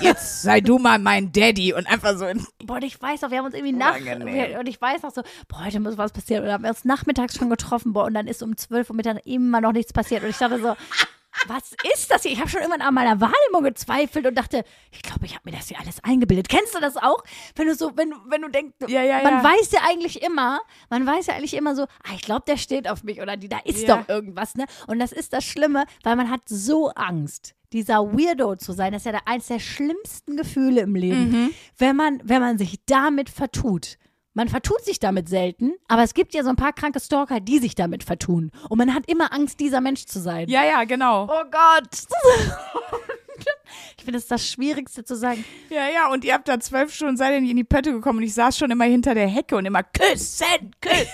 Jetzt 0.00 0.42
sei 0.42 0.60
du 0.60 0.78
mal 0.78 0.98
mein 0.98 1.32
Daddy 1.32 1.72
und 1.72 1.86
einfach 1.86 2.16
so 2.16 2.26
Boah, 2.64 2.76
und 2.76 2.84
ich 2.84 3.00
weiß 3.00 3.24
auch, 3.24 3.30
wir 3.30 3.38
haben 3.38 3.46
uns 3.46 3.54
irgendwie 3.54 3.72
nach, 3.72 3.96
Unangenehm. 4.00 4.34
wir- 4.34 4.58
und 4.60 4.66
ich 4.68 4.80
weiß 4.80 5.04
auch 5.04 5.12
so, 5.12 5.22
boah, 5.48 5.64
heute 5.64 5.80
muss 5.80 5.98
was 5.98 6.12
passieren. 6.12 6.42
Und 6.42 6.46
dann 6.46 6.54
haben 6.54 6.62
wir 6.64 6.70
uns 6.70 6.84
nachmittags 6.84 7.36
schon 7.36 7.50
getroffen, 7.50 7.92
boah, 7.92 8.04
und 8.04 8.14
dann 8.14 8.26
ist 8.26 8.42
um 8.42 8.56
12 8.56 8.90
Uhr 8.90 8.96
Mittag 8.96 9.26
immer 9.26 9.60
noch 9.60 9.72
nichts 9.72 9.92
passiert. 9.92 10.22
Und 10.22 10.30
ich 10.30 10.38
dachte 10.38 10.60
so, 10.60 10.74
was 11.46 11.74
ist 11.94 12.10
das 12.10 12.22
hier? 12.22 12.32
Ich 12.32 12.38
habe 12.40 12.48
schon 12.50 12.60
irgendwann 12.60 12.82
an 12.86 12.94
meiner 12.94 13.20
Wahrnehmung 13.20 13.62
gezweifelt 13.64 14.26
und 14.26 14.34
dachte, 14.36 14.64
ich 14.90 15.02
glaube, 15.02 15.24
ich 15.26 15.34
habe 15.34 15.50
mir 15.50 15.56
das 15.56 15.68
hier 15.68 15.78
alles 15.80 16.02
eingebildet. 16.04 16.48
Kennst 16.48 16.74
du 16.74 16.80
das 16.80 16.96
auch? 16.96 17.22
Wenn 17.56 17.66
du 17.68 17.74
so, 17.74 17.92
wenn, 17.96 18.12
wenn 18.28 18.42
du 18.42 18.48
denkst, 18.48 18.74
Ja, 18.88 19.02
ja, 19.02 19.22
man 19.22 19.34
ja. 19.34 19.44
weiß 19.44 19.72
ja 19.72 19.80
eigentlich 19.88 20.22
immer, 20.22 20.60
man 20.90 21.06
weiß 21.06 21.26
ja 21.26 21.34
eigentlich 21.34 21.54
immer 21.54 21.74
so, 21.74 21.82
ah, 21.84 22.12
ich 22.14 22.22
glaube, 22.22 22.42
der 22.46 22.56
steht 22.56 22.88
auf 22.88 23.02
mich 23.02 23.20
oder 23.20 23.36
die, 23.36 23.48
da 23.48 23.58
ist 23.64 23.86
Ja. 23.86 23.96
doch 23.96 24.08
irgendwas, 24.08 24.54
ne? 24.54 24.66
Und 24.86 24.98
das 24.98 25.12
ist 25.12 25.32
das 25.32 25.44
Schlimme, 25.44 25.84
weil 26.02 26.16
man 26.16 26.30
hat 26.30 26.42
so 26.46 26.90
Angst, 26.90 27.54
dieser 27.72 28.12
Weirdo 28.12 28.56
zu 28.56 28.72
sein. 28.72 28.92
Das 28.92 29.06
ist 29.06 29.12
ja 29.12 29.18
eins 29.24 29.46
der 29.46 29.58
schlimmsten 29.58 30.36
Gefühle 30.36 30.82
im 30.82 30.94
Leben, 30.94 31.30
Mhm. 31.30 31.50
wenn 31.78 31.96
man, 31.96 32.20
wenn 32.24 32.40
man 32.42 32.58
sich 32.58 32.78
damit 32.86 33.30
vertut. 33.30 33.96
Man 34.34 34.48
vertut 34.48 34.82
sich 34.84 34.98
damit 34.98 35.28
selten, 35.28 35.74
aber 35.88 36.02
es 36.02 36.14
gibt 36.14 36.32
ja 36.32 36.42
so 36.42 36.48
ein 36.48 36.56
paar 36.56 36.72
kranke 36.72 37.00
Stalker, 37.00 37.40
die 37.40 37.58
sich 37.58 37.74
damit 37.74 38.02
vertun. 38.02 38.50
Und 38.70 38.78
man 38.78 38.94
hat 38.94 39.04
immer 39.06 39.32
Angst, 39.32 39.60
dieser 39.60 39.82
Mensch 39.82 40.06
zu 40.06 40.20
sein. 40.20 40.48
Ja, 40.48 40.64
ja, 40.64 40.84
genau. 40.84 41.24
Oh 41.24 41.44
Gott. 41.50 41.90
ich 43.98 44.04
finde, 44.04 44.12
das 44.12 44.22
ist 44.22 44.30
das 44.30 44.48
Schwierigste 44.48 45.04
zu 45.04 45.16
sagen. 45.16 45.44
Ja, 45.68 45.86
ja, 45.88 46.10
und 46.10 46.24
ihr 46.24 46.32
habt 46.32 46.48
da 46.48 46.58
zwölf 46.60 46.94
Stunden 46.94 47.18
seid 47.18 47.34
ihr 47.34 47.40
nicht 47.42 47.50
in 47.50 47.58
die 47.58 47.64
Pötte 47.64 47.92
gekommen 47.92 48.20
und 48.20 48.24
ich 48.24 48.32
saß 48.32 48.56
schon 48.56 48.70
immer 48.70 48.84
hinter 48.84 49.14
der 49.14 49.28
Hecke 49.28 49.54
und 49.54 49.66
immer 49.66 49.82
küssen, 49.82 50.46
küssen. 50.80 51.08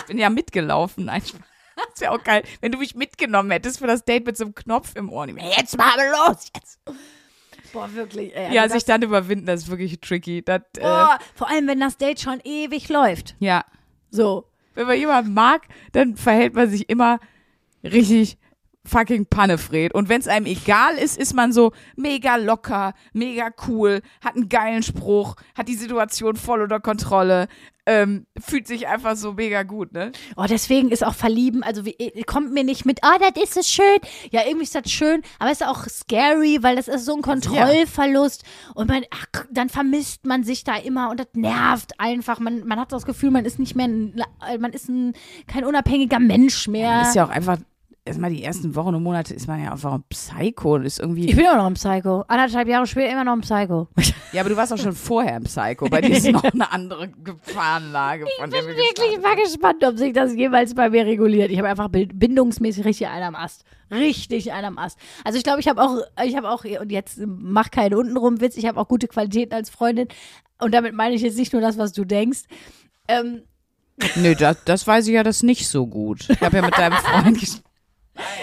Ich 0.00 0.06
bin 0.06 0.18
ja 0.18 0.28
mitgelaufen. 0.28 1.06
Das 1.06 2.00
wäre 2.00 2.12
auch 2.12 2.22
geil, 2.22 2.42
wenn 2.60 2.72
du 2.72 2.78
mich 2.78 2.94
mitgenommen 2.94 3.50
hättest 3.50 3.78
für 3.78 3.86
das 3.86 4.04
Date 4.04 4.26
mit 4.26 4.36
so 4.36 4.44
einem 4.44 4.54
Knopf 4.54 4.94
im 4.94 5.10
Ohr. 5.10 5.26
Jetzt 5.28 5.78
mal 5.78 5.96
los, 5.96 6.48
jetzt. 6.54 6.80
Boah, 7.72 7.92
wirklich. 7.94 8.34
Ey, 8.34 8.54
Ja, 8.54 8.62
also 8.62 8.74
sich 8.74 8.84
dann 8.84 9.02
überwinden, 9.02 9.46
das 9.46 9.62
ist 9.62 9.70
wirklich 9.70 10.00
tricky. 10.00 10.42
Das, 10.42 10.62
äh, 10.76 10.80
boah, 10.80 11.18
vor 11.34 11.48
allem, 11.50 11.66
wenn 11.68 11.80
das 11.80 11.96
Date 11.96 12.20
schon 12.20 12.40
ewig 12.44 12.88
läuft. 12.88 13.36
ja, 13.38 13.64
So. 14.10 14.44
wenn 14.74 14.86
man 14.86 14.96
jemanden 14.98 15.34
mag, 15.34 15.62
dann 15.92 16.16
verhält 16.16 16.54
man 16.54 16.68
sich 16.70 16.88
immer 16.88 17.18
richtig 17.84 18.38
fucking 18.88 19.26
Pannefred. 19.26 19.94
Und 19.94 20.08
wenn 20.08 20.20
es 20.20 20.28
einem 20.28 20.46
egal 20.46 20.94
ist, 20.96 21.16
ist 21.16 21.34
man 21.34 21.52
so 21.52 21.72
mega 21.96 22.36
locker, 22.36 22.94
mega 23.12 23.50
cool, 23.66 24.00
hat 24.24 24.36
einen 24.36 24.48
geilen 24.48 24.82
Spruch, 24.82 25.36
hat 25.56 25.68
die 25.68 25.74
Situation 25.74 26.36
voll 26.36 26.62
unter 26.62 26.80
Kontrolle, 26.80 27.48
ähm, 27.88 28.26
fühlt 28.38 28.66
sich 28.66 28.86
einfach 28.86 29.16
so 29.16 29.32
mega 29.32 29.62
gut, 29.62 29.92
ne? 29.92 30.12
Oh, 30.36 30.44
deswegen 30.46 30.90
ist 30.90 31.02
auch 31.02 31.14
Verlieben, 31.14 31.62
also 31.62 31.86
wie, 31.86 31.94
äh, 31.98 32.22
kommt 32.24 32.52
mir 32.52 32.62
nicht 32.62 32.84
mit, 32.84 33.02
ah, 33.02 33.16
das 33.18 33.42
ist 33.42 33.56
es 33.56 33.70
schön. 33.70 33.98
Ja, 34.30 34.42
irgendwie 34.46 34.64
ist 34.64 34.74
das 34.74 34.90
schön, 34.90 35.22
aber 35.38 35.50
es 35.50 35.62
ist 35.62 35.66
auch 35.66 35.86
scary, 35.86 36.58
weil 36.60 36.76
das 36.76 36.86
ist 36.86 37.06
so 37.06 37.16
ein 37.16 37.22
Kontrollverlust. 37.22 38.44
Und 38.74 38.88
man, 38.88 39.04
ach, 39.10 39.46
dann 39.50 39.70
vermisst 39.70 40.26
man 40.26 40.44
sich 40.44 40.64
da 40.64 40.76
immer 40.76 41.10
und 41.10 41.18
das 41.18 41.28
nervt 41.32 41.98
einfach. 41.98 42.40
Man, 42.40 42.66
man 42.66 42.78
hat 42.78 42.92
das 42.92 43.06
Gefühl, 43.06 43.30
man 43.30 43.46
ist 43.46 43.58
nicht 43.58 43.74
mehr, 43.74 43.86
ein, 43.86 44.22
man 44.60 44.72
ist 44.74 44.90
ein, 44.90 45.14
kein 45.46 45.64
unabhängiger 45.64 46.20
Mensch 46.20 46.68
mehr. 46.68 47.02
Ist 47.02 47.14
ja 47.14 47.24
auch 47.24 47.30
einfach, 47.30 47.56
erstmal 48.08 48.30
die 48.30 48.42
ersten 48.42 48.74
Wochen 48.74 48.94
und 48.94 49.02
Monate 49.02 49.34
ist 49.34 49.46
man 49.46 49.62
ja 49.62 49.70
einfach 49.70 49.92
ein 49.92 50.02
Psycho 50.08 50.74
und 50.74 50.84
ist 50.84 50.98
irgendwie. 50.98 51.28
ich 51.28 51.36
bin 51.36 51.44
immer 51.44 51.56
noch 51.56 51.66
ein 51.66 51.74
Psycho. 51.74 52.24
Anderthalb 52.26 52.66
Jahre 52.66 52.86
später 52.86 53.12
immer 53.12 53.24
noch 53.24 53.34
ein 53.34 53.40
Psycho. 53.42 53.88
Ja, 54.30 54.42
aber 54.42 54.50
du 54.50 54.56
warst 54.56 54.74
auch 54.74 54.78
schon 54.78 54.92
vorher 54.92 55.36
ein 55.36 55.44
Psycho. 55.44 55.88
Bei 55.88 56.02
dir 56.02 56.14
ist 56.14 56.30
noch 56.30 56.44
eine 56.44 56.70
andere 56.70 57.08
Gefahrenlage, 57.08 58.26
von 58.38 58.50
der 58.50 58.60
wir 58.66 58.76
Wirklich, 58.76 59.16
ich 59.16 59.22
war 59.22 59.36
gespannt, 59.36 59.82
ob 59.86 59.96
sich 59.96 60.12
das 60.12 60.34
jemals 60.34 60.74
bei 60.74 60.90
mir 60.90 61.06
reguliert. 61.06 61.50
Ich 61.50 61.56
habe 61.56 61.70
einfach 61.70 61.88
bindungsmäßig 61.88 62.84
richtig 62.84 63.08
einen 63.08 63.22
am 63.22 63.34
Ast. 63.34 63.64
Richtig 63.90 64.52
einen 64.52 64.66
am 64.66 64.78
Ast. 64.78 64.98
Also 65.24 65.38
ich 65.38 65.44
glaube, 65.44 65.60
ich 65.60 65.68
habe 65.68 65.82
auch, 65.82 66.02
ich 66.22 66.36
habe 66.36 66.50
auch, 66.50 66.64
und 66.64 66.92
jetzt 66.92 67.20
mach 67.24 67.70
keinen 67.70 67.94
untenrum 67.94 68.42
Witz, 68.42 68.58
ich 68.58 68.66
habe 68.66 68.78
auch 68.78 68.86
gute 68.86 69.08
Qualitäten 69.08 69.54
als 69.54 69.70
Freundin. 69.70 70.08
Und 70.60 70.74
damit 70.74 70.92
meine 70.92 71.14
ich 71.14 71.22
jetzt 71.22 71.38
nicht 71.38 71.54
nur 71.54 71.62
das, 71.62 71.78
was 71.78 71.92
du 71.94 72.04
denkst. 72.04 72.40
Ähm, 73.08 73.44
Nö, 74.16 74.34
das, 74.34 74.58
das 74.64 74.86
weiß 74.86 75.06
ich 75.08 75.14
ja 75.14 75.22
das 75.22 75.42
nicht 75.42 75.68
so 75.68 75.86
gut. 75.86 76.28
Ich 76.28 76.40
habe 76.40 76.56
ja 76.56 76.62
mit 76.62 76.76
deinem 76.76 76.98
Freund 76.98 77.40
gesprochen. 77.40 77.67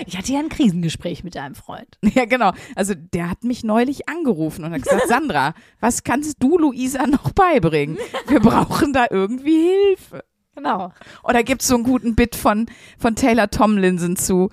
Ich 0.06 0.18
hatte 0.18 0.32
ja 0.32 0.40
ein 0.40 0.50
Krisengespräch 0.50 1.24
mit 1.24 1.36
deinem 1.36 1.56
Freund. 1.56 1.98
Ja, 2.16 2.26
genau. 2.26 2.52
Also 2.76 2.94
der 2.96 3.30
hat 3.30 3.44
mich 3.44 3.64
neulich 3.64 4.08
angerufen 4.08 4.64
und 4.64 4.72
hat 4.74 4.82
gesagt, 4.84 5.08
Sandra, 5.08 5.54
was 5.80 6.04
kannst 6.04 6.42
du 6.42 6.58
Luisa 6.58 7.06
noch 7.08 7.32
beibringen? 7.32 7.98
Wir 8.28 8.40
brauchen 8.40 8.94
da 8.94 9.06
irgendwie 9.10 9.70
Hilfe. 9.98 10.24
Genau. 10.56 10.94
Oder 11.24 11.44
gibt's 11.44 11.68
so 11.68 11.76
einen 11.76 11.84
guten 11.84 12.16
Bit 12.16 12.36
von, 12.36 12.68
von 12.98 13.16
Taylor 13.16 13.50
Tomlinson 13.50 14.16
zu, 14.16 14.50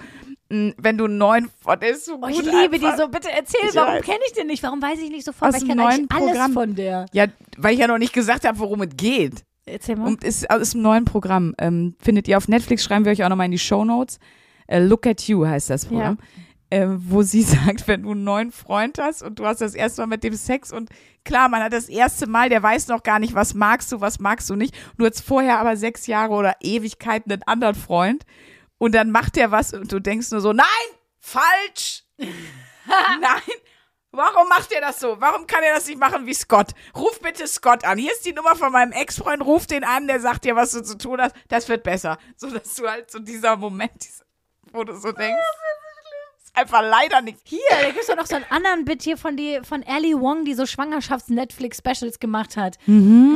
mh, 0.49 0.73
wenn 0.77 0.99
du 0.99 1.05
einen 1.05 1.19
neuen, 1.19 1.49
oh, 1.65 1.75
der 1.77 1.91
ist 1.91 2.07
so 2.07 2.15
Oh, 2.15 2.19
gut 2.27 2.31
ich 2.31 2.43
liebe 2.43 2.79
die 2.81 2.87
einfach. 2.87 2.99
so. 2.99 3.09
Bitte 3.09 3.31
erzähl, 3.31 3.61
Ich 3.69 3.77
warum 3.77 4.01
kenne 4.03 4.19
ich 4.27 4.33
den 4.33 4.49
nicht? 4.49 4.63
Warum 4.65 4.83
weiß 4.83 4.99
ich 5.01 5.11
nicht 5.11 5.25
sofort? 5.25 5.51
Aus 5.51 5.55
Weil 5.55 5.63
ich 5.63 5.69
kenne 5.69 5.87
eigentlich 5.87 6.09
neuen 6.09 6.11
alles 6.11 6.31
Programm. 6.33 6.53
von 6.53 6.75
der. 6.75 7.07
Ja, 7.13 7.27
weil 7.57 7.75
ich 7.75 7.79
ja 7.81 7.87
noch 7.87 7.99
nicht 7.99 8.13
gesagt 8.13 8.45
habe, 8.47 8.59
worum 8.59 8.83
es 8.83 8.97
geht. 8.97 9.45
Erzähl 9.65 9.95
mal. 9.95 10.09
Und 10.09 10.25
ist 10.25 10.51
aus 10.51 10.71
dem 10.71 10.83
neuen 10.83 11.05
Programm. 11.05 11.55
Ähm, 11.59 11.95
findet 12.01 12.27
ihr 12.27 12.37
auf 12.37 12.49
Netflix, 12.49 12.83
schreiben 12.83 13.05
wir 13.05 13.13
euch 13.13 13.23
auch 13.23 13.29
nochmal 13.29 13.47
in 13.47 13.53
die 13.53 13.61
Show 13.61 13.85
Notes. 13.85 14.19
Äh, 14.73 14.81
Look 14.81 15.07
at 15.07 15.23
You 15.29 15.47
heißt 15.47 15.71
das 15.71 15.85
Programm. 15.87 16.19
Äh, 16.71 16.87
wo 16.89 17.23
sie 17.23 17.43
sagt, 17.43 17.87
wenn 17.87 18.03
du 18.05 18.13
einen 18.13 18.25
neuen 18.25 18.51
Freund 18.53 18.99
hast 18.99 19.23
und 19.23 19.39
du 19.39 19.45
hast 19.47 19.61
das 19.61 19.75
erste 19.75 20.01
Mal 20.03 20.07
mit 20.07 20.25
dem 20.25 20.35
Sex 20.35 20.73
und 20.73 20.89
klar, 21.25 21.51
man 21.51 21.63
hat 21.63 21.73
das 21.75 21.89
erste 21.91 22.27
Mal, 22.27 22.49
der 22.49 22.63
weiß 22.63 22.89
noch 22.89 23.03
gar 23.03 23.19
nicht, 23.19 23.35
was 23.35 23.53
magst 23.53 23.93
du, 23.93 24.01
was 24.01 24.19
magst 24.21 24.49
du 24.49 24.57
nicht. 24.57 24.75
Du 24.97 25.05
hast 25.05 25.21
vorher 25.21 25.59
aber 25.59 25.77
sechs 25.77 26.07
Jahre 26.07 26.33
oder 26.33 26.55
Ewigkeiten 26.61 27.31
einen 27.31 27.43
anderen 27.43 27.75
Freund 27.75 28.25
und 28.79 28.95
dann 28.95 29.11
macht 29.11 29.37
der 29.37 29.51
was 29.51 29.75
und 29.75 29.93
du 29.93 30.01
denkst 30.01 30.31
nur 30.31 30.41
so, 30.41 30.55
nein, 30.55 30.65
falsch, 31.21 32.05
nein. 32.19 33.43
Warum 34.15 34.47
macht 34.49 34.71
er 34.73 34.83
das 34.83 35.01
so? 35.01 35.17
Warum 35.21 35.47
kann 35.47 35.63
er 35.63 35.75
das 35.75 35.87
nicht 35.87 35.99
machen 35.99 36.27
wie 36.27 36.35
Scott? 36.35 36.73
Ruf 36.95 37.19
bitte 37.21 37.47
Scott 37.47 37.85
an. 37.87 37.97
Hier 37.97 38.13
ist 38.13 38.27
die 38.27 38.35
Nummer 38.35 38.55
von 38.57 38.71
meinem 38.71 38.93
Ex-Freund. 38.93 39.43
Ruf 39.43 39.67
den 39.67 39.85
an, 39.85 40.07
der 40.07 40.21
sagt 40.21 40.45
dir, 40.45 40.55
was 40.55 40.73
du 40.73 40.83
zu 40.83 40.99
tun 40.99 41.19
hast. 41.19 41.35
Das 41.49 41.67
wird 41.71 41.83
besser. 41.83 42.19
So, 42.37 42.51
dass 42.51 42.75
du 42.75 42.87
halt 42.87 43.11
so 43.11 43.19
dieser 43.21 43.57
Moment, 43.57 43.93
diese- 44.05 44.23
wo 44.73 44.85
du 44.85 44.95
so 44.97 45.13
denkst, 45.13 45.41
ist 46.45 46.57
einfach 46.57 46.83
leider 46.83 47.21
nichts. 47.23 47.43
Hier, 47.45 47.61
da 47.71 47.87
gibt 47.87 48.01
es 48.01 48.07
doch 48.07 48.17
noch 48.17 48.27
so 48.27 48.37
einen 48.37 48.45
anderen 48.51 48.85
Bit 48.85 49.03
hier 49.03 49.17
von, 49.17 49.37
die, 49.37 49.61
von 49.63 49.83
Ellie 49.83 50.19
Wong, 50.21 50.45
die 50.45 50.55
so 50.55 50.67
Schwangerschafts-Netflix-Specials 50.67 52.19
gemacht 52.19 52.57
hat. 52.57 52.79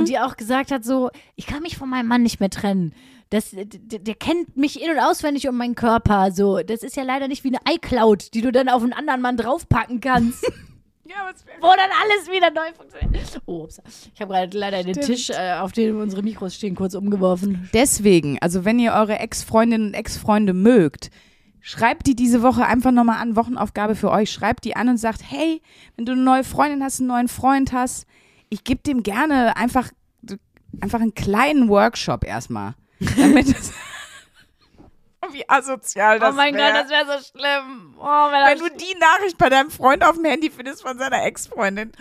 Und 0.01 0.07
die 0.07 0.19
auch 0.19 0.37
gesagt 0.37 0.71
hat 0.71 0.85
so, 0.85 1.11
ich 1.35 1.47
kann 1.47 1.63
mich 1.63 1.77
von 1.77 1.89
meinem 1.89 2.09
Mann 2.09 2.23
nicht 2.23 2.41
mehr 2.41 2.51
trennen. 2.51 2.95
Das, 3.31 3.51
der, 3.51 3.65
der 3.99 4.15
kennt 4.15 4.57
mich 4.57 4.81
in- 4.81 4.91
und 4.91 5.01
auswendig 5.01 5.49
um 5.49 5.57
meinen 5.57 5.75
Körper. 5.75 6.31
So, 6.31 6.61
das 6.63 6.83
ist 6.83 6.95
ja 6.97 7.03
leider 7.03 7.27
nicht 7.27 7.43
wie 7.43 7.49
eine 7.49 7.75
iCloud, 7.77 8.35
die 8.35 8.41
du 8.41 8.53
dann 8.53 8.69
auf 8.69 8.83
einen 8.83 8.93
anderen 8.93 9.21
Mann 9.21 9.37
draufpacken 9.37 10.01
kannst, 10.01 10.45
Ja, 11.09 11.23
aber 11.23 11.31
es 11.35 11.45
wo 11.61 11.69
dann 11.69 11.91
alles 12.03 12.31
wieder 12.31 12.51
neu 12.51 12.73
funktioniert. 12.77 13.41
Oh, 13.47 13.65
ups. 13.65 13.81
ich 14.15 14.21
habe 14.21 14.33
gerade 14.33 14.59
leider 14.59 14.83
den 14.83 14.95
Stimmt. 14.95 15.07
Tisch, 15.07 15.31
äh, 15.31 15.55
auf 15.61 15.73
dem 15.73 16.01
unsere 16.01 16.23
Mikros 16.23 16.55
stehen, 16.55 16.75
kurz 16.75 16.95
umgeworfen. 16.95 17.69
Deswegen, 17.73 18.39
also 18.41 18.65
wenn 18.65 18.79
ihr 18.79 18.93
eure 18.93 19.19
Ex-Freundinnen 19.19 19.89
und 19.89 19.95
Ex-Freunde 19.95 20.53
mögt, 20.53 21.11
schreibt 21.61 22.07
die 22.07 22.17
diese 22.17 22.43
Woche 22.43 22.67
einfach 22.67 22.91
nochmal 22.91 23.21
an, 23.21 23.37
Wochenaufgabe 23.37 23.95
für 23.95 24.11
euch. 24.11 24.31
Schreibt 24.31 24.65
die 24.65 24.77
an 24.77 24.89
und 24.89 24.99
sagt, 24.99 25.23
hey, 25.29 25.63
wenn 25.97 26.07
du 26.07 26.13
eine 26.13 26.23
neue 26.23 26.45
Freundin 26.45 26.83
hast, 26.83 27.01
einen 27.01 27.09
neuen 27.09 27.29
Freund 27.29 27.73
hast, 27.73 28.07
ich 28.49 28.65
gebe 28.65 28.83
dem 28.83 29.03
gerne 29.03 29.57
einfach, 29.57 29.91
einfach 30.81 31.01
einen 31.01 31.15
kleinen 31.15 31.69
Workshop 31.69 32.25
erstmal. 32.25 32.75
Damit 33.17 33.49
Wie 35.33 35.49
asozial 35.49 36.19
das 36.19 36.33
oh 36.33 36.37
mein 36.37 36.55
wär. 36.55 36.73
Gott, 36.73 36.83
das 36.83 36.91
wäre 36.91 37.19
so 37.19 37.39
schlimm. 37.39 37.95
Oh, 37.99 38.05
wenn 38.05 38.59
Wenn 38.59 38.59
du 38.59 38.77
die 38.77 38.97
Nachricht 38.99 39.39
bei 39.39 39.49
deinem 39.49 39.71
Freund 39.71 40.05
auf 40.05 40.17
dem 40.17 40.25
Handy 40.25 40.51
findest 40.51 40.83
von 40.83 40.99
seiner 40.99 41.25
Ex-Freundin. 41.25 41.93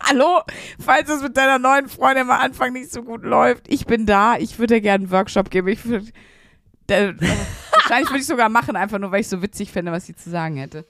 Hallo, 0.00 0.42
falls 0.78 1.08
es 1.08 1.22
mit 1.22 1.36
deiner 1.36 1.58
neuen 1.58 1.88
Freundin 1.88 2.30
am 2.30 2.38
Anfang 2.38 2.72
nicht 2.72 2.92
so 2.92 3.02
gut 3.02 3.22
läuft, 3.22 3.66
ich 3.68 3.86
bin 3.86 4.06
da, 4.06 4.36
ich 4.36 4.58
würde 4.58 4.74
dir 4.74 4.80
gerne 4.80 5.04
einen 5.04 5.10
Workshop 5.10 5.50
geben. 5.50 5.68
Ich 5.68 5.84
würd, 5.84 6.12
der, 6.88 7.14
wahrscheinlich 7.72 8.10
würde 8.10 8.20
ich 8.20 8.26
sogar 8.26 8.48
machen, 8.48 8.76
einfach 8.76 8.98
nur, 8.98 9.10
weil 9.10 9.20
ich 9.20 9.28
so 9.28 9.42
witzig 9.42 9.72
fände, 9.72 9.92
was 9.92 10.06
sie 10.06 10.14
zu 10.14 10.30
sagen 10.30 10.56
hätte. 10.56 10.84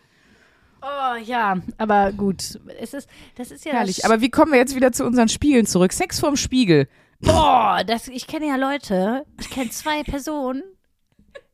Oh 0.82 1.16
ja, 1.16 1.56
aber 1.78 2.12
gut. 2.12 2.60
Es 2.78 2.94
ist, 2.94 3.08
das 3.36 3.50
ist 3.50 3.64
ja 3.64 3.72
Herrlich. 3.72 4.04
Aber 4.04 4.20
wie 4.20 4.30
kommen 4.30 4.52
wir 4.52 4.58
jetzt 4.58 4.76
wieder 4.76 4.92
zu 4.92 5.04
unseren 5.04 5.28
Spiegeln 5.28 5.66
zurück? 5.66 5.92
Sex 5.92 6.20
vorm 6.20 6.36
Spiegel. 6.36 6.88
boah, 7.20 7.82
das, 7.86 8.08
ich 8.08 8.26
kenne 8.26 8.46
ja 8.46 8.56
Leute, 8.56 9.24
ich 9.40 9.50
kenne 9.50 9.70
zwei 9.70 10.02
Personen, 10.02 10.62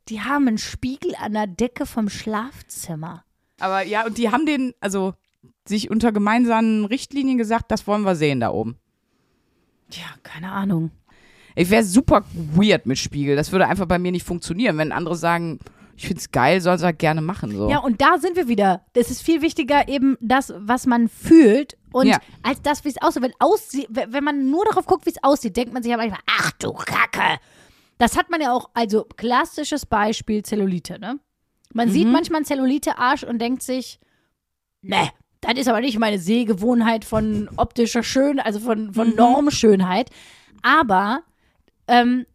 die 0.08 0.20
haben 0.20 0.48
einen 0.48 0.58
Spiegel 0.58 1.14
an 1.20 1.32
der 1.32 1.46
Decke 1.46 1.86
vom 1.86 2.08
Schlafzimmer. 2.08 3.24
Aber 3.60 3.82
ja, 3.82 4.04
und 4.04 4.18
die 4.18 4.30
haben 4.30 4.46
den, 4.46 4.74
also 4.80 5.14
sich 5.66 5.90
unter 5.90 6.12
gemeinsamen 6.12 6.84
Richtlinien 6.84 7.38
gesagt, 7.38 7.70
das 7.70 7.86
wollen 7.86 8.02
wir 8.02 8.16
sehen 8.16 8.40
da 8.40 8.50
oben. 8.50 8.76
Ja, 9.90 10.06
keine 10.22 10.50
Ahnung. 10.50 10.90
Ich 11.54 11.70
wäre 11.70 11.84
super 11.84 12.24
weird 12.32 12.86
mit 12.86 12.98
Spiegel. 12.98 13.36
Das 13.36 13.52
würde 13.52 13.68
einfach 13.68 13.86
bei 13.86 13.98
mir 13.98 14.10
nicht 14.10 14.26
funktionieren. 14.26 14.78
Wenn 14.78 14.90
andere 14.90 15.16
sagen, 15.16 15.58
ich 15.96 16.06
find's 16.06 16.30
geil, 16.30 16.60
soll 16.60 16.78
sie 16.78 16.86
halt 16.86 16.98
gerne 16.98 17.20
machen. 17.20 17.54
So. 17.54 17.68
Ja, 17.70 17.78
und 17.78 18.00
da 18.00 18.18
sind 18.18 18.36
wir 18.36 18.48
wieder. 18.48 18.84
Es 18.94 19.10
ist 19.10 19.22
viel 19.22 19.42
wichtiger 19.42 19.86
eben 19.88 20.16
das, 20.20 20.52
was 20.56 20.86
man 20.86 21.08
fühlt 21.08 21.76
und 21.92 22.06
Ja. 22.06 22.18
als 22.42 22.62
das, 22.62 22.84
wie 22.84 22.88
es 22.88 23.00
aussieht. 23.02 23.22
Wenn, 23.22 23.34
aussieht. 23.38 23.86
wenn 23.90 24.24
man 24.24 24.50
nur 24.50 24.64
darauf 24.64 24.86
guckt, 24.86 25.04
wie 25.06 25.10
es 25.10 25.22
aussieht, 25.22 25.56
denkt 25.56 25.74
man 25.74 25.82
sich 25.82 25.92
aber 25.92 26.02
manchmal, 26.02 26.22
ach 26.26 26.52
du 26.52 26.72
Kacke. 26.72 27.38
Das 28.02 28.16
hat 28.16 28.30
man 28.30 28.40
ja 28.40 28.52
auch, 28.52 28.68
also 28.74 29.04
klassisches 29.16 29.86
Beispiel 29.86 30.42
Zellulite, 30.42 30.98
ne? 30.98 31.20
Man 31.72 31.88
sieht 31.88 32.08
manchmal 32.08 32.38
einen 32.38 32.46
Zellulite-Arsch 32.46 33.22
und 33.22 33.38
denkt 33.38 33.62
sich, 33.62 34.00
ne, 34.80 35.08
das 35.40 35.54
ist 35.54 35.68
aber 35.68 35.80
nicht 35.80 36.00
meine 36.00 36.18
Sehgewohnheit 36.18 37.04
von 37.04 37.48
optischer 37.56 38.02
Schönheit, 38.02 38.44
also 38.44 38.58
von, 38.58 38.92
von 38.92 39.14
Normschönheit. 39.14 40.10
Aber 40.62 41.22
ähm, 41.86 42.26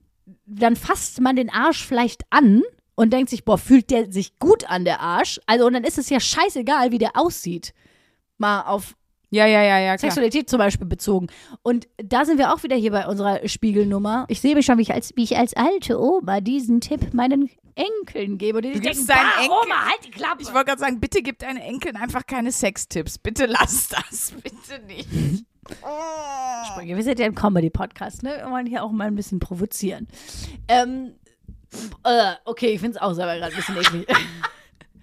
dann 0.46 0.78
fasst 0.78 1.20
man 1.20 1.36
den 1.36 1.50
Arsch 1.50 1.86
vielleicht 1.86 2.22
an 2.30 2.64
und 2.96 3.12
denkt 3.12 3.30
sich, 3.30 3.44
boah, 3.44 3.58
fühlt 3.58 3.90
der 3.90 4.10
sich 4.10 4.40
gut 4.40 4.70
an, 4.70 4.86
der 4.86 5.02
Arsch. 5.02 5.38
Also, 5.48 5.66
und 5.66 5.74
dann 5.74 5.84
ist 5.84 5.98
es 5.98 6.10
ja 6.10 6.22
scheißegal, 6.22 6.94
wie 6.94 6.98
der 6.98 7.18
aussieht. 7.18 7.74
Mal 8.38 8.62
auf 8.62 8.96
Ja, 9.38 9.46
ja, 9.46 9.62
ja, 9.64 9.80
ja, 9.80 9.98
klar. 9.98 10.12
Sexualität 10.12 10.50
zum 10.50 10.58
Beispiel 10.60 10.88
bezogen. 10.88 11.28
Und 11.62 11.88
da 11.98 12.26
sind 12.26 12.38
wir 12.40 12.54
auch 12.54 12.64
wieder 12.64 12.76
hier 12.76 12.92
bei 12.92 13.08
unserer 13.08 13.48
Spiegelnummer. 13.48 14.26
Ich 14.30 14.42
sehe 14.42 14.56
mich 14.56 14.66
schon, 14.66 14.78
wie 14.78 14.82
ich 14.84 14.94
als, 14.94 15.12
wie 15.16 15.24
ich 15.24 15.38
als 15.38 15.54
alte 15.56 16.00
Oma 16.02 16.42
diesen 16.42 16.82
Tipp 16.82 17.14
meinen 17.14 17.50
Enkeln 17.76 18.38
gebe. 18.40 18.58
Und 18.58 18.64
die 18.66 18.72
Du 18.74 18.80
denken, 18.80 19.06
"Bah, 19.06 19.14
Enkeln- 19.40 19.52
Oma, 19.66 19.86
halt 19.86 20.00
die 20.06 20.10
Klappe. 20.12 20.42
Ich 20.42 20.52
wollte 20.54 20.66
gerade 20.66 20.80
sagen, 20.80 21.00
bitte 21.00 21.22
gib 21.22 21.38
deinen 21.40 21.58
Enkeln 21.58 21.96
einfach 21.96 22.26
keine 22.26 22.52
Sextipps. 22.52 23.20
Bitte 23.20 23.46
lass 23.46 23.90
das. 23.90 24.34
Bitte 24.44 24.84
nicht. 24.88 25.08
Sprünge. 26.72 26.96
Wir 26.96 27.04
sind 27.04 27.20
ja 27.20 27.26
ein 27.26 27.36
Comedy-Podcast, 27.36 28.24
ne? 28.24 28.38
Wir 28.44 28.50
wollen 28.50 28.66
hier 28.66 28.84
auch 28.84 28.92
mal 28.92 29.08
ein 29.08 29.16
bisschen 29.16 29.40
provozieren. 29.40 30.08
Ähm, 30.68 31.14
äh, 32.04 32.34
okay, 32.46 32.68
ich 32.72 32.80
finde 32.80 32.98
es 32.98 33.02
auch 33.02 33.14
selber 33.14 33.36
gerade 33.36 33.52
ein 33.54 33.56
bisschen 33.58 33.78
eklig. 33.78 34.08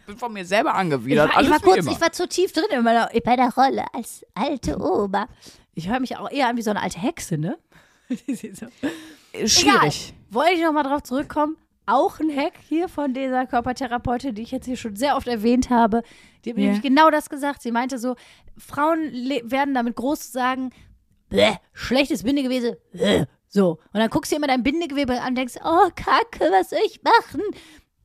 bin 0.07 0.17
von 0.19 0.33
mir 0.33 0.45
selber 0.45 0.71
Ich 0.71 0.77
angewidert. 0.77 1.35
war, 1.35 1.43
ich 1.43 1.51
war 1.51 1.61
kurz, 1.61 1.79
immer. 1.79 1.93
ich 1.93 2.01
war 2.01 2.13
zu 2.13 2.29
tief 2.29 2.53
drin 2.53 2.65
in 2.71 2.83
meiner, 2.83 3.09
bei 3.25 3.37
der 3.37 3.53
Rolle 3.55 3.85
als 3.93 4.25
alte 4.35 4.79
Oma. 4.81 5.29
Ich 5.75 5.89
höre 5.89 6.01
mich 6.01 6.17
auch 6.17 6.31
eher 6.31 6.49
an 6.49 6.57
wie 6.57 6.63
so 6.63 6.71
eine 6.71 6.83
alte 6.83 6.99
Hexe, 7.01 7.37
ne? 7.39 7.59
so. 8.09 8.17
Schwierig. 9.47 9.55
Egal. 9.63 9.91
Wollte 10.31 10.53
ich 10.53 10.63
nochmal 10.63 10.85
drauf 10.85 11.03
zurückkommen. 11.03 11.57
Auch 11.87 12.19
ein 12.21 12.35
Hack 12.35 12.55
hier 12.69 12.89
von 12.89 13.13
dieser 13.13 13.47
Körpertherapeutin, 13.47 14.35
die 14.35 14.43
ich 14.43 14.51
jetzt 14.53 14.65
hier 14.67 14.77
schon 14.77 14.97
sehr 14.97 15.17
oft 15.17 15.27
erwähnt 15.27 15.69
habe. 15.71 16.03
Die 16.45 16.51
hat 16.51 16.57
mir 16.57 16.63
Ja. 16.65 16.67
nämlich 16.73 16.83
genau 16.83 17.11
das 17.11 17.29
gesagt. 17.29 17.61
Sie 17.63 17.73
meinte 17.73 17.99
so, 17.99 18.17
Frauen 18.57 19.13
werden 19.45 19.75
damit 19.75 19.97
groß 19.97 20.33
sagen, 20.33 20.71
Bäh, 21.29 21.55
schlechtes 21.73 22.23
Bindegewebe. 22.23 22.79
Bäh. 22.93 23.25
So. 23.49 23.73
Und 23.93 24.01
dann 24.01 24.09
guckst 24.11 24.33
du 24.33 24.37
immer 24.37 24.47
dein 24.47 24.63
Bindegewebe 24.63 25.21
an 25.21 25.31
und 25.31 25.35
denkst, 25.37 25.55
oh, 25.65 25.89
Kacke, 25.95 26.51
was 26.53 26.71
soll 26.71 26.79
ich 26.87 27.01
machen? 27.03 27.43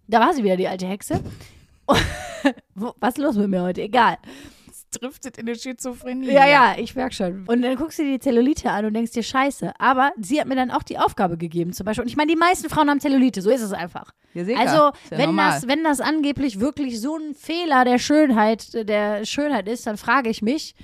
Da 0.07 0.19
war 0.19 0.33
sie 0.33 0.43
wieder, 0.43 0.57
die 0.57 0.67
alte 0.67 0.87
Hexe. 0.87 1.21
Was 2.75 3.15
ist 3.15 3.17
los 3.17 3.35
mit 3.35 3.49
mir 3.49 3.61
heute? 3.61 3.81
Egal. 3.81 4.17
Es 4.69 4.87
driftet 4.89 5.37
in 5.37 5.47
eine 5.47 5.57
Schizophrenie. 5.57 6.31
Ja, 6.31 6.47
ja, 6.47 6.75
ich 6.77 6.95
merk 6.95 7.13
schon. 7.13 7.45
Und 7.47 7.61
dann 7.61 7.75
guckst 7.75 7.99
du 7.99 8.03
dir 8.03 8.13
die 8.13 8.19
Zellulite 8.19 8.71
an 8.71 8.85
und 8.85 8.93
denkst 8.93 9.11
dir, 9.11 9.23
scheiße. 9.23 9.73
Aber 9.77 10.11
sie 10.19 10.39
hat 10.39 10.47
mir 10.47 10.55
dann 10.55 10.71
auch 10.71 10.83
die 10.83 10.97
Aufgabe 10.97 11.37
gegeben, 11.37 11.73
zum 11.73 11.85
Beispiel. 11.85 12.03
Und 12.03 12.09
ich 12.09 12.15
meine, 12.17 12.31
die 12.31 12.37
meisten 12.37 12.69
Frauen 12.69 12.89
haben 12.89 12.99
Zellulite, 12.99 13.41
so 13.41 13.49
ist 13.49 13.61
es 13.61 13.73
einfach. 13.73 14.13
Ja, 14.33 14.45
sicher. 14.45 14.59
Also, 14.59 14.75
ja 14.75 14.93
wenn, 15.09 15.25
normal. 15.27 15.51
das, 15.51 15.67
wenn 15.67 15.83
das 15.83 16.01
angeblich 16.01 16.59
wirklich 16.59 17.01
so 17.01 17.17
ein 17.17 17.35
Fehler 17.35 17.85
der 17.85 17.99
Schönheit, 17.99 18.73
der 18.87 19.25
Schönheit 19.25 19.67
ist, 19.67 19.85
dann 19.85 19.97
frage 19.97 20.29
ich 20.29 20.41
mich, 20.41 20.75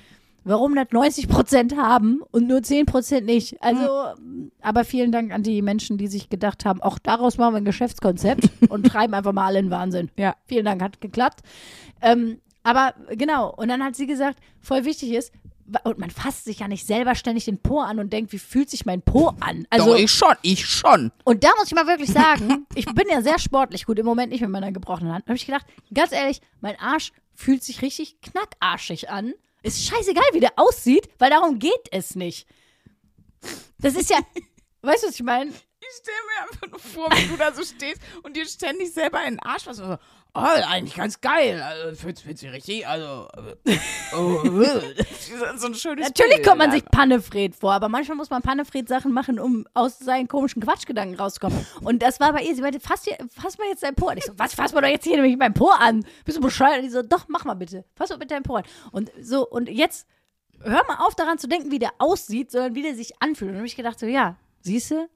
warum 0.45 0.75
das 0.75 0.87
90 0.91 1.27
Prozent 1.27 1.75
haben 1.75 2.21
und 2.31 2.47
nur 2.47 2.63
10 2.63 2.85
Prozent 2.85 3.25
nicht. 3.25 3.61
Also, 3.61 4.13
aber 4.61 4.85
vielen 4.85 5.11
Dank 5.11 5.33
an 5.33 5.43
die 5.43 5.61
Menschen, 5.61 5.97
die 5.97 6.07
sich 6.07 6.29
gedacht 6.29 6.63
haben, 6.63 6.81
auch 6.81 6.99
daraus 6.99 7.37
machen 7.37 7.55
wir 7.55 7.57
ein 7.57 7.65
Geschäftskonzept 7.65 8.49
und 8.69 8.85
treiben 8.85 9.13
einfach 9.13 9.33
mal 9.33 9.47
alle 9.47 9.59
in 9.59 9.71
Wahnsinn. 9.71 10.09
Ja. 10.17 10.35
Vielen 10.45 10.65
Dank, 10.65 10.81
hat 10.81 11.01
geklappt. 11.01 11.41
Ähm, 12.01 12.39
aber 12.63 12.93
genau, 13.09 13.53
und 13.53 13.67
dann 13.67 13.83
hat 13.83 13.95
sie 13.95 14.07
gesagt, 14.07 14.39
voll 14.61 14.85
wichtig 14.85 15.11
ist, 15.11 15.33
und 15.83 15.97
man 15.97 16.11
fasst 16.11 16.45
sich 16.45 16.59
ja 16.59 16.67
nicht 16.67 16.85
selber 16.85 17.15
ständig 17.15 17.45
den 17.45 17.59
Po 17.59 17.79
an 17.79 17.97
und 17.99 18.13
denkt, 18.13 18.31
wie 18.31 18.37
fühlt 18.37 18.69
sich 18.69 18.85
mein 18.85 19.01
Po 19.01 19.33
an? 19.39 19.65
Also, 19.71 19.93
Doch, 19.93 19.97
ich 19.97 20.11
schon, 20.11 20.35
ich 20.43 20.65
schon. 20.65 21.11
und 21.23 21.43
da 21.43 21.49
muss 21.57 21.67
ich 21.67 21.73
mal 21.73 21.87
wirklich 21.87 22.11
sagen, 22.11 22.67
ich 22.75 22.85
bin 22.85 23.05
ja 23.09 23.23
sehr 23.23 23.39
sportlich, 23.39 23.85
gut, 23.85 23.97
im 23.97 24.05
Moment 24.05 24.31
nicht 24.31 24.41
mit 24.41 24.51
meiner 24.51 24.71
gebrochenen 24.71 25.11
Hand. 25.11 25.25
Da 25.25 25.29
habe 25.29 25.37
ich 25.37 25.45
gedacht, 25.45 25.65
ganz 25.93 26.11
ehrlich, 26.11 26.41
mein 26.61 26.79
Arsch 26.79 27.13
fühlt 27.33 27.63
sich 27.63 27.81
richtig 27.81 28.21
knackarschig 28.21 29.09
an. 29.09 29.33
Ist 29.65 29.83
scheißegal, 29.83 30.25
wie 30.33 30.39
der 30.39 30.53
aussieht, 30.57 31.09
weil 31.17 31.31
darum 31.31 31.57
geht 31.57 31.89
es 31.91 32.13
nicht. 32.13 32.47
Das 33.79 33.95
ist 33.95 34.11
ja, 34.11 34.19
weißt 34.83 35.03
du, 35.03 35.07
was 35.07 35.15
ich 35.15 35.23
meine? 35.23 35.49
Ich 35.49 35.87
stelle 36.01 36.17
mir 36.27 36.43
einfach 36.43 36.67
nur 36.69 36.79
vor, 36.79 37.09
wie 37.09 37.27
du 37.27 37.35
da 37.35 37.51
so 37.51 37.63
stehst 37.63 37.99
und 38.21 38.37
dir 38.37 38.45
ständig 38.45 38.93
selber 38.93 39.23
in 39.23 39.37
den 39.37 39.39
Arsch 39.39 39.65
was. 39.65 39.77
So, 39.77 39.97
oh, 40.35 40.61
eigentlich 40.67 40.95
ganz 40.95 41.21
geil. 41.21 41.61
Also, 41.61 41.95
fühlt, 41.95 42.19
fühlt 42.19 42.37
sich 42.37 42.51
richtig, 42.51 42.87
also. 42.87 43.27
äh, 43.65 43.77
oh, 44.15 44.43
äh. 44.61 44.95
so 45.57 45.67
ein 45.67 45.73
schönes 45.75 46.07
Natürlich 46.07 46.35
Bild. 46.35 46.45
kommt 46.45 46.59
man 46.59 46.71
sich 46.71 46.85
Pannefred 46.85 47.55
vor, 47.55 47.73
aber 47.73 47.89
manchmal 47.89 48.17
muss 48.17 48.29
man 48.29 48.41
Pannefred-Sachen 48.41 49.11
machen, 49.11 49.39
um 49.39 49.65
aus 49.73 49.99
seinen 49.99 50.27
komischen 50.27 50.61
Quatschgedanken 50.61 51.17
rauszukommen. 51.17 51.65
Und 51.81 52.01
das 52.01 52.19
war 52.19 52.33
bei 52.33 52.43
ihr. 52.43 52.55
Sie 52.55 52.61
meinte, 52.61 52.79
fass, 52.79 53.03
dir, 53.03 53.17
fass 53.29 53.57
mal 53.57 53.67
jetzt 53.67 53.83
dein 53.83 53.95
Po 53.95 54.07
an. 54.07 54.17
Ich 54.17 54.25
so, 54.25 54.33
was, 54.37 54.53
fass 54.53 54.73
mal 54.73 54.81
doch 54.81 54.89
jetzt 54.89 55.05
hier 55.05 55.15
nämlich 55.15 55.37
mein 55.37 55.53
Po 55.53 55.69
an? 55.69 56.05
Bist 56.25 56.37
du 56.37 56.41
bescheuert? 56.41 56.77
Und 56.77 56.83
die 56.83 56.89
so, 56.89 57.01
doch, 57.01 57.25
mach 57.27 57.45
mal 57.45 57.55
bitte. 57.55 57.85
Fass 57.95 58.09
mal 58.09 58.17
bitte 58.17 58.33
dein 58.35 58.43
Po 58.43 58.55
an. 58.55 58.63
Und 58.91 59.11
so, 59.21 59.47
und 59.47 59.69
jetzt 59.69 60.07
hör 60.61 60.83
mal 60.87 60.97
auf 61.05 61.15
daran 61.15 61.37
zu 61.37 61.47
denken, 61.47 61.71
wie 61.71 61.79
der 61.79 61.91
aussieht, 61.97 62.51
sondern 62.51 62.75
wie 62.75 62.81
der 62.81 62.95
sich 62.95 63.21
anfühlt. 63.21 63.49
Und 63.49 63.55
dann 63.55 63.59
habe 63.59 63.67
ich 63.67 63.75
gedacht, 63.75 63.99
so, 63.99 64.05
ja, 64.05 64.37
siehst 64.61 64.91
du? 64.91 65.07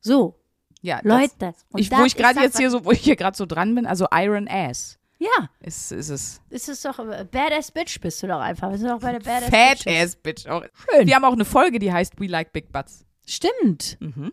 So, 0.00 0.38
Ja, 0.84 1.00
das- 1.02 1.04
Leute. 1.40 1.54
Ich, 1.76 1.90
wo 1.90 2.04
ich 2.04 2.14
gerade 2.14 2.40
jetzt 2.40 2.58
hier 2.58 2.70
so, 2.70 2.84
wo 2.84 2.92
ich 2.92 3.00
hier 3.00 3.16
gerade 3.16 3.34
so 3.36 3.46
dran 3.46 3.74
bin, 3.74 3.86
also 3.86 4.06
Iron 4.12 4.46
Ass 4.48 4.98
Ja, 5.18 5.48
ist, 5.60 5.90
ist 5.92 6.10
es. 6.10 6.40
ist 6.50 6.84
doch, 6.84 6.98
äh, 6.98 7.24
Badass 7.24 7.70
Bitch 7.72 7.98
bist 8.02 8.22
du 8.22 8.26
doch 8.26 8.40
einfach. 8.40 8.70
Wir 8.70 8.76
sind 8.76 8.90
doch 8.90 9.00
bei 9.00 9.12
der 9.12 9.20
Badass 9.20 9.48
Fat 9.48 9.82
Bitches. 9.84 10.02
Ass 10.10 10.16
Bitch. 10.16 10.46
Auch. 10.46 10.62
Schön. 10.90 11.06
Wir 11.06 11.14
haben 11.14 11.24
auch 11.24 11.32
eine 11.32 11.46
Folge, 11.46 11.78
die 11.78 11.90
heißt 11.90 12.20
We 12.20 12.26
Like 12.26 12.52
Big 12.52 12.70
Butts. 12.70 13.06
Stimmt. 13.26 13.96
Mhm. 14.00 14.32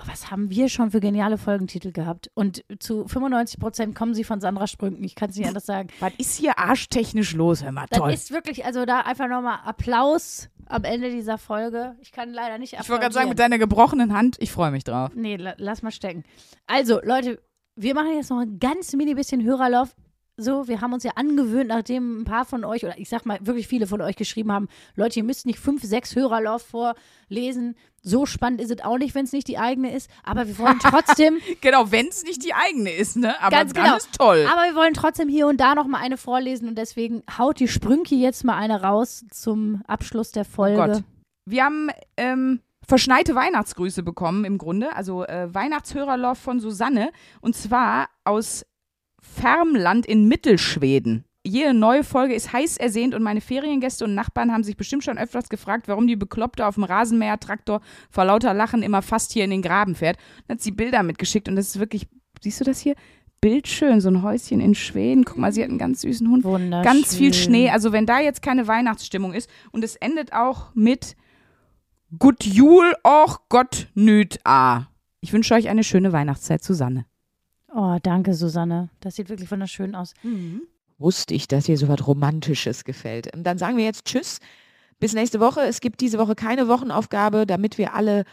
Boah, 0.00 0.12
was 0.12 0.30
haben 0.30 0.48
wir 0.50 0.68
schon 0.70 0.90
für 0.92 1.00
geniale 1.00 1.36
Folgentitel 1.36 1.92
gehabt? 1.92 2.30
Und 2.34 2.64
zu 2.78 3.06
95 3.06 3.60
Prozent 3.60 3.94
kommen 3.94 4.14
sie 4.14 4.24
von 4.24 4.40
Sandra 4.40 4.66
Sprünken. 4.66 5.04
Ich 5.04 5.14
kann 5.14 5.28
es 5.28 5.36
nicht 5.36 5.46
anders 5.46 5.66
sagen. 5.66 5.88
Was 6.00 6.12
ist 6.16 6.38
hier 6.38 6.58
arschtechnisch 6.58 7.34
los? 7.34 7.62
Hör 7.62 7.72
mal, 7.72 7.86
Das 7.90 7.98
toll. 7.98 8.12
ist 8.12 8.30
wirklich, 8.30 8.64
also 8.64 8.86
da 8.86 9.00
einfach 9.00 9.28
nochmal 9.28 9.58
Applaus 9.64 10.48
am 10.66 10.84
Ende 10.84 11.10
dieser 11.10 11.36
Folge. 11.36 11.96
Ich 12.00 12.12
kann 12.12 12.32
leider 12.32 12.56
nicht 12.56 12.74
Ich 12.80 12.88
wollte 12.88 13.02
gerade 13.02 13.14
sagen, 13.14 13.28
mit 13.28 13.38
deiner 13.38 13.58
gebrochenen 13.58 14.14
Hand, 14.14 14.36
ich 14.40 14.50
freue 14.52 14.70
mich 14.70 14.84
drauf. 14.84 15.10
Nee, 15.14 15.36
la 15.36 15.54
lass 15.58 15.82
mal 15.82 15.90
stecken. 15.90 16.24
Also, 16.66 17.00
Leute, 17.02 17.38
wir 17.76 17.94
machen 17.94 18.14
jetzt 18.14 18.30
noch 18.30 18.40
ein 18.40 18.58
ganz 18.58 18.94
mini 18.94 19.14
bisschen 19.14 19.44
Hörerlauf. 19.44 19.94
So, 20.36 20.68
wir 20.68 20.80
haben 20.80 20.94
uns 20.94 21.04
ja 21.04 21.12
angewöhnt, 21.16 21.68
nachdem 21.68 22.22
ein 22.22 22.24
paar 22.24 22.46
von 22.46 22.64
euch, 22.64 22.82
oder 22.82 22.98
ich 22.98 23.10
sag 23.10 23.26
mal, 23.26 23.38
wirklich 23.42 23.68
viele 23.68 23.86
von 23.86 24.00
euch 24.00 24.16
geschrieben 24.16 24.50
haben, 24.50 24.68
Leute, 24.94 25.18
ihr 25.20 25.24
müsst 25.24 25.44
nicht 25.44 25.58
fünf, 25.58 25.82
sechs 25.82 26.16
Hörerlauf 26.16 26.62
vorlesen. 26.62 27.76
So 28.02 28.24
spannend 28.24 28.60
ist 28.60 28.70
es 28.70 28.82
auch 28.82 28.96
nicht, 28.96 29.14
wenn 29.14 29.24
es 29.24 29.32
nicht 29.32 29.46
die 29.46 29.58
eigene 29.58 29.94
ist. 29.94 30.10
Aber 30.24 30.46
wir 30.46 30.58
wollen 30.58 30.78
trotzdem 30.78 31.38
Genau, 31.60 31.90
wenn 31.92 32.08
es 32.08 32.24
nicht 32.24 32.44
die 32.44 32.54
eigene 32.54 32.92
ist, 32.92 33.16
ne? 33.16 33.40
Aber 33.40 33.50
Ganz 33.50 33.74
genau. 33.74 33.96
ist 33.96 34.12
toll. 34.16 34.46
Aber 34.50 34.62
wir 34.62 34.74
wollen 34.74 34.94
trotzdem 34.94 35.28
hier 35.28 35.46
und 35.46 35.60
da 35.60 35.74
noch 35.74 35.86
mal 35.86 35.98
eine 35.98 36.16
vorlesen 36.16 36.68
und 36.68 36.76
deswegen 36.78 37.22
haut 37.36 37.60
die 37.60 37.68
Sprünki 37.68 38.20
jetzt 38.20 38.44
mal 38.44 38.56
eine 38.56 38.82
raus 38.82 39.24
zum 39.30 39.82
Abschluss 39.86 40.32
der 40.32 40.44
Folge. 40.44 40.76
Gott. 40.76 41.02
Wir 41.44 41.64
haben 41.64 41.90
ähm, 42.16 42.60
verschneite 42.86 43.34
Weihnachtsgrüße 43.34 44.02
bekommen 44.02 44.44
im 44.44 44.56
Grunde, 44.56 44.94
also 44.96 45.24
äh, 45.24 45.52
Weihnachtshörerlauf 45.52 46.38
von 46.38 46.60
Susanne 46.60 47.10
und 47.40 47.54
zwar 47.54 48.08
aus 48.24 48.64
Färmland 49.20 50.06
in 50.06 50.26
Mittelschweden. 50.26 51.24
Jede 51.42 51.72
neue 51.72 52.04
Folge 52.04 52.34
ist 52.34 52.52
heiß 52.52 52.76
ersehnt 52.76 53.14
und 53.14 53.22
meine 53.22 53.40
Feriengäste 53.40 54.04
und 54.04 54.14
Nachbarn 54.14 54.52
haben 54.52 54.62
sich 54.62 54.76
bestimmt 54.76 55.04
schon 55.04 55.16
öfters 55.16 55.48
gefragt, 55.48 55.88
warum 55.88 56.06
die 56.06 56.16
Bekloppte 56.16 56.66
auf 56.66 56.74
dem 56.74 56.84
Rasenmäher-Traktor 56.84 57.80
vor 58.10 58.24
lauter 58.26 58.52
Lachen 58.52 58.82
immer 58.82 59.00
fast 59.00 59.32
hier 59.32 59.44
in 59.44 59.50
den 59.50 59.62
Graben 59.62 59.94
fährt. 59.94 60.18
Dann 60.46 60.56
hat 60.56 60.62
sie 60.62 60.70
Bilder 60.70 61.02
mitgeschickt 61.02 61.48
und 61.48 61.56
das 61.56 61.68
ist 61.68 61.78
wirklich, 61.78 62.08
siehst 62.42 62.60
du 62.60 62.64
das 62.64 62.80
hier? 62.80 62.94
Bildschön, 63.40 64.02
so 64.02 64.10
ein 64.10 64.22
Häuschen 64.22 64.60
in 64.60 64.74
Schweden. 64.74 65.24
Guck 65.24 65.38
mal, 65.38 65.50
sie 65.50 65.62
hat 65.62 65.70
einen 65.70 65.78
ganz 65.78 66.02
süßen 66.02 66.28
Hund. 66.30 66.44
Wunderschön. 66.44 66.84
Ganz 66.84 67.16
viel 67.16 67.32
Schnee. 67.32 67.70
Also 67.70 67.90
wenn 67.90 68.04
da 68.04 68.20
jetzt 68.20 68.42
keine 68.42 68.68
Weihnachtsstimmung 68.68 69.32
ist 69.32 69.48
und 69.72 69.82
es 69.82 69.96
endet 69.96 70.34
auch 70.34 70.74
mit 70.74 71.16
Gut 72.18 72.44
Jul 72.44 72.92
och 73.02 73.48
Gott 73.48 73.88
nüt 73.94 74.40
a. 74.44 74.88
Ich 75.20 75.32
wünsche 75.32 75.54
euch 75.54 75.70
eine 75.70 75.84
schöne 75.84 76.12
Weihnachtszeit, 76.12 76.62
Susanne. 76.62 77.06
Oh, 77.72 77.96
danke, 78.02 78.34
Susanne. 78.34 78.90
Das 79.00 79.16
sieht 79.16 79.30
wirklich 79.30 79.50
wunderschön 79.50 79.94
aus. 79.94 80.12
Wusste 81.00 81.34
ich, 81.34 81.48
dass 81.48 81.64
dir 81.64 81.76
so 81.76 81.88
was 81.88 82.06
Romantisches 82.06 82.84
gefällt. 82.84 83.34
Und 83.34 83.42
dann 83.42 83.58
sagen 83.58 83.76
wir 83.76 83.84
jetzt 83.84 84.04
Tschüss. 84.04 84.38
Bis 85.00 85.14
nächste 85.14 85.40
Woche. 85.40 85.62
Es 85.62 85.80
gibt 85.80 86.00
diese 86.02 86.18
Woche 86.18 86.34
keine 86.36 86.68
Wochenaufgabe, 86.68 87.46
damit 87.46 87.78
wir 87.78 87.94
alle 87.94 88.24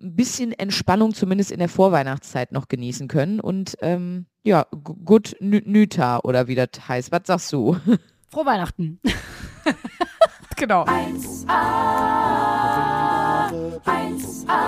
ein 0.00 0.14
bisschen 0.16 0.52
Entspannung 0.52 1.14
zumindest 1.14 1.50
in 1.50 1.58
der 1.58 1.68
Vorweihnachtszeit 1.68 2.52
noch 2.52 2.68
genießen 2.68 3.08
können. 3.08 3.40
Und 3.40 3.76
ähm, 3.80 4.26
ja, 4.44 4.66
gu- 4.70 4.94
gut 5.04 5.34
nü- 5.40 5.62
Nüta 5.66 6.20
oder 6.20 6.46
wie 6.46 6.54
das 6.54 6.68
heißt. 6.88 7.10
Was 7.10 7.22
sagst 7.24 7.52
du? 7.52 7.76
Frohe 8.30 8.46
Weihnachten. 8.46 9.00
Genau. 10.56 10.84
1a, 10.84 11.48
1a, 13.48 13.80
1a, 13.86 14.60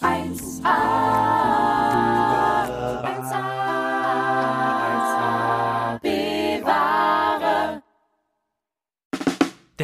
1a, 0.00 0.95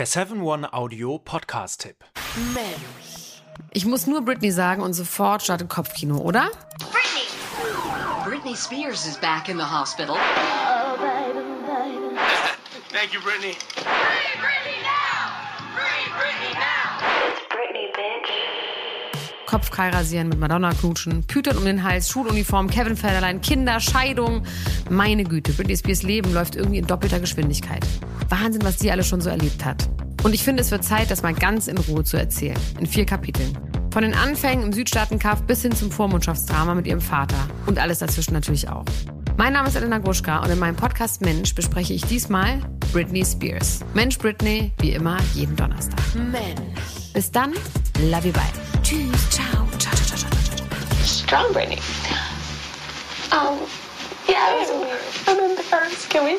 Der 0.03 0.09
7-One-Audio-Podcast-Tipp. 0.09 1.95
Mensch. 2.53 3.41
Ich 3.71 3.87
muss 3.87 4.09
nur 4.09 4.23
Britney 4.23 4.51
sagen 4.51 4.83
und 4.83 4.95
sofort 4.95 5.45
startet 5.45 5.69
Kopfkino, 5.69 6.17
oder? 6.19 6.51
Britney! 6.91 7.29
Britney 8.25 8.57
Spears 8.57 9.07
is 9.07 9.17
back 9.17 9.49
in 9.49 9.59
the 9.59 9.63
hospital. 9.63 10.17
Thank 12.91 13.15
you, 13.15 13.21
Brittany. 19.53 19.63
Kopfkei 19.63 19.91
rasieren, 19.91 20.29
mit 20.29 20.39
Madonna 20.41 20.73
knutschen, 20.73 21.25
Pütern 21.25 21.59
um 21.59 21.65
den 21.65 21.83
Hals, 21.85 22.09
Schuluniform, 22.09 22.69
Kevin 22.69 22.97
Federlein, 22.97 23.41
Kinder, 23.43 23.81
Scheidung. 23.81 24.45
Meine 24.89 25.25
Güte, 25.25 25.53
Britney 25.53 25.77
Spears 25.77 26.03
Leben 26.03 26.33
läuft 26.33 26.57
irgendwie 26.57 26.79
in 26.79 26.87
doppelter 26.87 27.21
Geschwindigkeit. 27.21 27.87
Wahnsinn, 28.29 28.63
was 28.65 28.79
die 28.79 28.91
alle 28.91 29.05
schon 29.05 29.21
so 29.21 29.29
erlebt 29.29 29.65
hat. 29.65 29.89
Und 30.23 30.35
ich 30.35 30.43
finde, 30.43 30.63
es 30.63 30.71
wird 30.71 30.85
Zeit, 30.85 31.11
das 31.11 31.23
mal 31.23 31.35
ganz 31.35 31.67
in 31.67 31.77
Ruhe 31.77 32.03
zu 32.05 32.17
erzählen. 32.17 32.57
In 32.81 32.87
vier 32.87 33.05
Kapiteln. 33.05 33.57
Von 33.93 34.03
den 34.03 34.15
Anfängen 34.15 34.65
im 34.65 34.73
Südstaatenkampf 34.73 35.43
bis 35.43 35.63
hin 35.63 35.73
zum 35.73 35.91
Vormundschaftsdrama 35.91 36.75
mit 36.75 36.87
ihrem 36.87 37.03
Vater. 37.03 37.37
Und 37.67 37.79
alles 37.79 37.99
dazwischen 37.99 38.33
natürlich 38.33 38.69
auch. 38.69 38.87
Mein 39.37 39.55
Name 39.55 39.69
ist 39.69 39.77
Elena 39.77 39.99
Gruschka 39.99 40.39
und 40.43 40.51
in 40.51 40.59
meinem 40.59 40.77
Podcast 40.77 41.21
Mensch 41.21 41.55
bespreche 41.55 41.95
ich 41.95 42.03
diesmal 42.03 42.61
Britney 42.93 43.25
Spears. 43.25 43.81
Mensch 43.95 44.19
Britney, 44.19 44.73
wie 44.79 44.93
immer, 44.93 45.19
jeden 45.35 45.57
Donnerstag. 45.57 45.99
Mensch. 46.15 47.13
Bis 47.13 47.31
dann, 47.31 47.53
love 48.11 48.27
you, 48.27 48.33
bye. 48.33 48.43
Tschüss, 48.83 49.31
ciao, 49.31 49.67
ciao, 49.79 49.95
ciao, 49.95 50.17
ciao, 50.17 50.31
ciao, 50.31 50.57
ciao. 50.57 51.05
Strong 51.05 51.53
Britney. 51.53 51.79
Um, 53.33 53.59
yeah, 54.29 54.53
it 54.55 54.61
was 54.61 54.71
weird. 54.71 55.01
I'm 55.27 55.57
embarrassed. 55.59 56.11
Can 56.11 56.25
we? 56.25 56.39